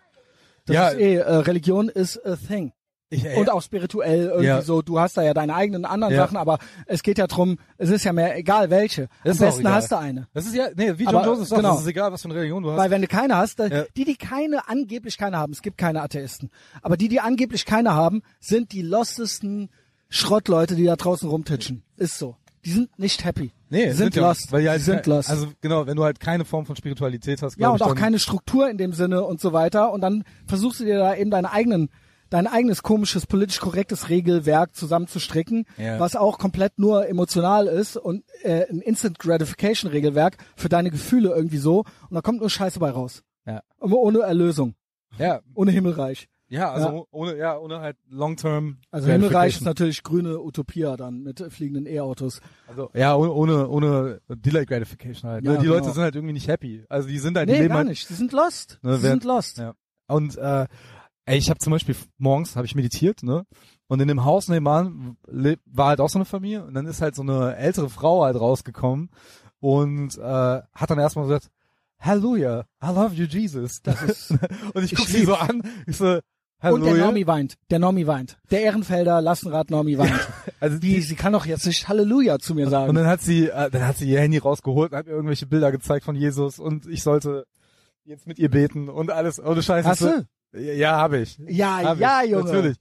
[0.66, 0.88] Das Ja.
[0.88, 2.72] ist eh, äh, Religion ist a thing.
[3.10, 4.62] Ich, ey, Und auch spirituell irgendwie Ja.
[4.62, 6.20] so, du hast da ja deine eigenen anderen Ja.
[6.24, 9.08] Sachen, aber es geht ja drum, es ist ja mehr egal welche.
[9.24, 10.26] Das Am besten hast du eine.
[10.34, 11.72] das ist ja, nee, wie John Aber, Joseph sagt, genau.
[11.74, 12.78] das ist egal, was für eine Religion du hast.
[12.78, 13.84] Weil wenn du keine hast, Ja.
[13.96, 16.50] die, die keine, angeblich keine haben, es gibt keine Atheisten,
[16.82, 19.70] aber die, die angeblich keine haben, sind die lostesten
[20.10, 21.82] Schrottleute, die da draußen rumtitschen.
[21.96, 22.36] Ist so.
[22.64, 23.52] Die sind nicht happy.
[23.70, 24.50] nee, die sind, ja, lost.
[24.52, 25.30] Weil die, halt sind lost.
[25.30, 28.68] Also genau, wenn du halt keine Form von Spiritualität hast, ja, und auch keine Struktur
[28.68, 29.92] in dem Sinne und so weiter.
[29.92, 31.88] Und dann versuchst du dir da eben deine eigenen,
[32.30, 35.98] dein eigenes komisches, politisch korrektes Regelwerk zusammenzustricken, Ja.
[36.00, 41.30] was auch komplett nur emotional ist und äh, ein Instant Gratification Regelwerk für deine Gefühle
[41.34, 41.80] irgendwie so.
[42.08, 43.22] Und da kommt nur Scheiße bei raus.
[43.46, 43.62] Ja.
[43.80, 44.74] Aber ohne Erlösung.
[45.18, 46.28] Ja, Ohne Himmelreich.
[46.48, 47.02] ja, also Ja.
[47.10, 48.76] ohne, ja, ohne halt Long-Term.
[48.90, 52.40] Also Himmelreich ist natürlich grüne Utopia dann mit fliegenden E-Autos.
[52.68, 55.44] Also, ja, ohne, ohne, ohne Delay Gratification halt.
[55.44, 55.58] Ja, ne?
[55.58, 55.76] Die genau.
[55.78, 56.84] Leute sind halt irgendwie nicht happy.
[56.90, 58.08] Also die sind halt, die Nee, leben gar halt, nicht.
[58.10, 58.78] Die sind lost.
[58.82, 59.58] Ne, die sind lost.
[59.58, 59.74] Ja.
[60.08, 60.66] Und äh,
[61.28, 63.44] ey, ich habe zum Beispiel morgens habe ich meditiert, ne?
[63.86, 65.16] Und in dem Haus nebenan
[65.66, 68.38] war halt auch so eine Familie und dann ist halt so eine ältere Frau halt
[68.38, 69.10] rausgekommen
[69.60, 71.50] und äh, hat dann erstmal gesagt,
[72.00, 73.82] Halleluja, I love you, Jesus.
[73.82, 74.30] Das ist,
[74.74, 76.22] und ich Ich guck sie so an, ich so, und
[76.62, 77.04] der Halleluja.
[77.04, 77.54] Normi weint.
[77.70, 78.38] Der Normi weint.
[78.50, 80.28] Der Ehrenfelder Lassenrad Normi weint.
[80.60, 82.88] also Die, sie kann doch jetzt nicht Halleluja zu mir sagen.
[82.90, 85.46] Und dann hat sie, äh, dann hat sie ihr Handy rausgeholt und hat mir irgendwelche
[85.46, 87.46] Bilder gezeigt von Jesus und ich sollte
[88.04, 89.38] jetzt mit ihr beten und alles.
[89.38, 89.86] Ohne Scheiß.
[89.86, 90.26] Hast so, du?
[90.52, 91.38] Ja, ja habe ich.
[91.46, 92.44] Ja, Hab ja, ich, Junge.
[92.44, 92.76] Natürlich.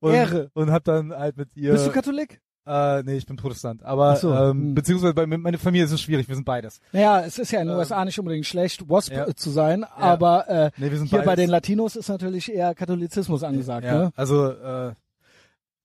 [0.00, 0.50] Und, Ehre.
[0.54, 1.72] Und hab dann halt mit ihr.
[1.72, 2.40] Bist du Katholik?
[2.66, 3.82] äh, nee, ich bin Protestant.
[3.82, 4.74] Aber so, ähm, hm.
[4.74, 6.28] beziehungsweise bei meine Familie ist es schwierig.
[6.28, 6.80] Wir sind beides.
[6.92, 9.34] Naja, es ist ja in den Ähm, USA nicht unbedingt schlecht, WASP ja.
[9.34, 11.24] zu sein, aber äh, Nee, hier beides.
[11.24, 13.84] bei den Latinos ist natürlich eher Katholizismus angesagt.
[13.84, 14.12] ja, Ne?
[14.14, 14.92] also äh,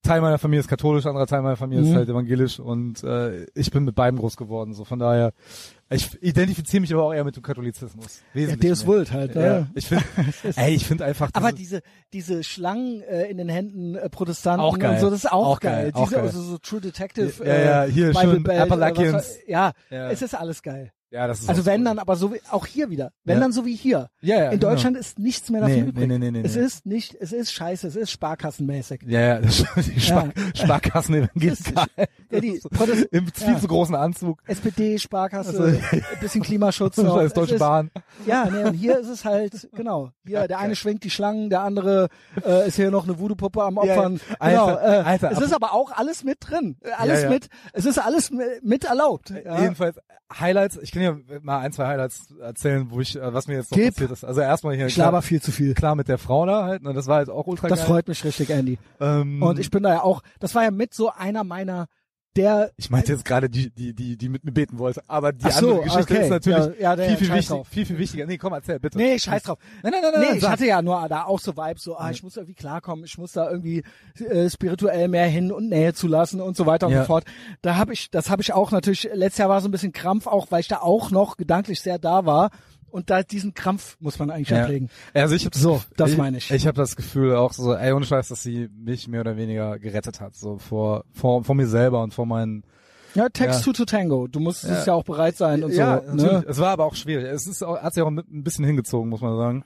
[0.06, 1.90] Teil meiner Familie ist katholisch, anderer Teil meiner Familie Mhm.
[1.90, 4.74] ist halt evangelisch und äh, ich bin mit beiden groß geworden.
[4.74, 5.34] So von daher,
[5.90, 8.22] ich identifiziere mich aber auch eher mit dem Katholizismus.
[8.34, 8.96] Ja, Wesentlich Deus mehr.
[8.96, 9.36] Vult halt.
[9.36, 9.68] Ja, Ne?
[9.76, 10.04] ich finde,
[10.56, 11.30] ey, ich finde einfach.
[11.34, 11.82] Aber diese-
[12.14, 14.94] diese diese Schlangen äh, in den Händen äh, Protestanten Auch geil.
[14.96, 15.92] und so, das ist auch, Auch geil.
[15.92, 16.24] geil, auch Diese geil.
[16.26, 19.10] also so True Detective, Ja, äh, ja, hier Bible schön Belt, Appalachians.
[19.10, 20.10] Äh, was, ja, Ja.
[20.12, 20.92] es ist alles geil.
[21.12, 23.42] Ja, das ist Also wenn dann aber so wie, auch hier wieder, wenn Ja.
[23.42, 24.10] dann so wie hier.
[24.22, 24.72] Ja, ja, In genau.
[24.72, 26.08] Deutschland ist nichts mehr davon Nee, übrig.
[26.08, 26.62] nee, nee, nee, es nee.
[26.64, 29.02] ist nicht, es ist scheiße, es ist sparkassenmäßig.
[29.08, 31.86] Ja, ja, das die Spar Sparkassen evangelikal.
[32.32, 33.60] Ja, die Protest Im viel Ja.
[33.60, 34.42] zu großen Anzug.
[34.48, 37.16] SPD, Sparkasse, Also- ein bisschen Klimaschutz noch.
[37.18, 37.92] Scheiß Es Deutsche ist, Bahn.
[38.26, 40.10] Ja, nee, und hier ist es halt, genau.
[40.26, 42.10] Hier, der eine schwingt die Schlangen, der andere
[42.46, 44.20] äh, ist hier noch eine Voodoo-Puppe am Opfern.
[44.42, 46.78] Ja, genau, Alter, äh, Alter, es ab- ist aber auch alles mit drin.
[46.82, 47.34] Äh, Alles Ja, ja.
[47.34, 49.30] mit, es ist alles mi- mit erlaubt.
[49.30, 49.62] Ja.
[49.62, 49.98] Jedenfalls
[50.40, 50.78] Highlights.
[50.82, 53.78] Ich kann ja mal ein, zwei Highlights erzählen, wo ich, äh, was mir jetzt noch
[53.78, 53.94] Gib.
[53.94, 54.24] passiert ist.
[54.26, 55.74] Also erstmal hier Ich laber klar, viel zu viel.
[55.74, 56.84] klar mit der Frau da halt.
[56.84, 57.88] Ne, das war halt auch ultra Das geil.
[57.88, 58.78] freut mich richtig, Andy.
[59.00, 61.88] Ähm, Und ich bin da ja auch, das war ja mit so einer meiner,
[62.36, 65.02] der ich meinte jetzt gerade die, die, die, die mit mir beten wollte.
[65.08, 66.24] Aber die so, andere Geschichte okay.
[66.24, 67.68] ist natürlich Ja, ja, der viel, viel, wichtig, drauf.
[67.68, 68.26] viel, viel wichtiger.
[68.26, 68.98] Nee, komm, erzähl, bitte.
[68.98, 69.58] Nee, scheiß drauf.
[69.84, 70.22] Nein, nein, nein, nein.
[70.22, 70.52] Nee, nein, ich sag.
[70.52, 73.32] hatte ja nur da auch so Vibes, so, ah, ich muss irgendwie klarkommen, ich muss
[73.32, 73.84] da irgendwie
[74.20, 77.02] äh, spirituell mehr hin und Nähe zulassen und so weiter und Ja.
[77.02, 77.26] so fort.
[77.62, 80.28] Da habe ich, das habe ich auch natürlich, letztes Jahr war so ein bisschen Krampf
[80.28, 82.52] auch, weil ich da auch noch gedanklich sehr da war.
[82.96, 84.64] Und da diesen Krampf muss man eigentlich Ja.
[84.64, 84.90] ablegen.
[85.14, 86.50] Also ich hab So, das meine ich.
[86.50, 89.78] Ich habe das Gefühl auch so, ey, ohne Scheiß, dass sie mich mehr oder weniger
[89.80, 92.64] gerettet hat, so vor, vor, vor mir selber und vor meinen.
[93.14, 93.74] Ja, Text Ja.
[93.74, 94.28] to Tango.
[94.28, 94.78] Du musst Ja.
[94.80, 96.14] es ja auch bereit sein und ja, so.
[96.14, 96.32] natürlich.
[96.32, 96.46] Ne?
[96.48, 97.26] Es war aber auch schwierig.
[97.26, 99.66] Es ist auch, hat sich auch ein bisschen hingezogen, muss man sagen.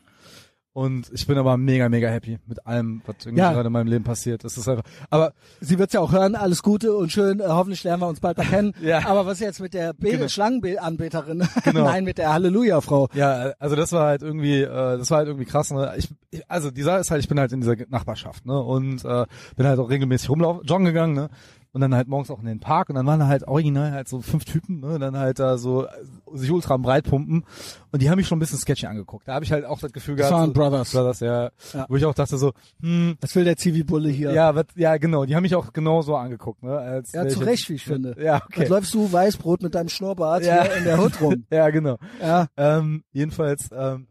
[0.71, 3.51] Und ich bin aber mega, mega happy mit allem, was irgendwie Ja.
[3.53, 4.45] gerade in meinem Leben passiert.
[4.45, 7.83] Es ist einfach, aber Sie wird's ja auch hören, alles Gute und schön, äh, hoffentlich
[7.83, 8.73] lernen wir uns bald mal kennen.
[8.81, 9.05] Ja.
[9.07, 10.27] Aber was jetzt mit der Be Genau.
[10.27, 11.47] Schlangenanbeterin?
[11.63, 11.85] Genau.
[11.85, 13.09] Nein, mit der Halleluja-Frau.
[13.13, 15.71] ja, also das war halt irgendwie, äh, das war halt irgendwie krass.
[15.71, 15.93] Ne?
[15.97, 18.57] Ich, ich, also die Sache ist halt, ich bin halt in dieser Nachbarschaft, ne?
[18.59, 21.29] Und äh, bin halt auch regelmäßig rumlaufen, joggen gegangen, ne?
[21.71, 24.07] Und dann halt morgens auch in den Park und dann waren da halt original halt
[24.07, 24.97] so fünf Typen, ne?
[24.97, 25.89] Dann halt da so äh,
[26.33, 27.45] sich ultra am breit pumpen
[27.91, 29.27] und die haben mich schon ein bisschen sketchy angeguckt.
[29.27, 30.91] Da habe ich halt auch das Gefühl Das gehabt, waren so, Brothers.
[30.91, 31.85] Brothers, ja, Ja.
[31.87, 34.31] wo ich auch dachte so, hm, Was will der Zivi-Bulle hier?
[34.31, 35.25] Ja, wat, ja, genau.
[35.25, 36.75] Die haben mich auch genau so angeguckt, ne?
[36.75, 38.15] Als Ja, zu Recht, jetzt- wie ich finde.
[38.19, 38.65] Ja, Jetzt okay.
[38.67, 40.63] läufst du Weißbrot mit deinem Schnurrbart Ja.
[40.63, 41.45] hier in der Hut rum.
[41.51, 41.97] Ja, genau.
[42.19, 44.08] Ja, Ähm, jedenfalls, ähm, äh,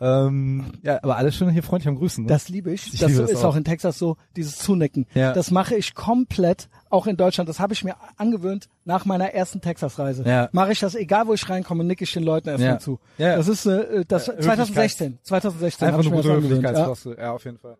[0.00, 2.24] ähm, ja, aber alles schön hier freundlich am Grüßen.
[2.24, 2.28] Ne?
[2.28, 2.92] das liebe ich.
[2.92, 3.50] Ich das liebe das ist auch.
[3.50, 5.06] auch in Texas so, dieses Zunecken.
[5.14, 5.32] Ja.
[5.32, 7.48] Das mache ich komplett, auch in Deutschland.
[7.48, 10.24] Das habe ich mir angewöhnt nach meiner ersten Texas-Reise.
[10.26, 10.48] Ja.
[10.52, 12.78] Mache ich das, egal wo ich reinkomme, nicke ich den Leuten erstmal Ja.
[12.78, 12.98] zu.
[13.18, 13.36] Ja.
[13.36, 15.18] Das ist äh, das Ja, 2016.
[15.22, 17.04] 2016 Einfach eine gute das.
[17.04, 17.12] Ja.
[17.18, 17.32] Ja.
[17.32, 17.76] auf jeden Fall.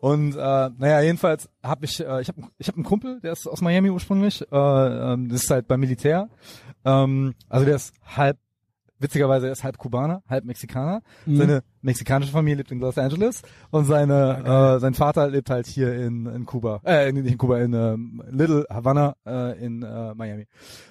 [0.00, 3.48] Und äh, naja, jedenfalls habe ich, äh, ich habe ich hab einen Kumpel, der ist
[3.48, 6.28] aus Miami ursprünglich, äh, ähm, das ist halt beim Militär.
[6.84, 8.36] Ähm, also der ist halb
[8.98, 11.02] witzigerweise er ist halb Kubaner, halb Mexikaner.
[11.26, 11.36] Mhm.
[11.36, 15.94] Seine mexikanische Familie lebt in Los Angeles und seine äh, sein Vater lebt halt hier
[15.94, 20.46] in in Kuba, äh nicht in Kuba in ähm, Little Havana äh, in äh, Miami.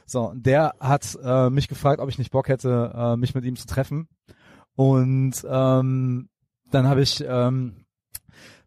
[0.06, 3.56] So, der hat äh, mich gefragt, ob ich nicht Bock hätte, äh, mich mit ihm
[3.56, 4.08] zu treffen.
[4.76, 6.30] Und ähm,
[6.72, 7.83] dann habe ich ähm,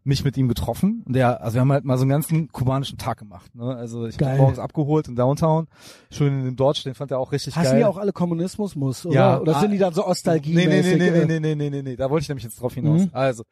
[0.07, 2.97] mich mit ihm getroffen und der, also wir haben halt mal so einen ganzen kubanischen
[2.97, 3.53] Tag gemacht.
[3.53, 3.75] Ne?
[3.75, 5.67] Also ich habe morgens abgeholt in Downtown,
[6.09, 7.79] schön in dem Dodge, den fand er auch richtig Hassen geil.
[7.79, 9.15] die auch alle Kommunismus muss, oder?
[9.15, 9.39] Ja.
[9.39, 11.81] oder sind die dann so nostalgie Nee, nee, nee, nee, nee, nee, nee, nee, nee,
[11.81, 13.01] nee, da wollte ich nämlich jetzt drauf hinaus.
[13.01, 13.09] Mhm.
[13.11, 13.43] Also,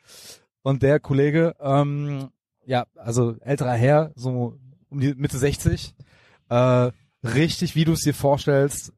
[0.63, 2.29] und der Kollege, ähm,
[2.65, 4.55] ja, also älterer Herr, so
[4.89, 5.93] um die Mitte 60,
[6.49, 6.91] äh,
[7.23, 8.93] richtig, wie du es dir vorstellst,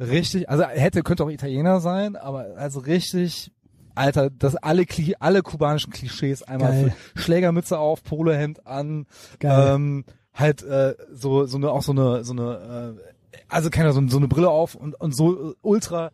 [0.00, 3.52] richtig, also er hätte, könnte auch Italiener sein, aber also richtig,
[3.98, 9.06] Alter, das alle, Kli alle kubanischen Klischees einmal Schlägermütze auf, Polohemd an,
[9.40, 9.74] Geil.
[9.74, 14.06] ähm, halt äh, so so eine auch so eine so eine äh, also keine so,
[14.08, 16.12] so eine Brille auf und und so ultra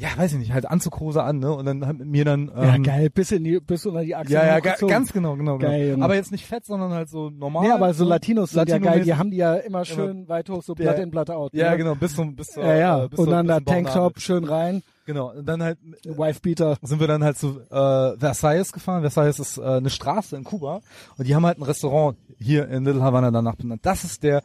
[0.00, 2.76] ja weiß ich nicht halt Anzughose an ne und dann hat mit mir dann ja,
[2.76, 4.32] ähm, geil, bis in die, bis unter die Achse.
[4.32, 5.70] ja ja ga, ganz genau genau, genau.
[5.70, 8.10] Geil, aber jetzt nicht fett sondern halt so normal Nee, aber so ne?
[8.10, 10.84] Latinos sind ja geil, die haben die ja immer schön weit hoch, so Ja.
[10.92, 11.52] Blatt in, Blatt out.
[11.52, 11.76] ja ne?
[11.78, 13.04] genau bis zum bis zur Ja, ja.
[13.04, 13.66] äh, bis Und zur, dann da zum.
[13.66, 16.76] Tanktop schön rein, genau und dann halt Wifebeater.
[16.82, 19.00] sind wir dann halt zu äh, Versailles gefahren.
[19.00, 20.80] Versailles ist äh, eine Straße in Kuba
[21.16, 23.80] und die haben halt ein Restaurant hier in Little Havana danach benannt.
[23.84, 24.42] Das ist der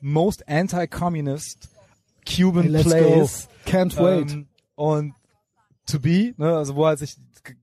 [0.00, 1.68] most anti-communist
[2.26, 3.48] Cuban Hey, let's place.
[3.66, 3.70] go.
[3.70, 4.32] Can't wait.
[4.32, 4.46] Ähm,
[4.78, 5.14] und
[5.86, 7.16] to be, ne, also wo halt sich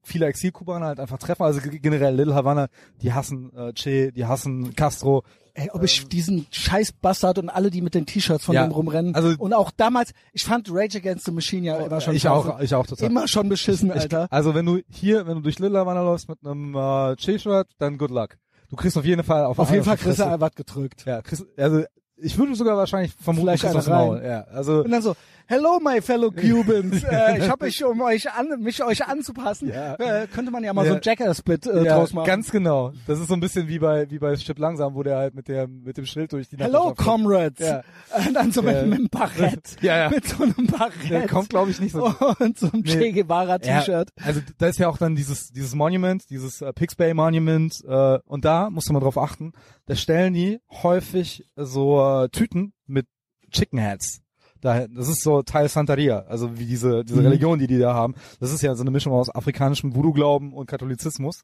[0.04, 1.44] viele Exil-Kubaner halt einfach treffen.
[1.44, 2.68] Also generell Little Havana,
[3.02, 5.24] die hassen äh, Che, die hassen Castro.
[5.54, 8.72] Ey, ob ich diesen scheiß Bastard und alle, die mit den T-Shirts von Ja, dem
[8.72, 9.16] rumrennen.
[9.16, 12.34] also- und auch damals, ich fand Rage Against the Machine ja immer schon ich scheiße.
[12.56, 13.10] auch, ich auch total.
[13.10, 14.28] Immer schon beschissen, Ich- Alter.
[14.32, 17.98] Also wenn du hier, wenn du durch Little Havana läufst mit einem äh, Che-Shirt, dann
[17.98, 18.38] good luck.
[18.70, 21.06] Du kriegst auf jeden Fall auf Auf jeden Fall kriegst du was gedrückt.
[21.06, 21.84] Ja, Chris, also
[22.18, 24.08] ich würde sogar wahrscheinlich vermuten, Vielleicht rein.
[24.08, 24.22] Maul.
[24.26, 25.16] Ja, also Und dann so,
[25.48, 29.96] hello my fellow Cubans, äh, ich habe mich um euch an, mich euch anzupassen, Ja.
[29.96, 30.92] äh, könnte man ja mal Ja.
[30.92, 32.26] so ein Jackass-Bit äh, ja, draus machen.
[32.28, 32.92] ganz genau.
[33.08, 35.48] Das ist so ein bisschen wie bei wie bei Stipp langsam, wo der halt mit
[35.48, 37.60] der mit dem Schild durch die Hello Nachbarschaft Comrades.
[37.68, 37.84] Ja.
[38.28, 39.76] Und dann so mit, mit einem Barett.
[39.82, 40.10] Ja, ja.
[40.10, 41.30] Mit so einem Der Barett.
[41.30, 42.06] kommt, glaube ich, nicht so.
[42.40, 42.92] und so einem Nee.
[42.92, 44.10] Che Guevara T-Shirt.
[44.24, 48.20] Also da ist ja auch dann dieses dieses Monument, dieses äh, Pix Bay Monument äh,
[48.26, 49.54] und da musst du mal drauf achten,
[49.86, 53.08] da stellen die häufig so äh, Tüten mit
[53.52, 54.22] Chicken Heads.
[54.62, 57.26] Da, das ist so Teil Santeria, also wie diese diese Mhm.
[57.28, 58.16] Religion, die die da haben.
[58.40, 61.42] Das ist ja so eine Mischung aus afrikanischem Voodoo-Glauben und Katholizismus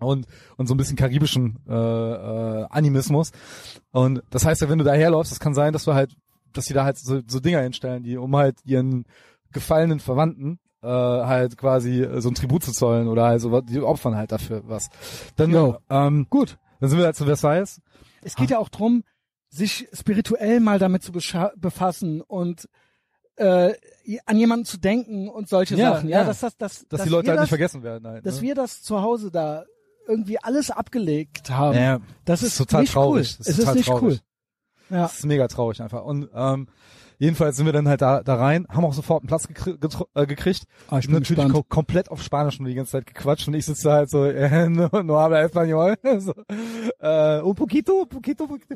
[0.00, 0.26] und
[0.56, 3.30] und so ein bisschen karibischen äh, äh, Animismus.
[3.92, 6.14] Und das heißt ja, wenn du da herläufst, das kann sein, dass du halt,
[6.52, 9.04] dass die da halt so, so Dinger hinstellen, die um halt ihren
[9.52, 14.16] gefallenen Verwandten äh, halt quasi so ein Tribut zu zollen oder halt so die opfern
[14.16, 14.88] halt dafür was.
[15.36, 15.76] Dann Jo.
[15.88, 17.80] ähm, gut, dann sind wir halt zu Versailles.
[18.22, 19.04] Es geht ja auch drum,
[19.52, 22.68] sich spirituell mal damit zu befassen und
[23.36, 23.74] äh,
[24.26, 26.08] an jemanden zu denken und solche Ja, Sachen.
[26.08, 26.24] Ja, ja.
[26.24, 28.06] dass das, dass, Dass, dass die Leute halt das, nicht vergessen werden.
[28.08, 28.42] Halt, dass ne?
[28.42, 29.64] wir das zu Hause da
[30.08, 31.76] irgendwie alles abgelegt haben.
[31.76, 33.28] ja, Das ist, total nicht traurig.
[33.28, 33.38] Cool.
[33.38, 34.02] Das es ist ist total nicht traurig.
[34.02, 34.18] cool.
[34.96, 35.02] Ja.
[35.02, 36.02] Das ist mega traurig einfach.
[36.04, 36.68] Und ähm,
[37.22, 39.76] jedenfalls sind wir dann halt da, da rein, haben auch sofort einen Platz gekri
[40.14, 40.64] äh, gekriegt.
[40.88, 43.64] Ah, ich bin natürlich ko komplett auf Spanisch nur die ganze Zeit gequatscht und ich
[43.64, 45.96] sitze da halt so, äh, no, no habla español.
[46.18, 46.34] so,
[46.98, 48.74] äh, un poquito, poquito, poquito.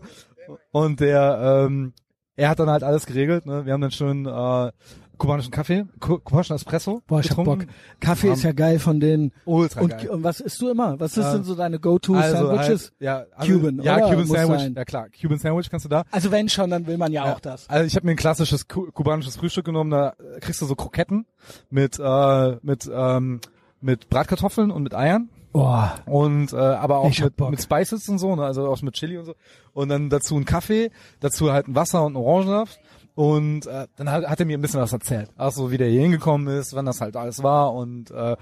[0.70, 1.92] Und der, ähm,
[2.36, 3.46] er hat dann halt alles geregelt.
[3.46, 3.66] Ne?
[3.66, 4.70] Wir haben dann schön äh,
[5.18, 7.60] kubanischen Kaffee, ku kubanischen Espresso Boah, ich hab Bock.
[7.60, 7.74] getrunken.
[8.00, 9.32] Kaffee ist ja geil von denen.
[9.44, 10.08] Ultra Und, geil.
[10.10, 10.98] und was isst du immer?
[11.00, 14.08] Was ist Äh, denn so deine Go-To Also halt, ja, also, Cuban, ja, oder?
[14.10, 14.74] Cuban Sandwich, sein.
[14.76, 16.04] ja klar, Cuban Sandwich kannst du da.
[16.10, 17.68] Also wenn schon, dann will man ja, auch das.
[17.68, 21.26] Also ich habe mir ein klassisches ku kubanisches Frühstück genommen, da kriegst du so Kroketten
[21.70, 23.40] mit äh, mit ähm,
[23.80, 25.94] mit Bratkartoffeln und mit Eiern Boah.
[26.06, 27.50] und äh, aber auch mit, Bock.
[27.50, 28.44] mit Spices und so, ne?
[28.44, 29.34] also auch mit Chili und so
[29.72, 30.90] und dann dazu ein Kaffee,
[31.20, 32.78] dazu halt ein Wasser und Orangensaft
[33.16, 35.88] und äh, dann hat, hat er mir ein bisschen was erzählt, auch so wie der
[35.88, 38.36] hier hingekommen ist, wann das halt alles war und äh,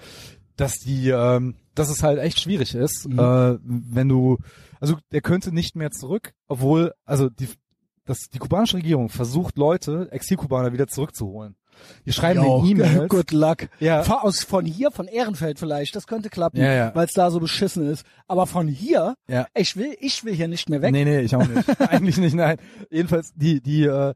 [0.56, 3.18] dass die ähm, dass es halt echt schwierig ist, Mhm.
[3.18, 4.36] äh, wenn du
[4.80, 7.48] also der könnte nicht mehr zurück, obwohl also die
[8.06, 11.56] das, die kubanische Regierung versucht Leute, Exilkubaner wieder zurückzuholen.
[12.04, 13.08] Die schreiben den E-Mails.
[13.08, 13.68] Good luck.
[13.80, 14.02] Ja.
[14.02, 16.94] Von, aus, von hier, von Ehrenfeld vielleicht, das könnte klappen, Ja, ja.
[16.94, 18.04] weil es da so beschissen ist.
[18.28, 19.46] Aber von hier, Ja.
[19.54, 20.92] ich will, ich will hier nicht mehr weg.
[20.92, 21.80] Nee, nee, ich auch nicht.
[21.80, 22.58] Eigentlich nicht, nein.
[22.90, 24.12] Jedenfalls, die, die, äh,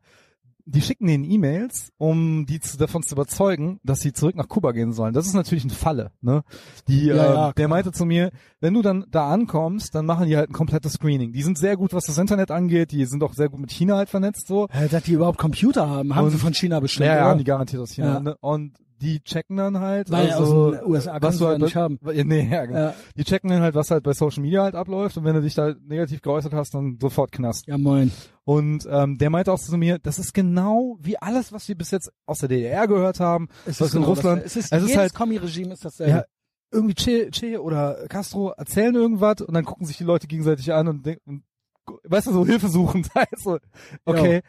[0.70, 4.72] die schicken denen E-Mails, um die zu, davon zu überzeugen, dass sie zurück nach Kuba
[4.72, 5.14] gehen sollen.
[5.14, 6.42] Das ist natürlich eine Falle, ne?
[6.88, 7.68] Die, Ja, äh, ja, der klar.
[7.68, 11.32] meinte zu mir, wenn du dann da ankommst, dann machen die halt ein komplettes Screening.
[11.32, 13.96] Die sind sehr gut, was das Internet angeht, die sind auch sehr gut mit China
[13.96, 14.68] halt vernetzt, so.
[14.70, 17.06] Äh, Dass die überhaupt Computer haben, haben Und- sie von China bestimmt.
[17.06, 18.14] Ja, ja, haben die garantiert aus China.
[18.14, 18.20] Ja.
[18.20, 18.36] Ne?
[18.40, 21.98] Und die checken dann halt, Weil also, aus den USA was du halt nicht haben.
[22.02, 22.78] Nee, ja, genau.
[22.78, 25.42] Ja, Die checken dann halt, was halt bei Social Media halt abläuft und wenn du
[25.42, 27.66] dich da negativ geäußert hast, dann sofort Knast.
[27.66, 28.10] ja moin.
[28.44, 31.90] Und ähm, der meinte auch zu mir, das ist genau wie alles, was wir bis
[31.90, 33.48] jetzt aus der DDR gehört haben.
[33.66, 36.12] Es Was in genau Russland- Das, es ist, es ist jedes halt- Kommi-Regime ist dasselbe.
[36.12, 36.24] Ja,
[36.72, 40.88] irgendwie Che, che oder Castro erzählen irgendwas und dann gucken sich die Leute gegenseitig an
[40.88, 41.44] und denken,
[42.04, 43.06] weißt du, so Hilfe suchen.
[43.14, 43.58] Also,
[44.04, 44.42] okay.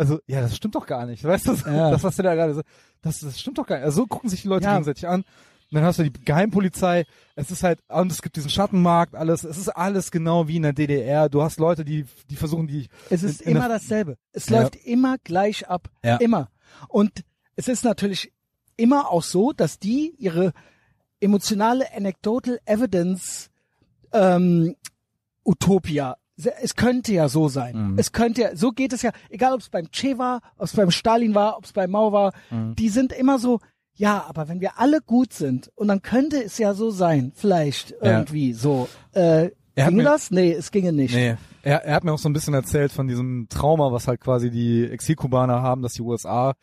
[0.00, 1.22] Also, ja, das stimmt doch gar nicht.
[1.24, 1.90] Weißt du, Ja.
[1.90, 2.62] das, was der da gerade so,
[3.02, 3.84] das, das stimmt doch gar nicht.
[3.84, 4.72] Also, so gucken sich die Leute Ja.
[4.72, 5.20] gegenseitig an.
[5.20, 7.04] Und dann hast du die Geheimpolizei.
[7.36, 9.44] Es ist halt, und es gibt diesen Schattenmarkt, alles.
[9.44, 11.28] Es ist alles genau wie in der DDR.
[11.28, 14.16] Du hast Leute, die, die versuchen, die, Es ist in- in immer dasselbe.
[14.32, 14.62] Es Ja.
[14.62, 15.88] läuft immer gleich ab.
[16.02, 16.16] Ja.
[16.16, 16.48] Immer.
[16.88, 17.24] Und
[17.56, 18.32] es ist natürlich
[18.76, 20.52] immer auch so, dass die ihre
[21.20, 23.50] emotionale Anecdotal Evidence
[24.12, 24.74] ähm,
[25.44, 26.16] Utopia.
[26.60, 27.92] Es könnte ja so sein.
[27.92, 27.98] Mhm.
[27.98, 30.74] Es könnte ja, so geht es ja, egal ob es beim Che war, ob es
[30.74, 32.74] beim Stalin war, ob es beim Mao war, Mhm.
[32.76, 33.60] die sind immer so,
[33.94, 37.90] ja, aber wenn wir alle gut sind, und dann könnte es ja so sein, vielleicht
[38.02, 38.18] Ja.
[38.18, 38.88] irgendwie so.
[39.12, 40.30] Äh, Er ging mir- das?
[40.30, 41.14] Nee, es ginge nicht.
[41.14, 41.36] Nee.
[41.62, 44.50] Er, er hat mir auch so ein bisschen erzählt von diesem Trauma, was halt quasi
[44.50, 46.54] die Exilkubaner haben, dass die USA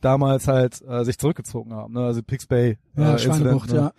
[0.00, 1.92] damals halt äh, sich zurückgezogen haben.
[1.92, 2.00] Ne?
[2.00, 3.76] Also Pix Bay äh, Ja, Incident, ne?
[3.76, 3.92] ja.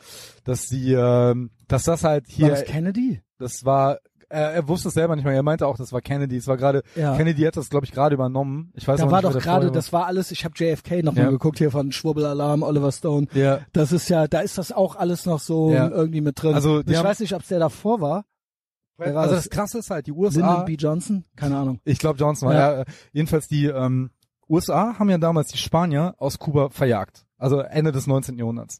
[0.43, 3.21] Dass die, ähm, dass das halt War hier, das Kennedy?
[3.37, 3.99] das war,
[4.29, 5.33] er, er wusste es selber nicht mehr.
[5.33, 6.37] Er meinte auch, das war Kennedy.
[6.37, 7.15] Es war gerade, Ja.
[7.15, 8.71] Kennedy hat das glaube ich gerade übernommen.
[8.75, 11.29] Ich weiß Da war nicht, doch gerade, das war alles, ich habe JFK nochmal Ja.
[11.31, 13.27] geguckt hier von Schwurbelalarm, Oliver Stone.
[13.33, 13.59] Ja.
[13.73, 15.87] Das ist ja, da ist das auch alles noch so Ja.
[15.89, 16.53] irgendwie mit drin.
[16.55, 18.25] Also, ich haben- weiß nicht, ob es der davor war.
[18.97, 19.43] War Also das?
[19.45, 20.73] das Krasse ist halt, die Lyndon USA, B.
[20.73, 21.23] Johnson?
[21.35, 21.79] Keine Ahnung.
[21.85, 22.71] ich glaube Johnson war, Ja.
[22.73, 22.81] ja.
[22.81, 24.09] äh, jedenfalls die ähm,
[24.49, 27.25] USA haben ja damals die Spanier aus Kuba verjagt.
[27.37, 28.37] Also Ende des 19.
[28.39, 28.79] Jahrhunderts.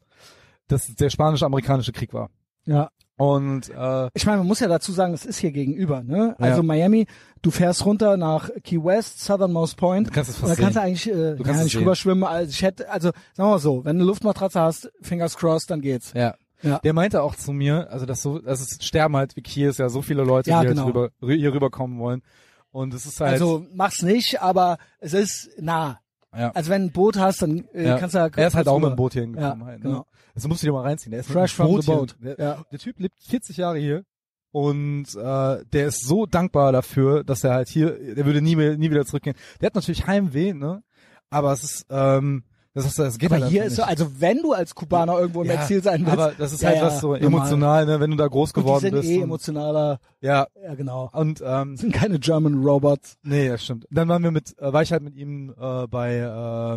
[0.66, 2.30] Das der spanisch-amerikanische Krieg war.
[2.64, 2.90] Ja.
[3.18, 6.36] Und äh, Ich meine, man muss ja dazu sagen, es ist hier gegenüber, ne?
[6.38, 6.44] Ja.
[6.46, 7.06] Also Miami,
[7.42, 10.06] du fährst runter nach Key West, Southernmost Point.
[10.06, 12.22] du kannst es Und fast da kannst du eigentlich äh, Du kannst ja, es nicht.
[12.24, 15.70] Also ich hätte, also sagen wir mal so, wenn du eine Luftmatratze hast, fingers crossed,
[15.70, 16.12] dann geht's.
[16.14, 16.34] Ja.
[16.62, 16.78] Ja.
[16.78, 19.78] Der meinte auch zu mir, also das so, das ist sterben halt wie hier ist
[19.78, 20.86] ja so viele Leute, Ja, die genau.
[20.86, 22.22] halt rüber, rü- hier rüberkommen wollen.
[22.70, 25.98] Und es ist halt, Also mach's nicht, aber es ist nah.
[26.36, 26.50] Ja.
[26.52, 27.98] Also wenn du ein Boot hast, dann äh, ja.
[27.98, 29.60] kannst du da er ist halt auch mit dem Boot hier hingekommen.
[29.60, 29.98] Ja, halt, genau.
[29.98, 30.04] ne?
[30.34, 31.10] Das musst du dir mal reinziehen.
[31.10, 32.16] Der ist Fresh from the boat.
[32.20, 32.64] Der, Ja.
[32.70, 34.04] der Typ lebt 40 Jahre hier
[34.52, 38.76] und äh, der ist so dankbar dafür, dass er halt hier, der würde nie mehr,
[38.76, 39.36] nie wieder zurückgehen.
[39.60, 40.82] Der hat natürlich Heimweh, ne?
[41.30, 42.44] Aber es ist, ähm,
[42.78, 43.90] das ist, das geht Aber halt hier ist so, nicht.
[43.90, 46.68] also wenn du als Kubaner irgendwo im Ja, Exil sein willst, aber das ist Ja,
[46.68, 47.22] halt ja, was so normal.
[47.26, 48.00] emotional, ne?
[48.00, 49.08] Wenn du da groß und die geworden sind bist.
[49.08, 51.10] eh emotionaler, ja, ja genau.
[51.12, 53.16] und ähm, Das sind keine German Robots.
[53.22, 53.86] Nee, das stimmt.
[53.90, 56.74] Dann waren wir mit, äh, war ich halt mit ihm äh, bei, äh,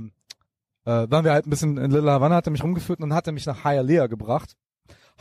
[0.90, 3.16] äh, waren wir halt ein bisschen in Little Havana, hat er mich rumgeführt und dann
[3.16, 4.56] hat er mich nach Hialeah gebracht.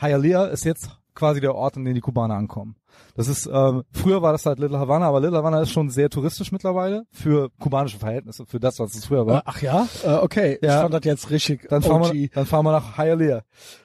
[0.01, 2.77] Hialeah ist jetzt quasi der Ort, an dem die Kubaner ankommen.
[3.17, 6.09] Das ist, ähm, früher war das halt Little Havana, aber Little Havana ist schon sehr
[6.11, 9.43] touristisch mittlerweile für kubanische Verhältnisse, für das, was es früher war.
[9.47, 9.87] Ach ja?
[10.05, 10.83] Äh, okay, ich Ja.
[10.83, 12.13] fand das jetzt richtig Dann fahren, OG.
[12.13, 13.43] wir, dann fahren wir nach Hialeah.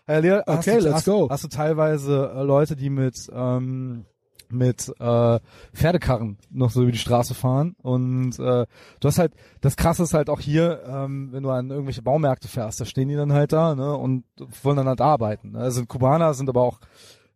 [0.07, 1.27] Hialeah Okay, du, let's hast, go.
[1.29, 4.05] hast du teilweise äh, Leute, die mit ähm,
[4.47, 5.39] mit äh,
[5.73, 8.65] Pferdekarren noch so über die Straße fahren und äh,
[8.99, 12.47] du hast halt das Krasse ist halt auch hier, ähm, wenn du an irgendwelche Baumärkte
[12.47, 14.23] fährst, da stehen die dann halt da ne und
[14.61, 15.53] wollen dann halt arbeiten.
[15.53, 15.59] ne.
[15.59, 16.79] Also Kubaner sind aber auch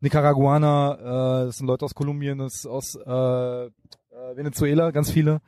[0.01, 0.97] Nicaraguaner,
[1.43, 3.69] äh, das sind Leute aus Kolumbien, das aus äh, äh,
[4.35, 5.41] Venezuela, ganz viele.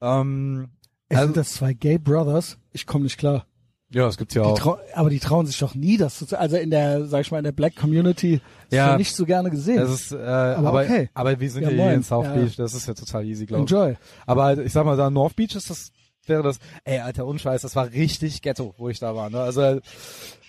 [0.00, 0.68] Ähm,
[1.08, 2.58] Es also- sind das zwei Gay Brothers?
[2.72, 3.46] Ich komme nicht klar.
[3.92, 4.78] ja, es gibt's ja Die auch.
[4.94, 7.44] aber die trauen sich doch nie, das zu also in der, sag ich mal, in
[7.44, 8.96] der Black Community ist Ja.
[8.96, 9.78] nicht so gerne gesehen.
[9.78, 11.10] Das ist, äh, aber, okay.
[11.12, 12.34] aber wir sind Ja, ja, hier in South Ja.
[12.34, 13.70] Beach, das ist ja total easy, glaube ich.
[13.72, 13.96] Enjoy.
[14.26, 15.90] Aber halt, ich sag mal, da in North Beach ist das,
[16.26, 19.40] wäre das, ey, alter Unscheiß, das war richtig Ghetto, wo ich da war, ne?
[19.40, 19.80] Also,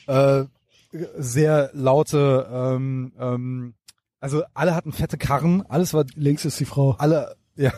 [0.07, 0.45] äh,
[1.17, 3.73] sehr laute, ähm, ähm,
[4.19, 6.95] also alle hatten fette Karren, alles war, Links ist die Frau.
[6.99, 7.71] alle, ja,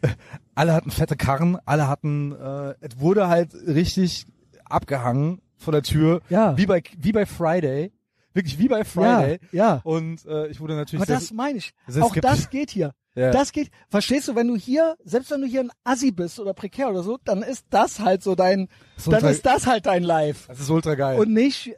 [0.54, 4.26] alle hatten fette Karren, alle hatten, äh, es wurde halt richtig
[4.64, 6.56] abgehangen vor der Tür, Ja.
[6.56, 7.92] wie bei, wie bei Friday,
[8.34, 9.38] wirklich wie bei Friday.
[9.52, 9.80] Ja, ja.
[9.84, 11.72] Und äh, ich wurde natürlich Aber das meine ich.
[12.00, 12.92] Auch das geht hier.
[13.14, 13.30] Ja.
[13.30, 13.70] Das geht.
[13.88, 17.02] Verstehst du, wenn du hier, selbst wenn du hier ein Assi bist oder prekär oder
[17.02, 18.68] so, dann ist das halt so dein,
[18.98, 20.48] So dann ist das halt dein Life.
[20.48, 21.18] das ist ultra geil.
[21.18, 21.74] Und nicht,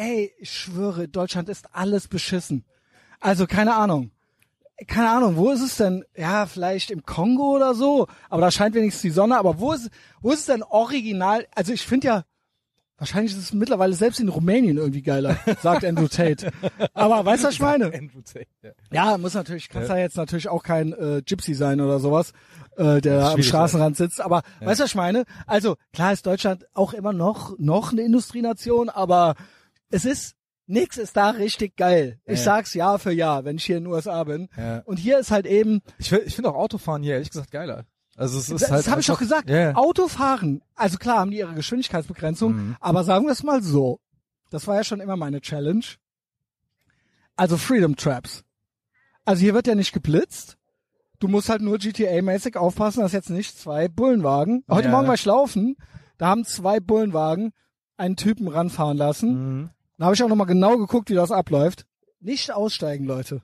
[0.00, 2.64] ey, ich schwöre, Deutschland ist alles beschissen.
[3.20, 4.10] Also keine Ahnung.
[4.86, 6.06] Keine Ahnung, wo ist es denn?
[6.16, 9.90] Ja, vielleicht im Kongo oder so, aber da scheint wenigstens die Sonne, aber wo ist,
[10.22, 11.46] wo ist es denn original?
[11.54, 12.24] Also ich finde ja,
[12.96, 16.50] wahrscheinlich ist es mittlerweile selbst in Rumänien irgendwie geiler, sagt Andrew Tate.
[16.94, 17.92] Aber weißt du, was ich meine?
[17.92, 18.70] Andrew Tate, ja.
[18.90, 19.96] Ja, muss natürlich, kannst ja.
[19.96, 22.32] da jetzt natürlich auch kein äh, Gypsy sein oder sowas,
[22.78, 24.22] äh, der ist am Straßenrand sitzt.
[24.22, 25.24] Aber weißt du, was ich meine?
[25.46, 29.34] Also klar ist Deutschland auch immer noch noch eine Industrienation, aber
[29.90, 30.34] es ist
[30.66, 32.20] nix ist da richtig geil.
[32.24, 32.44] Ich Ja.
[32.44, 34.48] sag's Jahr für Jahr, wenn ich hier in den USA bin.
[34.56, 34.78] Ja.
[34.84, 37.84] Und hier ist halt eben, Ich, ich finde auch Autofahren hier ehrlich gesagt geiler.
[38.16, 39.48] Also es ist das halt habe ich doch gesagt.
[39.50, 39.74] Ja.
[39.74, 42.76] Autofahren, also klar haben die ihre Geschwindigkeitsbegrenzung, Mhm.
[42.80, 44.00] aber sagen wir es mal so.
[44.50, 45.84] Das war ja schon immer meine Challenge.
[47.36, 48.44] Also Freedom Traps.
[49.24, 50.56] Also hier wird ja nicht geblitzt.
[51.18, 54.64] Du musst halt nur GTA-mäßig aufpassen, dass jetzt nicht zwei Bullenwagen.
[54.70, 54.92] Heute Ja.
[54.94, 55.76] Morgen war ich laufen,
[56.18, 57.52] da haben zwei Bullenwagen
[57.96, 59.30] einen Typen ranfahren lassen.
[59.60, 59.70] Mhm.
[60.00, 61.84] Da habe ich auch nochmal genau geguckt, wie das abläuft.
[62.20, 63.42] Nicht aussteigen, Leute.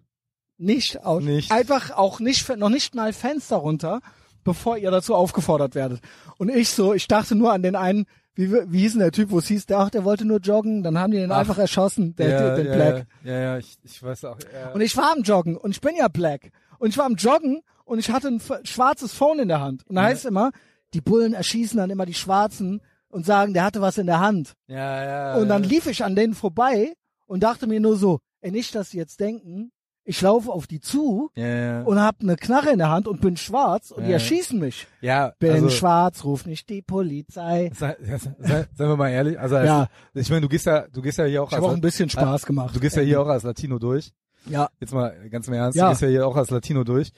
[0.57, 1.23] Nicht aus.
[1.23, 1.53] Nicht.
[1.53, 4.01] Einfach auch nicht, noch nicht mal Fenster runter,
[4.43, 6.01] bevor ihr dazu aufgefordert werdet.
[6.39, 9.33] Und ich so, ich dachte nur an den einen, wie, wie hieß denn der Typ,
[9.33, 11.37] wo es hieß, der, ach, der wollte nur joggen, dann haben die den Ach.
[11.37, 13.07] einfach erschossen, der, ja, den ja, Black.
[13.23, 14.39] Ja, ja, ja, ich, ich weiß auch.
[14.41, 14.73] Ja.
[14.73, 16.53] Und ich war am Joggen und ich bin ja Black.
[16.79, 19.87] Und ich war am Joggen und ich hatte ein schwarzes Phone in der Hand.
[19.87, 20.53] Und da heißt immer,
[20.95, 24.55] die Bullen erschießen dann immer die Schwarzen und sagen, der hatte was in der Hand.
[24.69, 25.35] ja, ja.
[25.37, 25.69] Und dann ja.
[25.69, 26.95] lief ich an denen vorbei
[27.27, 29.71] und dachte mir nur so, ey, nicht, dass sie jetzt denken,
[30.09, 31.83] ich laufe auf die zu Ja, ja.
[31.83, 34.15] und hab eine Knarre in der Hand und bin schwarz und die Ja.
[34.15, 34.87] erschießen mich.
[35.01, 37.73] ja, Bin also, schwarz, ruf nicht die Polizei.
[37.75, 39.89] Sei, sei, seien wir mal ehrlich, also als, Ja.
[40.15, 41.81] ich meine, du gehst ja, du gehst ja hier auch Ich als habe auch ein
[41.81, 42.75] bisschen Spaß gemacht.
[42.77, 44.13] du gehst ja hier auch als Latino durch.
[44.49, 45.87] Ja, Jetzt mal ganz im Ernst, Ja.
[45.87, 47.11] du gehst ja hier auch als Latino durch.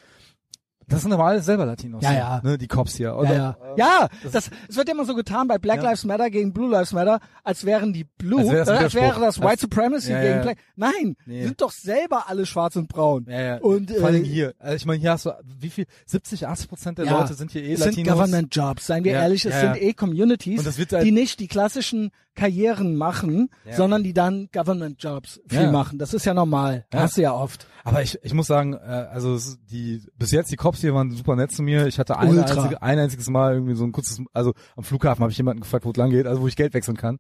[0.89, 2.03] Das sind aber alles selber Latinos.
[2.03, 2.41] Ja, ja.
[2.43, 3.09] Ne, die Cops hier.
[3.09, 3.57] ja, Oder, ja.
[3.75, 5.91] äh, Ja, das, es wird immer so getan bei Black Ja.
[5.91, 8.95] Lives Matter gegen Blue Lives Matter, als wären die Blue, Als wäre das äh, als
[8.95, 10.43] wäre das White Supremacy Ja, gegen ja.
[10.43, 10.59] Black.
[10.77, 11.45] Nein, Nee.
[11.45, 13.27] sind doch selber alle schwarz und braun.
[13.29, 13.57] Ja, ja.
[13.59, 14.55] Und, Vor allem äh, hier.
[14.59, 15.87] Also ich meine, hier hast du, wie viel?
[16.07, 17.21] 70, 80 Prozent der Ja.
[17.21, 18.15] Leute sind hier eh Es sind Latinos.
[18.15, 19.89] Government Jobs, seien wir Ja, ehrlich, es ja, sind ja.
[19.89, 23.75] eh Communities, das halt- die nicht die klassischen Karrieren machen, Ja.
[23.77, 25.73] sondern die dann Government Jobs viel Ja.
[25.73, 25.99] machen.
[25.99, 26.87] Das ist ja normal.
[26.93, 27.01] Ja.
[27.01, 27.67] Hast du ja oft.
[27.85, 29.39] Aber ich, ich muss sagen, äh, also
[29.71, 31.87] die bis jetzt die Cops hier waren super nett zu mir.
[31.87, 35.33] Ich hatte ein, einzige, ein einziges Mal irgendwie so ein kurzes, also am Flughafen habe
[35.33, 37.19] ich jemanden gefragt, wo es lang geht, also wo ich Geld wechseln kann.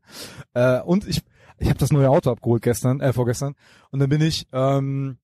[0.54, 1.22] Äh, und ich
[1.60, 3.54] ich habe das neue Auto abgeholt gestern, äh, vorgestern.
[3.90, 5.18] Und dann bin ich ähm,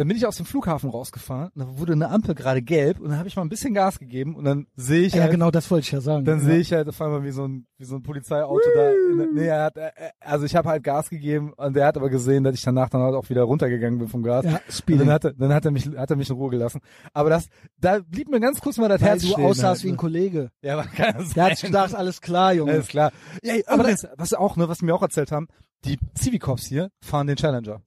[0.00, 3.10] dann bin ich aus dem Flughafen rausgefahren und da wurde eine Ampel gerade gelb und
[3.10, 5.50] dann habe ich mal ein bisschen Gas gegeben und dann sehe ich Ja, halt, genau,
[5.50, 6.24] das wollte ich ja sagen.
[6.24, 6.44] dann ja.
[6.44, 8.90] sehe ich halt auf einmal wie so ein wie so ein Polizeiauto da.
[8.90, 9.74] In, nee, er hat,
[10.20, 13.00] also ich habe halt Gas gegeben und der hat aber gesehen, dass ich danach dann
[13.02, 14.44] halt auch wieder runtergegangen bin vom Gas.
[14.44, 15.06] Ja, Und Speeding.
[15.06, 16.80] dann hat er, dann hat er mich, hat er mich in Ruhe gelassen.
[17.14, 17.46] Aber das,
[17.78, 19.96] da blieb mir ganz kurz mal das Weil Herz du aussahst halt, wie ein ne?
[19.96, 20.50] Kollege.
[20.62, 21.70] Ja, aber kann das Der hat sein?
[21.70, 22.72] gedacht, alles klar, Junge.
[22.72, 23.12] Alles klar.
[23.42, 25.48] Ja, Aber das, was auch, ne, was mir auch erzählt haben,
[25.84, 27.80] die Civicops hier fahren den Challenger.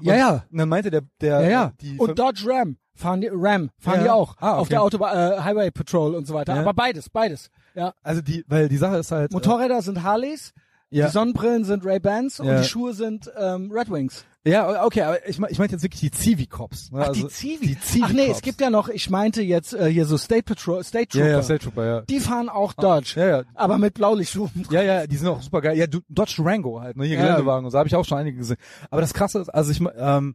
[0.00, 0.44] Ja, ja.
[0.50, 1.72] Und dann meinte der, der, Ja, ja.
[1.80, 4.02] die, Und Dodge Ram fahren die, Ram fahren Ja.
[4.04, 4.36] die auch.
[4.38, 4.70] Ah, Auf okay.
[4.70, 6.54] der Autobahn, äh, Highway Patrol und so weiter.
[6.54, 6.60] Ja.
[6.60, 7.50] Aber beides, beides.
[7.74, 7.94] Ja.
[8.02, 10.52] also die, weil die Sache ist halt, Motorräder sind Harleys, äh,
[10.92, 12.60] ja, die Sonnenbrillen sind Ray-Bans und Ja.
[12.60, 14.24] die Schuhe sind ähm, Red Wings.
[14.44, 16.90] ja, okay, aber ich, ich meinte jetzt wirklich die Civicops.
[16.92, 17.00] Ne?
[17.02, 17.66] Ach, also, die Zivi.
[17.66, 18.10] Die Civicops.
[18.10, 21.16] Ach nee, es gibt ja noch, ich meinte jetzt äh, hier so State Patrol, State
[21.16, 21.30] ja, Trooper.
[21.36, 22.00] ja, State Trooper, ja.
[22.02, 23.14] Die fahren auch Dodge.
[23.16, 23.42] Ja, ja.
[23.54, 24.66] Aber mit Blaulichtschuhen.
[24.70, 25.76] Ja, ja, die sind auch super geil.
[25.78, 27.22] Ja, du, Dodge Durango halt, ne, hier Ja.
[27.22, 28.56] Geländewagen und so, habe ich auch schon einige gesehen.
[28.90, 30.34] Aber das Krasse ist, also ich, ähm,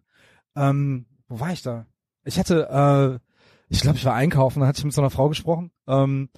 [0.55, 1.85] ähm, wo war ich da?
[2.23, 3.19] Ich hatte, äh,
[3.69, 6.29] ich glaube, ich war einkaufen, da hatte ich mit so einer Frau gesprochen, ähm,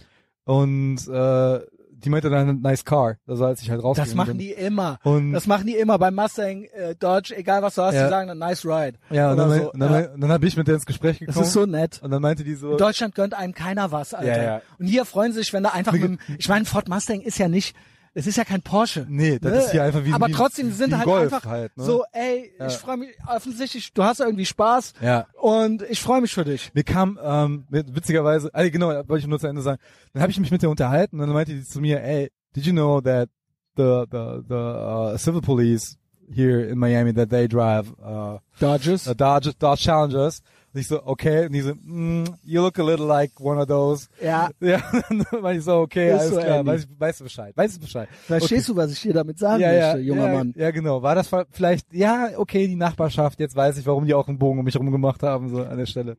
[0.45, 1.59] und äh,
[2.03, 4.39] die meinte dann nice car, also als ich halt rausgegangen Das machen bin.
[4.39, 4.99] die immer.
[5.03, 8.05] Und Das machen die immer beim Mustang, äh, Dodge, egal was du hast, Ja.
[8.05, 8.97] die sagen dann nice ride.
[9.09, 9.71] ja, und dann, so.
[9.75, 10.09] dann, Ja.
[10.13, 11.99] und dann habe ich mit der ins Gespräch Das gekommen ist so nett.
[12.01, 14.37] und dann meinte die so, In Deutschland gönnt einem keiner was, Alter.
[14.37, 14.61] Ja, ja.
[14.79, 17.47] Und hier freuen sich, wenn da einfach mit, dem- ich meine, Ford Mustang ist ja
[17.47, 17.75] nicht,
[18.19, 19.05] es ist ja kein Porsche.
[19.09, 19.57] nee, das Ne?
[19.59, 21.83] ist hier einfach wie Aber wie, trotzdem sind ein halt Golf einfach halt, ne?
[21.83, 22.67] so, ey, Ja.
[22.67, 25.25] ich freue mich offensichtlich, du hast irgendwie Spaß Ja.
[25.41, 26.71] und ich freue mich für dich.
[26.73, 29.79] Mir kam ähm, witzigerweise, also genau, wollte ich nur zu Ende sagen.
[30.13, 32.65] Dann habe ich mich mit der unterhalten und dann meinte die zu mir, ey, did
[32.65, 33.29] you know that
[33.77, 35.97] the the the uh, civil police
[36.31, 39.07] here in Miami that they drive uh, Dodges.
[39.07, 40.41] uh, Dodge Dodge Challengers?
[40.73, 41.45] Und ich so, okay.
[41.45, 44.07] Und die so, mm, you look a little like one of those.
[44.21, 44.49] ja.
[44.59, 46.71] Ja, dann ich so, okay, Ist alles so, klar, Andy.
[46.71, 48.09] weiß, weißt du Bescheid, weißt du Bescheid.
[48.27, 50.53] Verstehst du, was ich dir damit sagen ja, ja, möchte, junger ja, Mann?
[50.55, 51.01] Ja, genau.
[51.01, 54.59] War das vielleicht, ja, okay, die Nachbarschaft, jetzt weiß ich, warum die auch einen Bogen
[54.59, 56.17] um mich herum gemacht haben, so an der Stelle.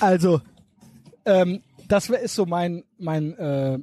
[0.00, 0.40] Also,
[1.24, 3.78] ähm, das ist so mein mein äh,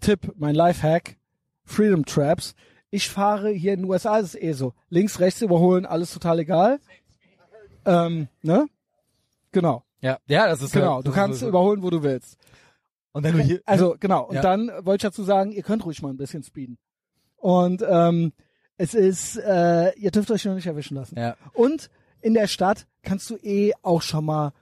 [0.00, 1.16] Tipp, mein Lifehack.
[1.64, 2.54] Freedom Traps.
[2.90, 4.74] Ich fahre hier in den USA, ist es eh so.
[4.90, 6.80] Links, rechts überholen, alles total egal.
[7.86, 8.66] Ähm, ne?
[9.52, 10.96] Genau, Ja, ja, das ist genau.
[10.96, 11.48] ja, Du das kannst ist so.
[11.48, 12.36] überholen, wo du willst.
[13.12, 14.24] Und wenn du hier, Also genau.
[14.24, 14.40] Und Ja.
[14.42, 16.78] dann wollte ich dazu sagen, ihr könnt ruhig mal ein bisschen speeden.
[17.36, 18.32] Und ähm,
[18.78, 21.18] es ist, äh, ihr dürft euch noch nicht erwischen lassen.
[21.18, 24.52] ja, Und in der Stadt kannst du eh auch schon mal,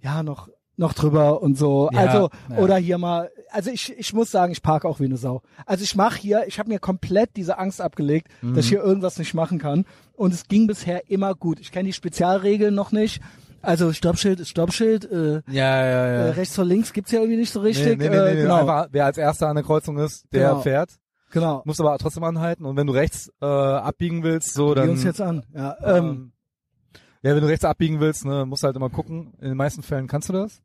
[0.00, 1.88] ja, noch, noch drüber und so.
[1.92, 2.56] Ja, also, ja.
[2.58, 5.42] oder hier mal, also ich, ich muss sagen, ich parke auch wie eine Sau.
[5.66, 8.54] Also ich mache hier, ich habe mir komplett diese Angst abgelegt, Mhm.
[8.54, 9.84] dass ich hier irgendwas nicht machen kann.
[10.14, 11.60] Und es ging bisher immer gut.
[11.60, 13.20] Ich kenne die Spezialregeln noch nicht.
[13.60, 16.06] Also Stoppschild ist Stoppschild, äh, ja, ja, ja.
[16.26, 17.98] äh, rechts vor links gibt's ja irgendwie nicht so richtig.
[17.98, 20.60] Nee, nee, nee, äh, genau, Einfach, wer als erster an der Kreuzung ist, der Genau.
[20.60, 20.90] fährt.
[21.30, 21.62] genau.
[21.64, 22.64] Muss aber trotzdem anhalten.
[22.64, 24.90] Und wenn du rechts äh, abbiegen willst, so dann.
[24.90, 25.44] uns jetzt an.
[25.54, 26.32] Ja, ähm, ähm,
[27.22, 29.34] ja, wenn du rechts abbiegen willst, ne, musst du halt immer gucken.
[29.40, 30.62] In den meisten Fällen kannst du das.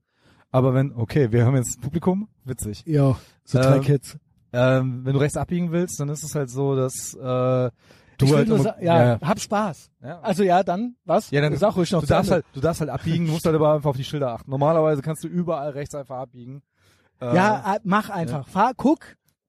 [0.51, 2.83] Aber wenn, okay, wir haben jetzt Publikum, witzig.
[2.85, 4.17] Ja, so drei Ähm, Kids.
[4.53, 7.71] Ähm, wenn du rechts abbiegen willst, dann ist es halt so, dass äh,
[8.17, 9.91] du Ich will halt nur immer- ja, ja, hab Spaß.
[10.03, 10.19] ja.
[10.21, 11.31] Also ja, dann, was?
[11.31, 12.43] Ja, dann Sag ruhig noch du darfst Ende.
[12.43, 14.49] halt, du darfst halt abbiegen, du musst halt aber einfach auf die Schilder achten.
[14.51, 16.61] Normalerweise kannst du überall rechts einfach abbiegen.
[17.21, 18.47] Äh, Ja, äh, mach einfach.
[18.47, 18.99] Fahr, guck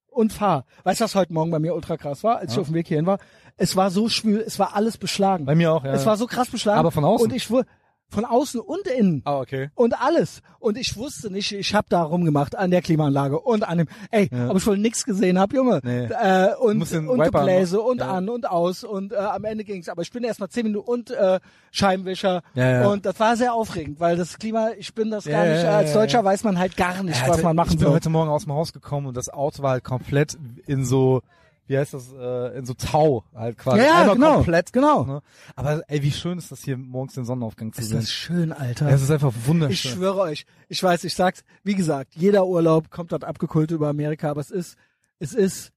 [0.08, 0.64] und fahr.
[0.84, 2.60] Weißt du, was heute Morgen bei mir ultra krass war, als ich Ja.
[2.62, 3.18] auf dem Weg hierhin war?
[3.56, 5.44] Es war so schwül, es war alles beschlagen.
[5.44, 5.92] bei mir auch, ja.
[5.92, 6.78] Es war so krass beschlagen.
[6.78, 7.26] Aber von außen?
[7.30, 7.68] Und ich wurde
[8.10, 9.22] von außen und innen.
[9.24, 9.70] ah, okay.
[9.74, 10.40] Und alles.
[10.60, 14.28] Und ich wusste nicht, ich habe da rumgemacht an der Klimaanlage und an dem, ey,
[14.32, 14.50] Ja.
[14.50, 15.80] ob ich wohl nix gesehen hab, Junge.
[15.82, 16.04] Nee.
[16.06, 18.12] Äh, und und Gebläse und Ja.
[18.12, 19.88] an und aus und äh, am Ende ging's.
[19.88, 21.40] Aber ich bin erst mal zehn Minuten und äh,
[21.72, 22.42] Scheibenwischer.
[22.54, 22.88] Ja, ja.
[22.88, 26.24] Und das war sehr aufregend, weil das Klima, ich bin das gar nicht, als Deutscher
[26.24, 27.94] weiß man halt gar nicht, was man machen ich bin soll.
[27.96, 31.22] heute Morgen aus dem Haus gekommen und das Auto war halt komplett in so,
[31.66, 33.78] wie heißt das, äh, in so Tau halt quasi.
[33.78, 34.72] Ja, ja, Einmal genau, komplett.
[34.72, 35.04] genau.
[35.04, 35.22] Ne?
[35.56, 38.00] Aber ey, wie schön ist das hier morgens den Sonnenaufgang zu Ist sehen.
[38.00, 38.88] das schön, Alter.
[38.88, 39.92] Es ist einfach Ich wunderschön.
[39.92, 44.30] schwöre euch, ich weiß, ich sag's, wie gesagt, jeder Urlaub kommt dort abgekult über Amerika,
[44.30, 44.76] aber es ist,
[45.18, 45.72] es ist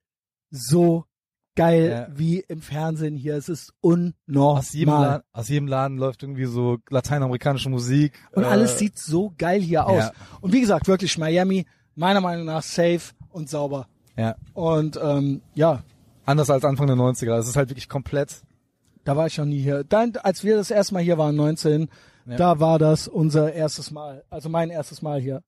[0.50, 1.06] so
[1.56, 2.18] geil Ja.
[2.18, 3.36] wie im Fernsehen hier.
[3.36, 4.60] Es ist unnormal.
[4.60, 8.14] aus jedem, Laden, aus jedem Laden läuft irgendwie so lateinamerikanische Musik.
[8.34, 9.98] Und äh, alles sieht so geil hier aus.
[10.04, 10.12] ja.
[10.42, 11.66] Und wie gesagt, wirklich Miami,
[11.96, 13.88] meiner Meinung nach safe und sauber.
[14.18, 14.36] Ja.
[14.54, 15.84] Und ähm, ja,
[16.26, 17.38] Anders als Anfang der 90er.
[17.38, 18.42] Es ist halt wirklich komplett.
[19.06, 19.86] da war ich noch nie hier.
[19.86, 21.88] Dann, als wir das erste Mal hier waren, 19,
[22.26, 22.36] Ja.
[22.36, 24.26] da war das unser erstes Mal.
[24.30, 25.42] Also mein erstes Mal hier.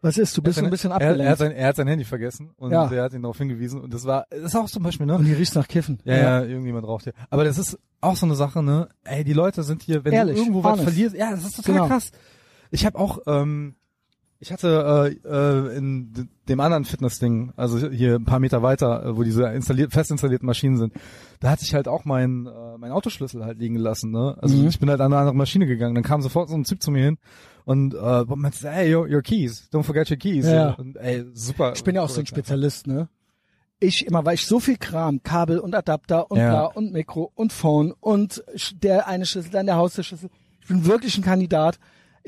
[0.00, 0.34] Was ist?
[0.36, 1.30] Du bist so ein bisschen er, er, abgelenkt.
[1.32, 2.86] hat sein, er hat sein Handy vergessen und Ja.
[2.86, 3.80] der hat ihn darauf hingewiesen.
[3.82, 5.16] Und das war, das ist auch zum Beispiel, ne?
[5.16, 5.98] und hier riecht's nach Kiffen.
[6.04, 7.14] Ja, ja, irgendjemand raucht hier.
[7.28, 8.88] Aber das ist auch so eine Sache, ne?
[9.04, 11.74] Ey, die Leute sind hier, wenn Ehrlich, du irgendwo was verlierst, ja, das ist total
[11.74, 11.88] Genau.
[11.88, 12.12] krass.
[12.70, 13.74] Ich habe auch, ähm,
[14.40, 19.16] ich hatte äh, äh, in dem anderen Fitnessding, also hier ein paar Meter weiter, äh,
[19.16, 20.92] wo diese installiert, fest installierten Maschinen sind,
[21.40, 24.36] da hatte ich halt auch meinen äh, mein Autoschlüssel halt liegen gelassen, ne?
[24.40, 24.68] Also Mhm.
[24.68, 26.90] ich bin halt an eine andere Maschine gegangen, dann kam sofort so ein Typ zu
[26.92, 27.18] mir hin
[27.64, 30.46] und äh, meinte, hey, your, your keys, don't forget your keys.
[30.46, 30.70] Ja.
[30.74, 31.72] Und ey, super.
[31.74, 32.26] Ich bin ja auch so ein.
[32.26, 33.08] Spezialist, ne?
[33.80, 36.48] Ich immer, weil ich so viel Kram, Kabel und Adapter und Ja.
[36.50, 38.42] bla und Mikro und Phone und
[38.82, 40.30] der eine Schlüssel, dann der Haustürschlüssel.
[40.62, 41.78] Ich bin wirklich ein Kandidat.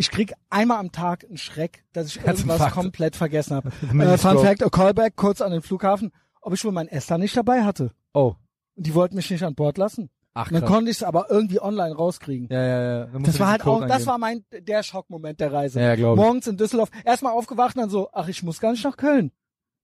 [0.01, 3.71] Ich krieg einmal am Tag einen Schreck, dass ich irgendwas komplett vergessen habe.
[4.01, 4.39] Äh, Fun.
[4.39, 6.11] Fact, a Callback, kurz an den Flughafen,
[6.41, 7.93] ob ich wohl mein Esther nicht dabei hatte.
[8.15, 8.35] Oh,
[8.77, 10.09] Und die wollten mich nicht an Bord lassen.
[10.33, 10.71] ach Und dann krass.
[10.71, 12.49] konnte ich es aber irgendwie online rauskriegen.
[12.51, 13.19] Ja, ja, ja.
[13.21, 14.07] Das war halt auch, das eingeben.
[14.07, 15.81] war mein, der Schockmoment der Reise.
[15.83, 16.01] Ja, ich.
[16.01, 19.33] Morgens in Düsseldorf, erstmal aufgewacht und dann so, ach, ich muss gar nicht nach Köln.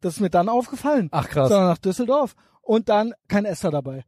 [0.00, 1.08] Das ist mir dann aufgefallen.
[1.12, 1.50] Ach krass.
[1.50, 2.34] Sondern nach Düsseldorf.
[2.62, 4.06] Und dann kein Esther dabei.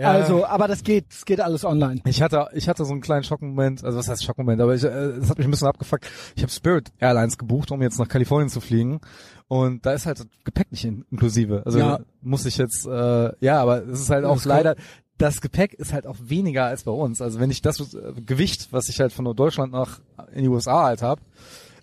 [0.00, 0.10] Ja.
[0.12, 2.00] Also, aber das geht, das geht alles online.
[2.06, 4.88] Ich hatte, ich hatte so einen kleinen Schockmoment, also was heißt Schockmoment, aber ich, äh,
[4.88, 6.06] es hat mich ein bisschen abgefuckt.
[6.36, 9.00] Ich habe Spirit Airlines gebucht, um jetzt nach Kalifornien zu fliegen.
[9.48, 11.62] Und da ist halt das Gepäck nicht in, inklusive.
[11.66, 12.00] Also Ja.
[12.22, 14.76] muss ich jetzt, äh, ja, aber es ist halt Das auch ist leider,
[15.18, 17.20] das Gepäck ist halt auch weniger als bei uns.
[17.20, 20.00] Also wenn ich das äh, Gewicht, was ich halt von Deutschland nach
[20.32, 21.20] in die USA halt hab,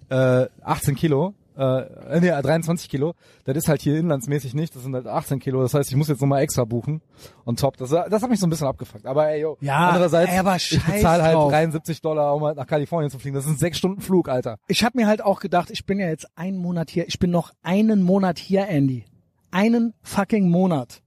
[0.09, 3.15] äh, 18 Kilo, äh, nee, 23 Kilo,
[3.45, 6.07] das ist halt hier inlandsmäßig nicht, das sind halt 18 Kilo, das heißt, ich muss
[6.07, 7.01] jetzt nochmal extra buchen
[7.45, 10.31] und top, das, das hat mich so ein bisschen abgefuckt, aber ey, yo, Ja, andererseits,
[10.31, 11.51] ey, aber ich bezahle halt drauf.
[11.51, 14.59] 73 Dollar, um halt nach Kalifornien zu fliegen, das sind sechs Stunden Flug, Alter.
[14.67, 17.31] Ich habe mir halt auch gedacht, ich bin ja jetzt einen Monat hier, ich bin
[17.31, 19.05] noch einen Monat hier, Andy.
[19.49, 21.01] Einen fucking Monat.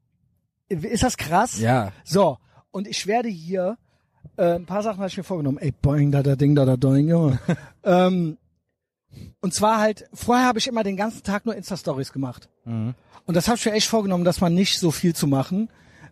[0.69, 1.61] Ist das krass?
[1.61, 1.93] Ja.
[2.05, 2.39] So,
[2.71, 3.77] und ich werde hier,
[4.37, 5.59] äh, ein paar Sachen habe ich mir vorgenommen.
[5.59, 7.39] Ey, boing, da, da, ding, da, da, doing, Junge.
[7.85, 8.39] ähm,
[9.41, 12.49] und zwar halt, vorher habe ich immer den ganzen Tag nur Insta-Stories gemacht.
[12.65, 12.95] Mhm.
[13.27, 15.69] Und das habe ich mir echt vorgenommen, dass man nicht so viel zu machen.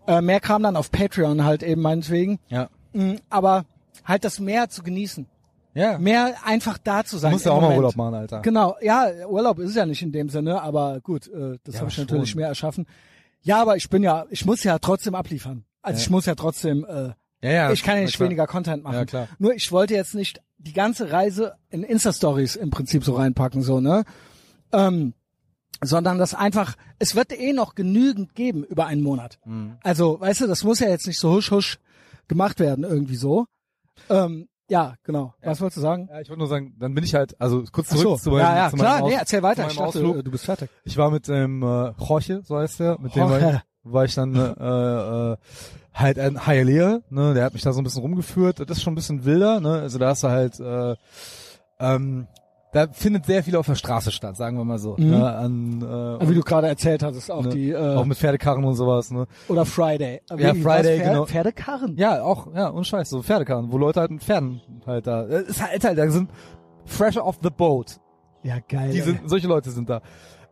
[0.06, 2.38] Äh, mehr kam dann auf Patreon halt eben meinetwegen.
[2.48, 2.68] Ja.
[2.92, 3.64] Mm, aber
[4.04, 5.26] halt das mehr zu genießen.
[5.74, 5.98] Ja.
[5.98, 7.30] Mehr einfach da zu sein.
[7.30, 7.78] Du musst ja auch mal Moment.
[7.78, 8.40] Urlaub machen, Alter.
[8.40, 11.90] Genau, ja, Urlaub ist ja nicht in dem Sinne, aber gut, äh, das Ja, habe
[11.90, 12.04] ich schon.
[12.06, 12.86] natürlich mehr erschaffen.
[13.42, 15.64] Ja, aber ich bin ja, ich muss ja trotzdem abliefern.
[15.82, 16.02] Also Ja.
[16.02, 17.10] ich muss ja trotzdem, äh,
[17.42, 17.72] Ja, ja.
[17.72, 18.28] ich kann ja nicht klar.
[18.28, 18.94] weniger Content machen.
[18.94, 19.28] Ja, klar.
[19.38, 23.80] Nur ich wollte jetzt nicht die ganze Reise in Insta-Stories im Prinzip so reinpacken, so,
[23.80, 24.04] ne?
[24.72, 25.14] Ähm,
[25.80, 29.38] sondern das einfach, es wird eh noch genügend geben über einen Monat.
[29.44, 29.76] Mhm.
[29.82, 31.78] Also, weißt du, das muss ja jetzt nicht so husch husch
[32.26, 33.46] gemacht werden, irgendwie so.
[34.10, 35.34] Ähm, ja, genau.
[35.42, 36.08] Was wolltest du sagen?
[36.10, 38.40] Ja, ich wollte nur sagen, dann bin ich halt, also kurz zurück so, zu meinem,
[38.40, 39.62] ja, ja, zu meinem klar, Aus- nee, erzähl weiter.
[39.62, 40.16] Ich dachte, Ausflug.
[40.16, 40.68] äh, du bist fertig.
[40.84, 43.62] Ich war mit dem äh, Jorge, so heißt der, mit dem war, Jorge.
[43.64, 45.36] ich, war ich dann äh, äh,
[45.94, 48.60] halt ein Hialeah, ne, der hat mich da so ein bisschen rumgeführt.
[48.60, 49.80] Das ist schon ein bisschen wilder, ne?
[49.80, 50.94] Also da hast du halt äh,
[51.80, 52.26] ähm,
[52.72, 54.94] da findet sehr viel auf der Straße statt, sagen wir mal so.
[54.98, 55.10] Mhm.
[55.10, 58.62] Ne, an, äh, Wie du gerade erzählt hattest, auch ne, die, äh, auch mit Pferdekarren
[58.64, 59.26] und sowas, ne?
[59.48, 60.20] oder Friday.
[60.30, 61.24] Äh, Ja, Friday, Pferde, genau.
[61.26, 61.96] Pferdekarren?
[61.96, 65.24] Ja, auch, ja, und Scheiß, so Pferdekarren, wo Leute halt mit Pferden halt da.
[65.24, 66.30] äh, Ist halt, halt, da sind
[66.84, 67.98] fresh off the boat.
[68.42, 68.90] Ja, geil.
[68.92, 70.02] Die sind, solche Leute sind da.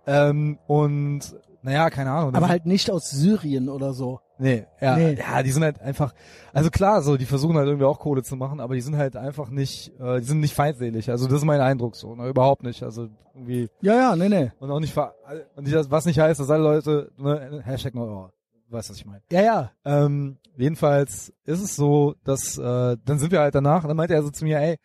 [0.07, 1.21] Ähm, und
[1.67, 2.33] naja, keine Ahnung.
[2.35, 4.21] aber halt nicht aus Syrien oder so.
[4.39, 5.15] Nee, ja, Nee.
[5.19, 6.15] ja, die sind halt einfach,
[6.53, 9.17] also klar, so, die versuchen halt irgendwie auch Kohle zu machen, aber die sind halt
[9.17, 11.11] einfach nicht, äh, die sind nicht feindselig.
[11.11, 12.85] Also das ist mein Eindruck so, ne, überhaupt nicht.
[12.85, 14.53] Also irgendwie Ja, ja, nee, nee.
[14.61, 15.15] und auch nicht ver
[15.57, 18.31] und nicht, was nicht heißt, dass alle Leute, ne, Hashtag no, oh,
[18.69, 19.23] du weißt, was ich meine.
[19.33, 19.71] Ja, ja.
[19.85, 24.15] Ähm, jedenfalls ist es so, dass äh, dann sind wir halt danach und dann meinte
[24.15, 24.77] er so zu mir, ey,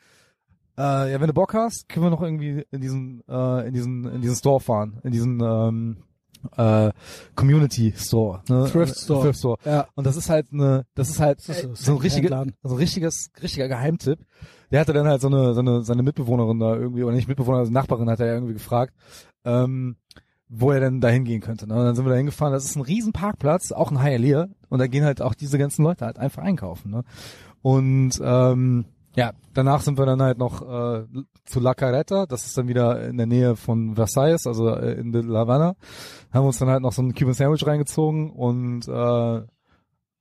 [0.79, 4.05] äh, ja, wenn du Bock hast, können wir noch irgendwie in diesen äh, in diesen
[4.05, 5.97] in diesen Store fahren, in diesen ähm,
[6.57, 6.91] äh,
[7.35, 8.69] Community Store, ne?
[8.71, 9.21] Thrift Store.
[9.23, 9.57] Thrift Store.
[9.65, 9.87] Ja.
[9.95, 12.53] Und das ist halt eine, das ist halt Das ist so ein richtiger, Secondhand-Laden.
[12.63, 14.19] so ein richtiges, richtiger Geheimtipp.
[14.71, 17.61] Der hatte dann halt so eine, so eine, seine Mitbewohnerin da irgendwie, oder nicht Mitbewohnerin,
[17.61, 18.93] also Nachbarin hat er ja irgendwie gefragt,
[19.43, 19.97] ähm,
[20.47, 21.67] wo er denn da hingehen könnte.
[21.67, 21.75] Ne?
[21.75, 22.53] Und dann sind wir da hingefahren.
[22.53, 24.47] Das ist ein riesen Parkplatz, auch ein Hialeah.
[24.69, 26.91] Und da gehen halt auch diese ganzen Leute halt einfach einkaufen.
[26.91, 27.03] Ne?
[27.61, 28.85] Und ähm,
[29.15, 31.05] ja, danach sind wir dann halt noch äh,
[31.45, 32.25] zu La Carreta.
[32.25, 35.75] Das ist dann wieder in der Nähe von Versailles, also äh, in de La Habana.
[36.33, 39.41] Haben uns dann halt noch so ein Cuban Sandwich reingezogen und äh,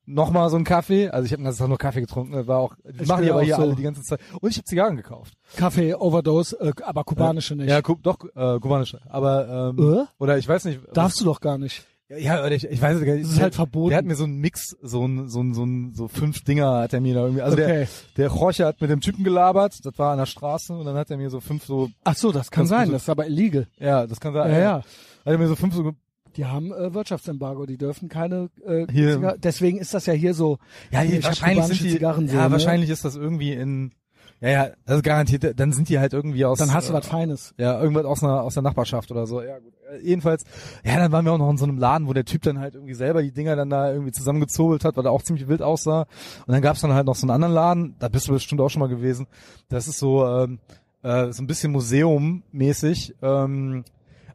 [0.07, 1.09] nochmal so einen Kaffee.
[1.09, 2.33] Also ich habe den ganzen Tag nur Kaffee getrunken.
[2.33, 3.63] Das war auch, die Ich machen die aber auch hier so.
[3.63, 4.21] alle die ganze Zeit.
[4.41, 5.35] Und ich habe Zigarren gekauft.
[5.57, 7.69] Kaffee, Overdose, äh, aber kubanische nicht.
[7.71, 9.01] Ja, doch, äh, kubanische.
[9.09, 10.05] Aber, ähm, Äh?
[10.19, 10.81] oder ich weiß nicht.
[10.93, 11.87] Darfst du doch gar nicht.
[12.19, 13.25] Ja, oder ich, ich weiß es gar nicht.
[13.27, 13.91] Das ist halt verboten.
[13.91, 16.79] Der hat mir so einen Mix, so ein, so ein, so ein, so fünf Dinger
[16.81, 17.43] hat er mir da irgendwie.
[17.43, 17.87] Also Okay.
[18.17, 20.97] der, der Jorge hat mit dem Typen gelabert, das war an der Straße und dann
[20.97, 23.27] hat er mir so fünf so, Ach so, das kann sein, so- das ist aber
[23.29, 23.69] illegal.
[23.79, 24.51] ja, das kann sein.
[24.51, 24.75] Ja, ja.
[24.79, 24.85] Hat
[25.25, 25.93] er mir so fünf so,
[26.37, 30.35] Die haben äh, Wirtschaftsembargo, die dürfen keine äh, Hier- Ziga- deswegen ist das ja hier
[30.35, 30.59] so.
[30.91, 32.51] ja, hab wahrscheinlich sind die, Zigarren ja, ne?
[32.51, 33.93] wahrscheinlich ist das irgendwie in,
[34.41, 36.97] ja, ja, das ist garantiert, dann sind die halt irgendwie aus, Dann hast du äh,
[36.97, 37.55] was Feines.
[37.59, 39.43] Ja, irgendwas aus einer aus der Nachbarschaft oder so.
[39.43, 39.75] Ja, gut.
[39.91, 40.45] Äh, Jedenfalls,
[40.85, 42.75] ja, dann waren wir auch noch in so einem Laden, wo der Typ dann halt
[42.75, 46.07] irgendwie selber die Dinger dann da irgendwie zusammengezobelt hat, weil er auch ziemlich wild aussah.
[46.47, 48.71] Und dann gab's dann halt noch so einen anderen Laden, da bist du bestimmt auch
[48.71, 49.27] schon mal gewesen.
[49.69, 50.59] Das ist so ähm,
[51.03, 53.17] äh, so ein bisschen Museum-mäßig.
[53.23, 53.85] Ähm,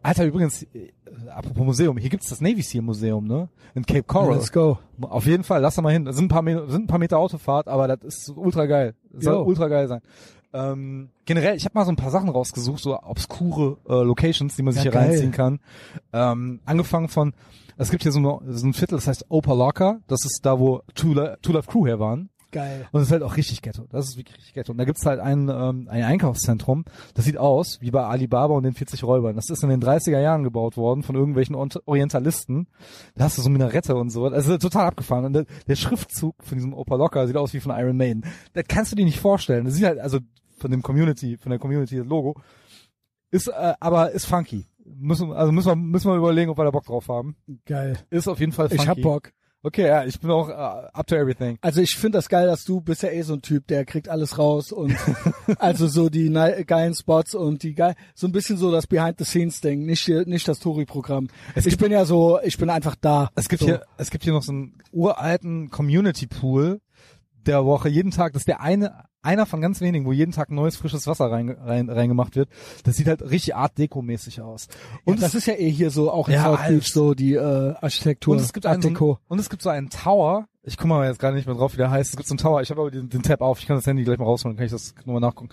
[0.06, 0.92] Alter, übrigens, äh,
[1.30, 3.50] apropos Museum, hier gibt's das Navy Seal Museum, ne?
[3.74, 4.36] In Cape Coral.
[4.36, 4.78] Let's go.
[5.02, 6.06] Auf jeden Fall, lass da mal hin.
[6.06, 8.94] Das sind ein paar, Me- sind ein paar Meter Autofahrt, aber das ist ultra geil.
[9.12, 10.02] Das soll ultra geil sein.
[10.54, 14.62] Ähm, generell, ich habe mal so ein paar Sachen rausgesucht, so obskure äh, Locations, die
[14.64, 15.10] man sich Ja, hier geil.
[15.10, 15.60] reinziehen kann.
[16.14, 17.34] Ähm, angefangen von,
[17.78, 20.00] es gibt hier so, eine, so ein Viertel, das heißt Opalaka.
[20.08, 22.30] Das ist da, wo Two, Two Life Crew her waren.
[22.56, 22.88] Geil.
[22.94, 23.84] Und es ist halt auch richtig Ghetto.
[23.90, 24.72] Das ist wirklich richtig Ghetto.
[24.72, 28.64] Und da gibt's halt ein, ähm, ein Einkaufszentrum, das sieht aus wie bei Alibaba und
[28.64, 29.36] den 40 Räubern.
[29.36, 32.68] Das ist in den 30er Jahren gebaut worden von irgendwelchen Orientalisten.
[33.14, 34.28] Da hast du so Minarette und so.
[34.28, 35.26] Also total abgefahren.
[35.26, 38.24] Und der, der Schriftzug von diesem Opaloka sieht aus wie von Iron Maiden.
[38.54, 39.66] Das kannst du dir nicht vorstellen.
[39.66, 40.20] Das sieht halt, also
[40.58, 42.40] von dem Community, von der Community das Logo.
[43.32, 44.66] Ist, äh, aber ist funky.
[44.86, 47.36] Müssen, also müssen wir, müssen wir überlegen, ob wir da Bock drauf haben.
[47.66, 47.98] Geil.
[48.12, 48.82] Ist auf jeden Fall funky.
[48.82, 49.34] Ich hab Bock.
[49.66, 51.58] Okay, ja, ich bin auch uh, up to everything.
[51.62, 54.10] Also ich finde das geil, dass du bist ja eh so ein Typ, der kriegt
[54.10, 54.96] alles raus und
[55.58, 56.30] also so die
[56.68, 60.08] geilen Spots und die geil, so ein bisschen so das Behind the Scenes Ding, nicht
[60.08, 61.30] nicht das Touri-Programm.
[61.56, 63.32] Ich bin ja so, ich bin einfach da.
[63.34, 63.66] Es gibt so.
[63.66, 66.80] hier, es gibt hier noch so einen uralten Community Pool
[67.48, 68.34] der Woche jeden Tag.
[68.34, 71.50] Das ist der eine, einer von ganz wenigen, wo jeden Tag neues frisches Wasser rein,
[71.50, 72.50] rein, reingemacht wird.
[72.84, 74.68] Das sieht halt richtig Art Deco mäßig aus.
[75.04, 76.68] Und Und, das es, ist ja eh hier so auch in Ja, South.
[76.68, 79.12] Beach so die äh, Architektur, und es gibt Art einen, Deco.
[79.14, 80.48] einen, und es gibt so einen Tower.
[80.64, 82.12] Ich gucke mal jetzt gerade nicht mehr drauf, wie der heißt.
[82.12, 82.62] Es gibt so einen Tower.
[82.62, 83.60] Ich habe aber den, den Tab auf.
[83.60, 84.56] Ich kann das Handy gleich mal rausholen.
[84.56, 85.50] Dann kann ich das nochmal nachgucken.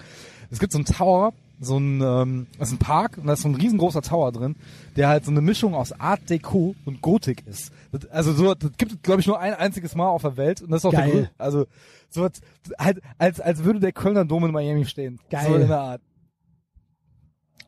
[0.50, 1.32] Es gibt so einen Tower,
[1.64, 4.56] so ein, ähm, das ist ein Park und da ist so ein riesengroßer Tower drin,
[4.96, 7.70] der halt so eine Mischung aus Art Deco und Gotik ist.
[7.92, 10.60] Das, also so, das gibt es glaube ich nur ein einziges Mal auf der Welt
[10.62, 11.06] und das ist auch Geil.
[11.10, 11.30] der Grund.
[11.38, 11.66] Also
[12.10, 12.40] so was-
[12.78, 15.18] halt als als würde der Kölner Dom in Miami stehen.
[15.30, 15.46] Geil.
[15.48, 16.02] So in der Art.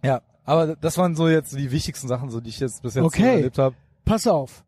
[0.02, 3.04] Ja, aber das waren so jetzt die wichtigsten Sachen, so die ich jetzt bis jetzt
[3.04, 3.36] Okay.
[3.36, 3.74] erlebt habe.
[4.04, 4.64] Pass auf.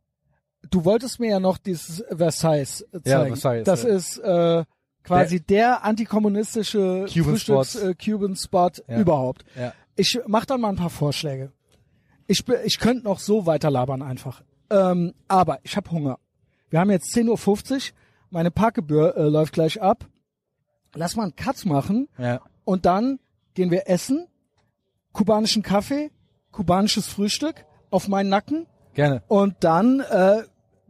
[0.70, 3.26] Du wolltest mir ja noch dieses Versailles äh, Ja, zeigen.
[3.36, 3.88] Versailles, das ja.
[3.90, 4.64] ist äh,
[5.06, 7.88] quasi der, antikommunistische Cuban Frühstücks Spot.
[7.88, 8.98] äh, Cuban Spot Ja.
[8.98, 9.44] überhaupt.
[9.58, 9.72] Ja.
[9.96, 11.52] Ich mach dann mal ein paar Vorschläge.
[12.26, 14.42] Ich, ich könnte noch so weiter labern einfach.
[14.70, 16.18] Ähm, aber ich habe Hunger.
[16.70, 17.80] Wir haben jetzt 10.50 Uhr.
[18.30, 20.06] Meine Parkgebühr äh, läuft gleich ab.
[20.94, 22.40] Lass mal einen Cut machen Ja.
[22.64, 23.20] und dann
[23.54, 24.26] gehen wir essen.
[25.12, 26.10] Kubanischen Kaffee,
[26.50, 28.66] kubanisches Frühstück auf meinen Nacken.
[28.94, 29.22] Gerne.
[29.28, 30.42] Und dann äh,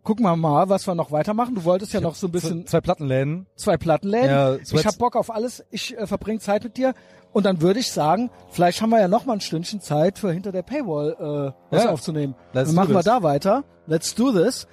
[0.07, 1.55] gucken wir mal, was wir noch weitermachen.
[1.57, 3.47] Du wolltest ja noch so ein bisschen zwei Plattenläden.
[3.57, 4.31] zwei Plattenläden.
[4.31, 5.63] Ja, ich Sweats- hab Bock auf alles.
[5.71, 6.95] Ich äh, verbringe Zeit mit dir.
[7.33, 10.33] Und dann würde ich sagen, vielleicht haben wir ja noch mal ein Stündchen Zeit für
[10.33, 11.91] hinter der Paywall äh, was Ja.
[11.91, 12.35] aufzunehmen.
[12.55, 13.65] Let's dann machen wir da weiter.
[13.87, 14.67] Let's do this.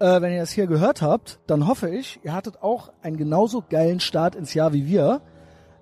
[0.00, 3.62] Äh, wenn ihr das hier gehört habt, dann hoffe ich, ihr hattet auch einen genauso
[3.68, 5.20] geilen Start ins Jahr wie wir.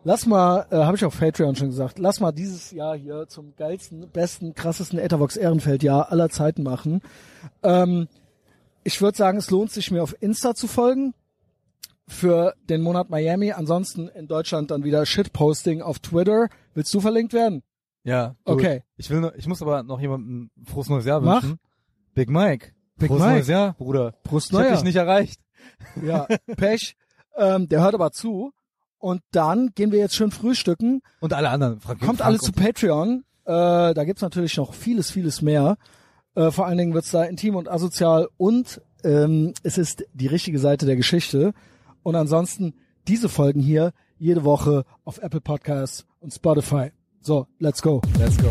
[0.04, 3.54] Lass mal, äh, habe ich auf Patreon schon gesagt, lass mal dieses Jahr hier zum
[3.56, 7.02] geilsten, besten, krassesten Ethervox Ehrenfeld-Jahr aller Zeiten machen.
[7.62, 8.08] Ähm,
[8.86, 11.12] ich würde sagen, es lohnt sich mir auf Insta zu folgen
[12.06, 13.50] für den Monat Miami.
[13.50, 16.48] Ansonsten in Deutschland dann wieder Shitposting auf Twitter.
[16.72, 17.64] Willst du verlinkt werden?
[18.04, 18.36] Ja.
[18.44, 18.84] Du, okay.
[18.96, 21.58] Ich will, noch, ich muss aber noch jemandem frohes neues Jahr wünschen.
[21.60, 22.14] Mach.
[22.14, 22.68] Big Mike.
[22.96, 23.34] Big frohes Mike.
[23.34, 24.12] neues Jahr, Bruder.
[24.22, 24.66] Prost neues Jahr.
[24.66, 25.40] Ich hab dich nicht erreicht.
[26.00, 26.28] Ja.
[26.56, 26.96] Pech.
[27.36, 28.52] ähm, der hört aber zu.
[28.98, 31.02] Und dann gehen wir jetzt schön frühstücken.
[31.18, 31.80] Und alle anderen.
[31.80, 33.24] Frank Kommt Frank alle zu Patreon.
[33.44, 35.76] Äh, da gibt's natürlich noch vieles, vieles mehr.
[36.36, 40.58] Äh, vor allen Dingen wird's da intim und asozial und ähm, es ist die richtige
[40.58, 41.54] Seite der Geschichte.
[42.02, 42.74] Und ansonsten
[43.08, 46.92] diese Folgen hier jede Woche auf Apple Podcasts und Spotify.
[47.20, 48.02] So, let's go.
[48.18, 48.50] Let's go.